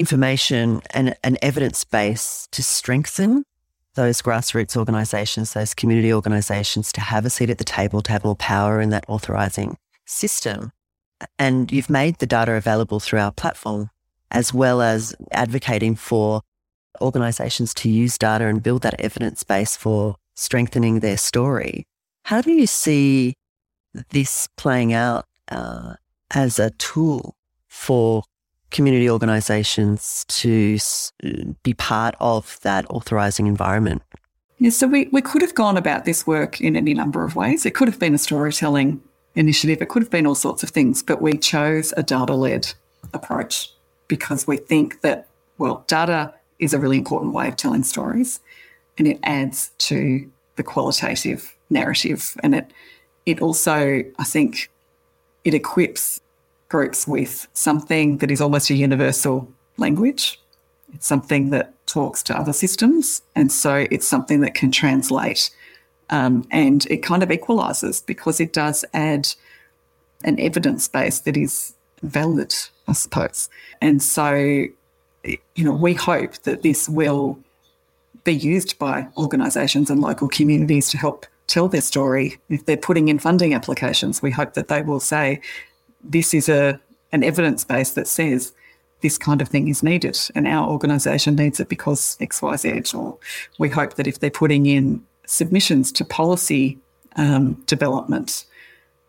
information 0.00 0.82
and 0.90 1.14
an 1.22 1.36
evidence 1.40 1.84
base 1.84 2.48
to 2.50 2.62
strengthen 2.62 3.44
those 3.94 4.22
grassroots 4.22 4.76
organisations, 4.76 5.52
those 5.52 5.74
community 5.74 6.12
organisations 6.12 6.92
to 6.92 7.00
have 7.00 7.24
a 7.24 7.30
seat 7.30 7.50
at 7.50 7.58
the 7.58 7.64
table, 7.64 8.02
to 8.02 8.12
have 8.12 8.24
more 8.24 8.34
power 8.34 8.80
in 8.80 8.90
that 8.90 9.04
authorising 9.06 9.76
system. 10.06 10.72
And 11.38 11.70
you've 11.70 11.90
made 11.90 12.18
the 12.18 12.26
data 12.26 12.54
available 12.54 12.98
through 12.98 13.20
our 13.20 13.30
platform, 13.30 13.90
as 14.30 14.52
well 14.52 14.82
as 14.82 15.14
advocating 15.30 15.94
for 15.94 16.42
organisations 17.00 17.74
to 17.74 17.88
use 17.88 18.18
data 18.18 18.46
and 18.46 18.62
build 18.62 18.82
that 18.82 19.00
evidence 19.00 19.44
base 19.44 19.76
for 19.76 20.16
strengthening 20.34 21.00
their 21.00 21.16
story. 21.16 21.86
How 22.24 22.40
do 22.40 22.52
you 22.52 22.66
see 22.66 23.34
this 24.10 24.48
playing 24.56 24.92
out 24.92 25.24
uh, 25.50 25.94
as 26.30 26.58
a 26.58 26.70
tool 26.70 27.34
for 27.68 28.22
community 28.70 29.08
organisations 29.08 30.24
to 30.28 30.78
be 31.62 31.74
part 31.74 32.14
of 32.20 32.58
that 32.62 32.86
authorising 32.88 33.46
environment? 33.46 34.02
Yeah, 34.58 34.70
so 34.70 34.86
we, 34.86 35.08
we 35.12 35.20
could 35.20 35.42
have 35.42 35.54
gone 35.54 35.76
about 35.76 36.04
this 36.04 36.26
work 36.26 36.60
in 36.60 36.76
any 36.76 36.94
number 36.94 37.24
of 37.24 37.36
ways. 37.36 37.66
It 37.66 37.74
could 37.74 37.88
have 37.88 37.98
been 37.98 38.14
a 38.14 38.18
storytelling 38.18 39.02
initiative, 39.34 39.80
it 39.80 39.88
could 39.88 40.02
have 40.02 40.10
been 40.10 40.26
all 40.26 40.34
sorts 40.34 40.62
of 40.62 40.70
things, 40.70 41.02
but 41.02 41.22
we 41.22 41.38
chose 41.38 41.92
a 41.96 42.02
data 42.02 42.34
led 42.34 42.72
approach 43.14 43.70
because 44.08 44.46
we 44.46 44.58
think 44.58 45.00
that, 45.00 45.26
well, 45.58 45.84
data 45.86 46.34
is 46.58 46.74
a 46.74 46.78
really 46.78 46.98
important 46.98 47.32
way 47.32 47.48
of 47.48 47.56
telling 47.56 47.82
stories 47.82 48.40
and 49.02 49.16
it 49.16 49.20
adds 49.24 49.72
to 49.78 50.30
the 50.56 50.62
qualitative 50.62 51.56
narrative. 51.70 52.36
And 52.42 52.54
it, 52.54 52.72
it 53.26 53.42
also, 53.42 54.04
I 54.18 54.24
think, 54.24 54.70
it 55.44 55.54
equips 55.54 56.20
groups 56.68 57.08
with 57.08 57.48
something 57.52 58.18
that 58.18 58.30
is 58.30 58.40
almost 58.40 58.70
a 58.70 58.74
universal 58.74 59.48
language. 59.76 60.40
It's 60.94 61.06
something 61.06 61.50
that 61.50 61.74
talks 61.86 62.22
to 62.24 62.38
other 62.38 62.52
systems. 62.52 63.22
And 63.34 63.50
so 63.50 63.86
it's 63.90 64.06
something 64.06 64.40
that 64.42 64.54
can 64.54 64.70
translate 64.70 65.50
um, 66.10 66.46
and 66.50 66.86
it 66.90 66.98
kind 66.98 67.22
of 67.22 67.32
equalizes 67.32 68.02
because 68.02 68.38
it 68.38 68.52
does 68.52 68.84
add 68.92 69.28
an 70.24 70.38
evidence 70.38 70.86
base 70.86 71.20
that 71.20 71.36
is 71.36 71.74
valid, 72.02 72.54
I 72.86 72.92
suppose. 72.92 73.48
And 73.80 74.02
so, 74.02 74.34
you 74.34 75.38
know, 75.56 75.72
we 75.72 75.94
hope 75.94 76.34
that 76.42 76.62
this 76.62 76.88
will 76.88 77.38
be 78.24 78.34
used 78.34 78.78
by 78.78 79.08
organisations 79.16 79.90
and 79.90 80.00
local 80.00 80.28
communities 80.28 80.90
to 80.90 80.98
help 80.98 81.26
tell 81.46 81.68
their 81.68 81.80
story. 81.80 82.38
If 82.48 82.66
they're 82.66 82.76
putting 82.76 83.08
in 83.08 83.18
funding 83.18 83.54
applications, 83.54 84.22
we 84.22 84.30
hope 84.30 84.54
that 84.54 84.68
they 84.68 84.82
will 84.82 85.00
say, 85.00 85.40
this 86.02 86.34
is 86.34 86.48
a 86.48 86.80
an 87.12 87.22
evidence 87.22 87.62
base 87.62 87.90
that 87.90 88.08
says 88.08 88.52
this 89.02 89.18
kind 89.18 89.42
of 89.42 89.48
thing 89.48 89.68
is 89.68 89.82
needed 89.82 90.18
and 90.34 90.48
our 90.48 90.68
organisation 90.68 91.34
needs 91.34 91.60
it 91.60 91.68
because 91.68 92.16
XYZ. 92.20 92.98
Or 92.98 93.18
we 93.58 93.68
hope 93.68 93.94
that 93.94 94.06
if 94.06 94.18
they're 94.18 94.30
putting 94.30 94.64
in 94.66 95.04
submissions 95.26 95.92
to 95.92 96.04
policy 96.04 96.78
um, 97.16 97.54
development, 97.66 98.46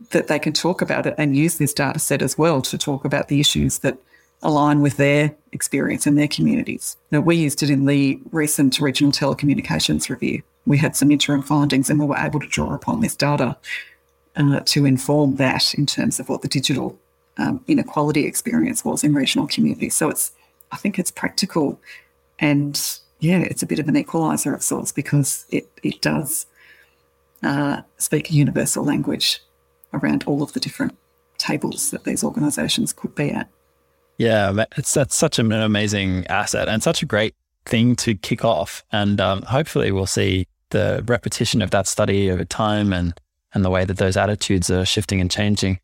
that 0.09 0.27
they 0.27 0.39
can 0.39 0.51
talk 0.51 0.81
about 0.81 1.05
it 1.05 1.15
and 1.17 1.37
use 1.37 1.57
this 1.57 1.73
data 1.73 1.99
set 1.99 2.21
as 2.21 2.37
well 2.37 2.61
to 2.61 2.77
talk 2.77 3.05
about 3.05 3.29
the 3.29 3.39
issues 3.39 3.79
that 3.79 3.97
align 4.43 4.81
with 4.81 4.97
their 4.97 5.33
experience 5.51 6.05
in 6.05 6.15
their 6.15 6.27
communities. 6.27 6.97
Now, 7.11 7.21
we 7.21 7.35
used 7.35 7.63
it 7.63 7.69
in 7.69 7.85
the 7.85 8.19
recent 8.31 8.79
regional 8.79 9.11
telecommunications 9.11 10.09
review. 10.09 10.43
We 10.65 10.77
had 10.77 10.95
some 10.95 11.11
interim 11.11 11.41
findings 11.41 11.89
and 11.89 11.99
we 11.99 12.05
were 12.05 12.17
able 12.17 12.39
to 12.39 12.47
draw 12.47 12.73
upon 12.73 13.01
this 13.01 13.15
data 13.15 13.57
uh, 14.35 14.61
to 14.65 14.85
inform 14.85 15.37
that 15.37 15.73
in 15.73 15.85
terms 15.85 16.19
of 16.19 16.29
what 16.29 16.41
the 16.41 16.47
digital 16.47 16.97
um, 17.37 17.63
inequality 17.67 18.25
experience 18.25 18.85
was 18.85 19.03
in 19.03 19.13
regional 19.13 19.47
communities. 19.47 19.95
So 19.95 20.09
it's, 20.09 20.31
I 20.71 20.77
think 20.77 20.99
it's 20.99 21.11
practical 21.11 21.79
and 22.39 22.79
yeah, 23.19 23.39
it's 23.39 23.63
a 23.63 23.65
bit 23.65 23.79
of 23.79 23.87
an 23.87 23.95
equaliser 23.95 24.53
of 24.53 24.63
sorts 24.63 24.91
because 24.91 25.45
it, 25.49 25.69
it 25.81 26.01
does 26.01 26.45
uh, 27.41 27.81
speak 27.97 28.29
a 28.29 28.33
universal 28.33 28.83
language 28.83 29.41
around 29.93 30.23
all 30.25 30.43
of 30.43 30.53
the 30.53 30.59
different 30.59 30.97
tables 31.37 31.91
that 31.91 32.03
these 32.03 32.23
organisations 32.23 32.93
could 32.93 33.15
be 33.15 33.29
at. 33.29 33.49
Yeah, 34.17 34.65
it's 34.77 34.93
that's 34.93 35.15
such 35.15 35.39
an 35.39 35.51
amazing 35.51 36.27
asset 36.27 36.67
and 36.67 36.83
such 36.83 37.01
a 37.01 37.05
great 37.05 37.35
thing 37.65 37.95
to 37.97 38.15
kick 38.15 38.45
off. 38.45 38.83
And 38.91 39.19
um, 39.19 39.41
hopefully, 39.43 39.91
we'll 39.91 40.05
see 40.05 40.47
the 40.69 41.03
repetition 41.07 41.61
of 41.61 41.71
that 41.71 41.87
study 41.87 42.29
over 42.31 42.45
time 42.45 42.93
and 42.93 43.13
and 43.53 43.63
the 43.63 43.69
way 43.69 43.85
that 43.85 43.97
those 43.97 44.17
attitudes 44.17 44.69
are 44.69 44.85
shifting 44.85 45.21
and 45.21 45.29
changing. 45.29 45.79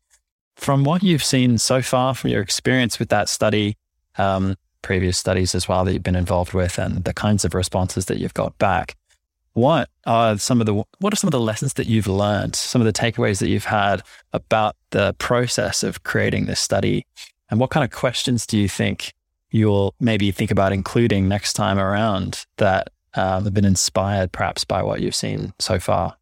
From 0.56 0.84
what 0.84 1.02
you've 1.02 1.24
seen 1.24 1.58
so 1.58 1.80
far, 1.82 2.14
from 2.14 2.30
your 2.30 2.42
experience 2.42 2.98
with 2.98 3.08
that 3.10 3.28
study, 3.28 3.76
um, 4.18 4.56
previous 4.82 5.16
studies 5.16 5.54
as 5.54 5.68
well 5.68 5.84
that 5.84 5.92
you've 5.92 6.02
been 6.02 6.16
involved 6.16 6.52
with, 6.52 6.78
and 6.78 7.04
the 7.04 7.14
kinds 7.14 7.44
of 7.44 7.54
responses 7.54 8.06
that 8.06 8.18
you've 8.18 8.34
got 8.34 8.56
back, 8.58 8.96
what 9.54 9.88
are 10.06 10.38
some 10.38 10.60
of 10.60 10.66
the 10.66 10.74
what 10.98 11.12
are 11.12 11.16
some 11.16 11.28
of 11.28 11.32
the 11.32 11.40
lessons 11.40 11.74
that 11.74 11.86
you've 11.86 12.06
learned? 12.06 12.54
Some 12.54 12.80
of 12.80 12.86
the 12.86 12.92
takeaways 12.92 13.40
that 13.40 13.48
you've 13.48 13.64
had 13.64 14.02
about 14.32 14.76
the 14.90 15.14
process 15.18 15.82
of 15.82 16.02
creating 16.02 16.46
this 16.46 16.60
study 16.60 17.06
and 17.50 17.60
what 17.60 17.70
kind 17.70 17.84
of 17.84 17.90
questions 17.90 18.46
do 18.46 18.58
you 18.58 18.68
think 18.68 19.12
you'll 19.50 19.94
maybe 20.00 20.30
think 20.30 20.50
about 20.50 20.72
including 20.72 21.28
next 21.28 21.54
time 21.54 21.78
around 21.78 22.46
that 22.56 22.90
uh, 23.14 23.40
have 23.40 23.54
been 23.54 23.64
inspired 23.64 24.30
perhaps 24.32 24.64
by 24.64 24.82
what 24.82 25.00
you've 25.00 25.14
seen 25.14 25.52
so 25.58 25.78
far? 25.78 26.16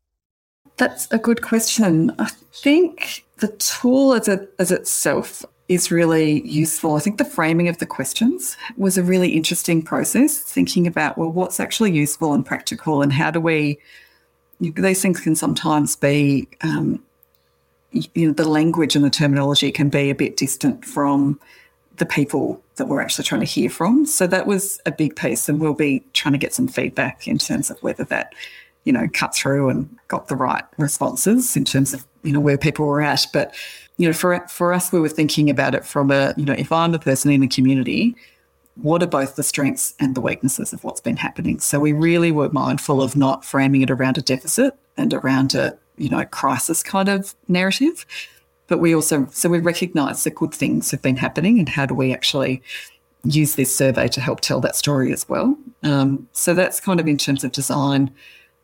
That's 0.78 1.10
a 1.10 1.18
good 1.18 1.42
question. 1.42 2.14
I 2.18 2.30
think 2.52 3.24
the 3.38 3.48
tool 3.48 4.14
as, 4.14 4.28
a, 4.28 4.46
as 4.58 4.70
itself 4.70 5.44
is 5.68 5.90
really 5.90 6.46
useful. 6.48 6.96
I 6.96 7.00
think 7.00 7.18
the 7.18 7.24
framing 7.24 7.68
of 7.68 7.78
the 7.78 7.86
questions 7.86 8.56
was 8.76 8.96
a 8.96 9.02
really 9.02 9.30
interesting 9.30 9.82
process, 9.82 10.38
thinking 10.38 10.86
about, 10.86 11.18
well, 11.18 11.30
what's 11.30 11.60
actually 11.60 11.92
useful 11.92 12.32
and 12.32 12.46
practical, 12.46 13.02
and 13.02 13.12
how 13.12 13.30
do 13.30 13.40
we, 13.40 13.78
these 14.60 15.02
things 15.02 15.20
can 15.20 15.36
sometimes 15.36 15.94
be 15.94 16.48
um, 16.62 17.02
you 17.92 18.28
know, 18.28 18.32
the 18.32 18.48
language 18.48 18.94
and 18.94 19.04
the 19.04 19.10
terminology 19.10 19.72
can 19.72 19.88
be 19.88 20.10
a 20.10 20.14
bit 20.14 20.36
distant 20.36 20.84
from 20.84 21.40
the 21.96 22.06
people 22.06 22.62
that 22.76 22.86
we're 22.86 23.00
actually 23.00 23.24
trying 23.24 23.40
to 23.40 23.46
hear 23.46 23.68
from. 23.68 24.06
So 24.06 24.26
that 24.26 24.46
was 24.46 24.80
a 24.86 24.92
big 24.92 25.16
piece, 25.16 25.48
and 25.48 25.60
we'll 25.60 25.74
be 25.74 26.04
trying 26.12 26.32
to 26.32 26.38
get 26.38 26.54
some 26.54 26.68
feedback 26.68 27.26
in 27.26 27.38
terms 27.38 27.70
of 27.70 27.82
whether 27.82 28.04
that, 28.04 28.34
you 28.84 28.92
know, 28.92 29.08
cut 29.12 29.34
through 29.34 29.68
and 29.68 29.96
got 30.08 30.28
the 30.28 30.36
right 30.36 30.64
responses 30.76 31.56
in 31.56 31.64
terms 31.64 31.94
of 31.94 32.06
you 32.22 32.32
know 32.32 32.40
where 32.40 32.58
people 32.58 32.86
were 32.86 33.02
at. 33.02 33.26
But 33.32 33.54
you 33.96 34.06
know, 34.06 34.12
for 34.12 34.46
for 34.48 34.72
us, 34.72 34.92
we 34.92 35.00
were 35.00 35.08
thinking 35.08 35.50
about 35.50 35.74
it 35.74 35.84
from 35.84 36.10
a 36.10 36.34
you 36.36 36.44
know, 36.44 36.54
if 36.54 36.70
I'm 36.72 36.94
a 36.94 36.98
person 36.98 37.30
in 37.30 37.40
the 37.40 37.48
community, 37.48 38.14
what 38.76 39.02
are 39.02 39.06
both 39.06 39.36
the 39.36 39.42
strengths 39.42 39.94
and 39.98 40.14
the 40.14 40.20
weaknesses 40.20 40.72
of 40.72 40.84
what's 40.84 41.00
been 41.00 41.16
happening? 41.16 41.58
So 41.58 41.80
we 41.80 41.92
really 41.92 42.32
were 42.32 42.50
mindful 42.50 43.02
of 43.02 43.16
not 43.16 43.44
framing 43.44 43.82
it 43.82 43.90
around 43.90 44.18
a 44.18 44.22
deficit 44.22 44.74
and 44.96 45.12
around 45.12 45.54
a 45.54 45.76
you 45.98 46.08
know, 46.08 46.24
crisis 46.24 46.82
kind 46.82 47.08
of 47.08 47.34
narrative. 47.48 48.06
But 48.66 48.78
we 48.78 48.94
also, 48.94 49.26
so 49.32 49.48
we 49.48 49.58
recognise 49.58 50.24
that 50.24 50.34
good 50.34 50.52
things 50.52 50.90
have 50.90 51.02
been 51.02 51.16
happening 51.16 51.58
and 51.58 51.68
how 51.68 51.86
do 51.86 51.94
we 51.94 52.12
actually 52.12 52.62
use 53.24 53.54
this 53.56 53.74
survey 53.74 54.08
to 54.08 54.20
help 54.20 54.40
tell 54.40 54.60
that 54.60 54.76
story 54.76 55.12
as 55.12 55.28
well. 55.28 55.56
Um, 55.82 56.28
so 56.32 56.54
that's 56.54 56.80
kind 56.80 57.00
of 57.00 57.08
in 57.08 57.16
terms 57.16 57.44
of 57.44 57.52
design, 57.52 58.10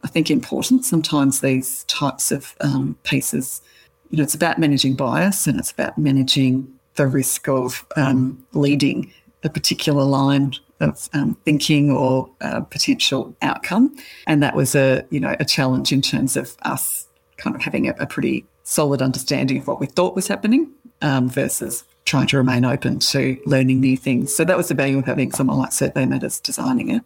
I 0.02 0.08
think 0.08 0.30
important. 0.30 0.84
Sometimes 0.84 1.40
these 1.40 1.84
types 1.84 2.30
of 2.30 2.54
um, 2.60 2.96
pieces, 3.02 3.62
you 4.10 4.18
know, 4.18 4.24
it's 4.24 4.34
about 4.34 4.58
managing 4.58 4.94
bias 4.94 5.46
and 5.46 5.58
it's 5.58 5.72
about 5.72 5.96
managing 5.98 6.72
the 6.96 7.06
risk 7.06 7.48
of 7.48 7.84
um, 7.96 8.44
leading 8.52 9.12
a 9.42 9.50
particular 9.50 10.04
line 10.04 10.54
of 10.80 11.08
um, 11.12 11.36
thinking 11.44 11.90
or 11.90 12.30
uh, 12.40 12.60
potential 12.60 13.34
outcome. 13.42 13.94
And 14.26 14.42
that 14.42 14.54
was 14.54 14.74
a, 14.74 15.04
you 15.10 15.20
know, 15.20 15.34
a 15.40 15.44
challenge 15.44 15.92
in 15.92 16.02
terms 16.02 16.36
of 16.36 16.56
us 16.62 17.03
kind 17.44 17.54
of 17.54 17.62
having 17.62 17.88
a, 17.88 17.94
a 17.98 18.06
pretty 18.06 18.44
solid 18.62 19.02
understanding 19.02 19.58
of 19.58 19.66
what 19.68 19.78
we 19.78 19.86
thought 19.86 20.16
was 20.16 20.26
happening 20.26 20.72
um, 21.02 21.28
versus 21.28 21.84
trying 22.06 22.26
to 22.28 22.38
remain 22.38 22.64
open 22.64 22.98
to 22.98 23.38
learning 23.44 23.80
new 23.80 23.96
things. 23.96 24.34
So 24.34 24.44
that 24.44 24.56
was 24.56 24.68
the 24.68 24.74
value 24.74 24.98
of 24.98 25.04
having 25.04 25.30
someone 25.32 25.58
like 25.58 25.72
Survey 25.72 26.06
Matters 26.06 26.40
designing 26.40 26.88
it. 26.90 27.02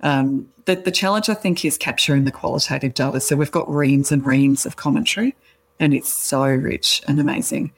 Um, 0.00 0.48
the, 0.66 0.74
the 0.74 0.90
challenge, 0.90 1.28
I 1.28 1.34
think, 1.34 1.64
is 1.64 1.78
capturing 1.78 2.24
the 2.24 2.32
qualitative 2.32 2.94
data. 2.94 3.20
So 3.20 3.36
we've 3.36 3.50
got 3.50 3.70
reams 3.70 4.12
and 4.12 4.26
reams 4.26 4.66
of 4.66 4.76
commentary, 4.76 5.34
and 5.80 5.94
it's 5.94 6.12
so 6.12 6.44
rich 6.44 7.02
and 7.06 7.20
amazing. 7.20 7.72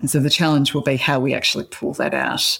And 0.00 0.10
so 0.10 0.18
the 0.18 0.30
challenge 0.30 0.74
will 0.74 0.82
be 0.82 0.96
how 0.96 1.20
we 1.20 1.32
actually 1.32 1.64
pull 1.64 1.92
that 1.94 2.12
out. 2.12 2.58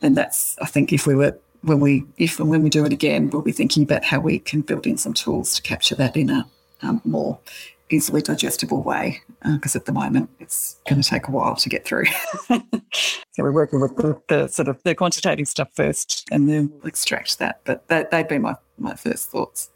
And 0.00 0.16
that's, 0.16 0.56
I 0.60 0.66
think, 0.66 0.92
if 0.92 1.06
we 1.06 1.14
were 1.14 1.38
when 1.62 1.80
we 1.80 2.04
if 2.16 2.38
and 2.38 2.48
when 2.48 2.62
we 2.62 2.70
do 2.70 2.84
it 2.84 2.92
again, 2.92 3.30
we'll 3.30 3.42
be 3.42 3.52
thinking 3.52 3.82
about 3.82 4.04
how 4.04 4.20
we 4.20 4.38
can 4.38 4.62
build 4.62 4.86
in 4.86 4.96
some 4.96 5.12
tools 5.12 5.54
to 5.56 5.62
capture 5.62 5.96
that 5.96 6.16
in 6.16 6.30
a 6.30 6.46
um, 6.82 7.00
more 7.04 7.38
easily 7.90 8.22
digestible 8.22 8.82
way 8.82 9.20
because 9.44 9.74
uh, 9.74 9.78
at 9.78 9.84
the 9.86 9.92
moment 9.92 10.30
it's 10.40 10.80
going 10.88 11.00
to 11.00 11.08
take 11.08 11.28
a 11.28 11.30
while 11.30 11.56
to 11.56 11.68
get 11.68 11.84
through. 11.84 12.04
so 12.48 12.62
we're 13.38 13.52
working 13.52 13.80
with 13.80 13.96
the, 13.96 14.20
the, 14.28 14.48
sort 14.48 14.68
of 14.68 14.82
the 14.82 14.94
quantitative 14.94 15.48
stuff 15.48 15.68
first 15.74 16.26
and 16.30 16.48
then 16.48 16.70
we'll 16.74 16.86
extract 16.86 17.38
that. 17.38 17.60
But 17.64 17.88
that, 17.88 18.10
they'd 18.10 18.28
be 18.28 18.38
my, 18.38 18.56
my 18.78 18.94
first 18.94 19.30
thoughts. 19.30 19.70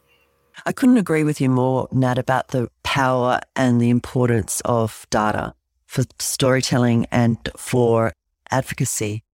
I 0.67 0.73
couldn't 0.73 0.99
agree 0.99 1.25
with 1.25 1.41
you 1.41 1.49
more, 1.49 1.89
Nat, 1.93 2.19
about 2.19 2.49
the 2.49 2.69
power 2.83 3.41
and 3.57 3.81
the 3.81 3.91
importance 3.91 4.61
of 4.65 5.07
data 5.11 5.55
for 5.87 6.05
storytelling 6.19 7.07
and 7.11 7.39
for 7.57 8.13
advocacy 8.51 9.25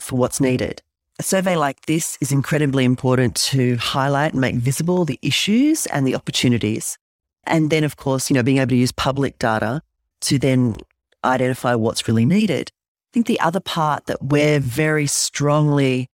for 0.00 0.16
what's 0.16 0.40
needed. 0.40 0.82
A 1.18 1.22
survey 1.22 1.56
like 1.56 1.86
this 1.86 2.16
is 2.20 2.32
incredibly 2.32 2.84
important 2.84 3.36
to 3.36 3.76
highlight 3.76 4.32
and 4.32 4.40
make 4.40 4.56
visible 4.56 5.04
the 5.04 5.18
issues 5.22 5.86
and 5.86 6.06
the 6.06 6.14
opportunities 6.14 6.96
and 7.44 7.70
then, 7.70 7.84
of 7.84 7.96
course, 7.96 8.30
you 8.30 8.34
know, 8.34 8.42
being 8.42 8.58
able 8.58 8.70
to 8.70 8.76
use 8.76 8.92
public 8.92 9.38
data 9.38 9.82
to 10.22 10.38
then 10.38 10.76
identify 11.24 11.74
what's 11.74 12.06
really 12.08 12.24
needed. 12.24 12.70
I 12.70 13.12
think 13.12 13.26
the 13.26 13.40
other 13.40 13.60
part 13.60 14.06
that 14.06 14.22
we're 14.22 14.60
very 14.60 15.06
strongly 15.06 16.08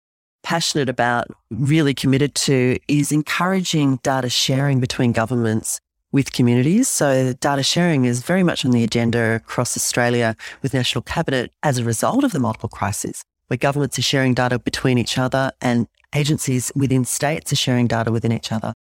passionate 0.43 0.89
about, 0.89 1.27
really 1.49 1.93
committed 1.93 2.33
to, 2.35 2.77
is 2.87 3.11
encouraging 3.11 3.97
data 4.03 4.29
sharing 4.29 4.79
between 4.79 5.11
governments 5.11 5.79
with 6.11 6.31
communities. 6.31 6.87
So 6.87 7.33
data 7.33 7.63
sharing 7.63 8.05
is 8.05 8.23
very 8.23 8.43
much 8.43 8.63
on 8.63 8.71
the 8.71 8.83
agenda 8.83 9.35
across 9.35 9.75
Australia 9.75 10.35
with 10.61 10.73
National 10.73 11.01
Cabinet 11.01 11.51
as 11.63 11.77
a 11.77 11.83
result 11.83 12.23
of 12.23 12.31
the 12.31 12.39
multiple 12.39 12.69
crises, 12.69 13.23
where 13.47 13.57
governments 13.57 13.99
are 13.99 14.03
sharing 14.03 14.33
data 14.33 14.57
between 14.57 14.97
each 14.97 15.17
other 15.17 15.51
and 15.61 15.87
agencies 16.15 16.71
within 16.75 17.03
states 17.03 17.51
are 17.51 17.57
sharing 17.57 17.87
data 17.87 18.11
within 18.11 18.31
each 18.31 18.51
other. 18.51 18.73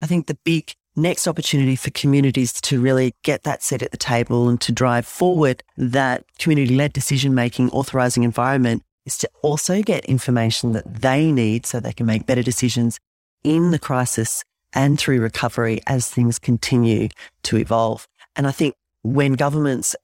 I 0.00 0.06
think 0.06 0.28
the 0.28 0.38
big 0.44 0.74
next 0.98 1.26
opportunity 1.26 1.76
for 1.76 1.90
communities 1.90 2.52
to 2.60 2.80
really 2.80 3.14
get 3.22 3.44
that 3.44 3.62
seat 3.62 3.82
at 3.82 3.90
the 3.90 3.96
table 3.96 4.48
and 4.48 4.60
to 4.60 4.72
drive 4.72 5.06
forward 5.06 5.62
that 5.76 6.24
community 6.38 6.74
led 6.74 6.92
decision 6.92 7.34
making, 7.34 7.70
authorizing 7.70 8.24
environment 8.24 8.82
is 9.06 9.16
to 9.18 9.30
also 9.42 9.82
get 9.82 10.04
information 10.04 10.72
that 10.72 11.00
they 11.02 11.32
need 11.32 11.64
so 11.64 11.80
they 11.80 11.92
can 11.92 12.06
make 12.06 12.26
better 12.26 12.42
decisions 12.42 12.98
in 13.42 13.70
the 13.70 13.78
crisis 13.78 14.44
and 14.74 14.98
through 14.98 15.20
recovery 15.20 15.80
as 15.86 16.10
things 16.10 16.38
continue 16.38 17.08
to 17.42 17.56
evolve. 17.56 18.06
And 18.36 18.46
I 18.46 18.50
think 18.50 18.74
when 19.02 19.32
governments 19.32 19.96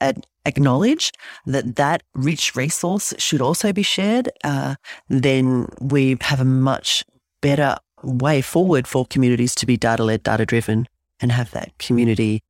acknowledge 0.47 1.13
that 1.47 1.77
that 1.77 2.03
rich 2.15 2.57
resource 2.57 3.13
should 3.19 3.43
also 3.43 3.73
be 3.73 3.83
shared, 3.83 4.31
uh, 4.43 4.77
then 5.09 5.69
we 5.81 6.17
have 6.23 6.41
a 6.41 6.45
much 6.45 7.05
better 7.43 7.77
way 8.05 8.41
forward 8.41 8.87
for 8.87 9.07
communities 9.07 9.55
to 9.57 9.67
be 9.67 9.77
data 9.77 10.05
led, 10.05 10.23
data 10.23 10.47
driven, 10.47 10.87
and 11.21 11.33
have 11.33 11.51
that 11.53 11.77
community 11.79 12.43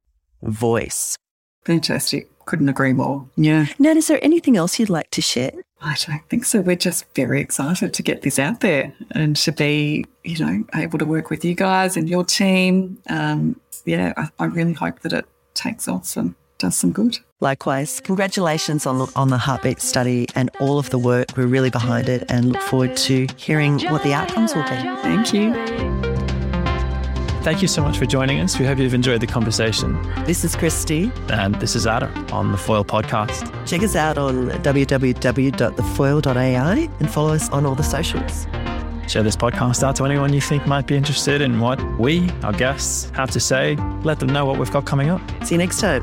voice. 0.42 1.16
Fantastic. 1.64 2.30
Couldn't 2.44 2.68
agree 2.68 2.92
more. 2.92 3.26
Yeah. 3.36 3.66
Now, 3.78 3.90
is 3.90 4.08
there 4.08 4.18
anything 4.22 4.56
else 4.56 4.78
you'd 4.78 4.90
like 4.90 5.10
to 5.12 5.22
share? 5.22 5.52
I 5.80 5.96
don't 6.06 6.28
think 6.28 6.44
so. 6.44 6.60
We're 6.60 6.76
just 6.76 7.04
very 7.14 7.40
excited 7.40 7.94
to 7.94 8.02
get 8.02 8.22
this 8.22 8.38
out 8.38 8.60
there 8.60 8.92
and 9.12 9.36
to 9.36 9.52
be, 9.52 10.04
you 10.24 10.44
know, 10.44 10.64
able 10.74 10.98
to 10.98 11.04
work 11.04 11.30
with 11.30 11.44
you 11.44 11.54
guys 11.54 11.96
and 11.96 12.08
your 12.08 12.24
team. 12.24 12.98
Um, 13.08 13.60
yeah, 13.84 14.12
I, 14.16 14.28
I 14.38 14.44
really 14.46 14.72
hope 14.72 15.00
that 15.00 15.12
it 15.12 15.26
takes 15.54 15.88
off 15.88 16.16
and 16.16 16.34
does 16.58 16.76
some 16.76 16.92
good. 16.92 17.18
Likewise, 17.40 18.00
congratulations 18.00 18.86
on, 18.86 19.08
on 19.16 19.28
the 19.28 19.38
heartbeat 19.38 19.80
study 19.80 20.26
and 20.34 20.50
all 20.60 20.78
of 20.78 20.90
the 20.90 20.98
work. 20.98 21.28
We're 21.36 21.46
really 21.46 21.70
behind 21.70 22.08
it 22.08 22.24
and 22.30 22.52
look 22.52 22.62
forward 22.62 22.96
to 22.96 23.26
hearing 23.36 23.80
what 23.90 24.02
the 24.02 24.14
outcomes 24.14 24.54
will 24.54 24.62
be. 24.62 24.70
Thank 24.70 25.34
you. 25.34 25.52
Thank 27.42 27.60
you 27.60 27.68
so 27.68 27.82
much 27.82 27.98
for 27.98 28.06
joining 28.06 28.40
us. 28.40 28.58
We 28.58 28.64
hope 28.64 28.78
you've 28.78 28.94
enjoyed 28.94 29.20
the 29.20 29.26
conversation. 29.26 30.00
This 30.24 30.44
is 30.44 30.56
Christy. 30.56 31.12
And 31.28 31.54
this 31.56 31.76
is 31.76 31.86
Ada 31.86 32.06
on 32.32 32.52
the 32.52 32.56
Foil 32.56 32.86
podcast. 32.86 33.44
Check 33.68 33.82
us 33.82 33.94
out 33.94 34.16
on 34.16 34.48
www.thefoil.ai 34.48 36.88
and 37.00 37.10
follow 37.10 37.34
us 37.34 37.50
on 37.50 37.66
all 37.66 37.74
the 37.74 37.82
socials. 37.82 38.46
Share 39.06 39.22
this 39.22 39.36
podcast 39.36 39.82
out 39.82 39.96
to 39.96 40.06
anyone 40.06 40.32
you 40.32 40.40
think 40.40 40.66
might 40.66 40.86
be 40.86 40.96
interested 40.96 41.42
in 41.42 41.60
what 41.60 41.78
we, 41.98 42.30
our 42.42 42.54
guests, 42.54 43.10
have 43.10 43.30
to 43.32 43.40
say. 43.40 43.76
Let 44.02 44.18
them 44.20 44.30
know 44.30 44.46
what 44.46 44.58
we've 44.58 44.70
got 44.70 44.86
coming 44.86 45.10
up. 45.10 45.20
See 45.44 45.56
you 45.56 45.58
next 45.58 45.80
time. 45.80 46.02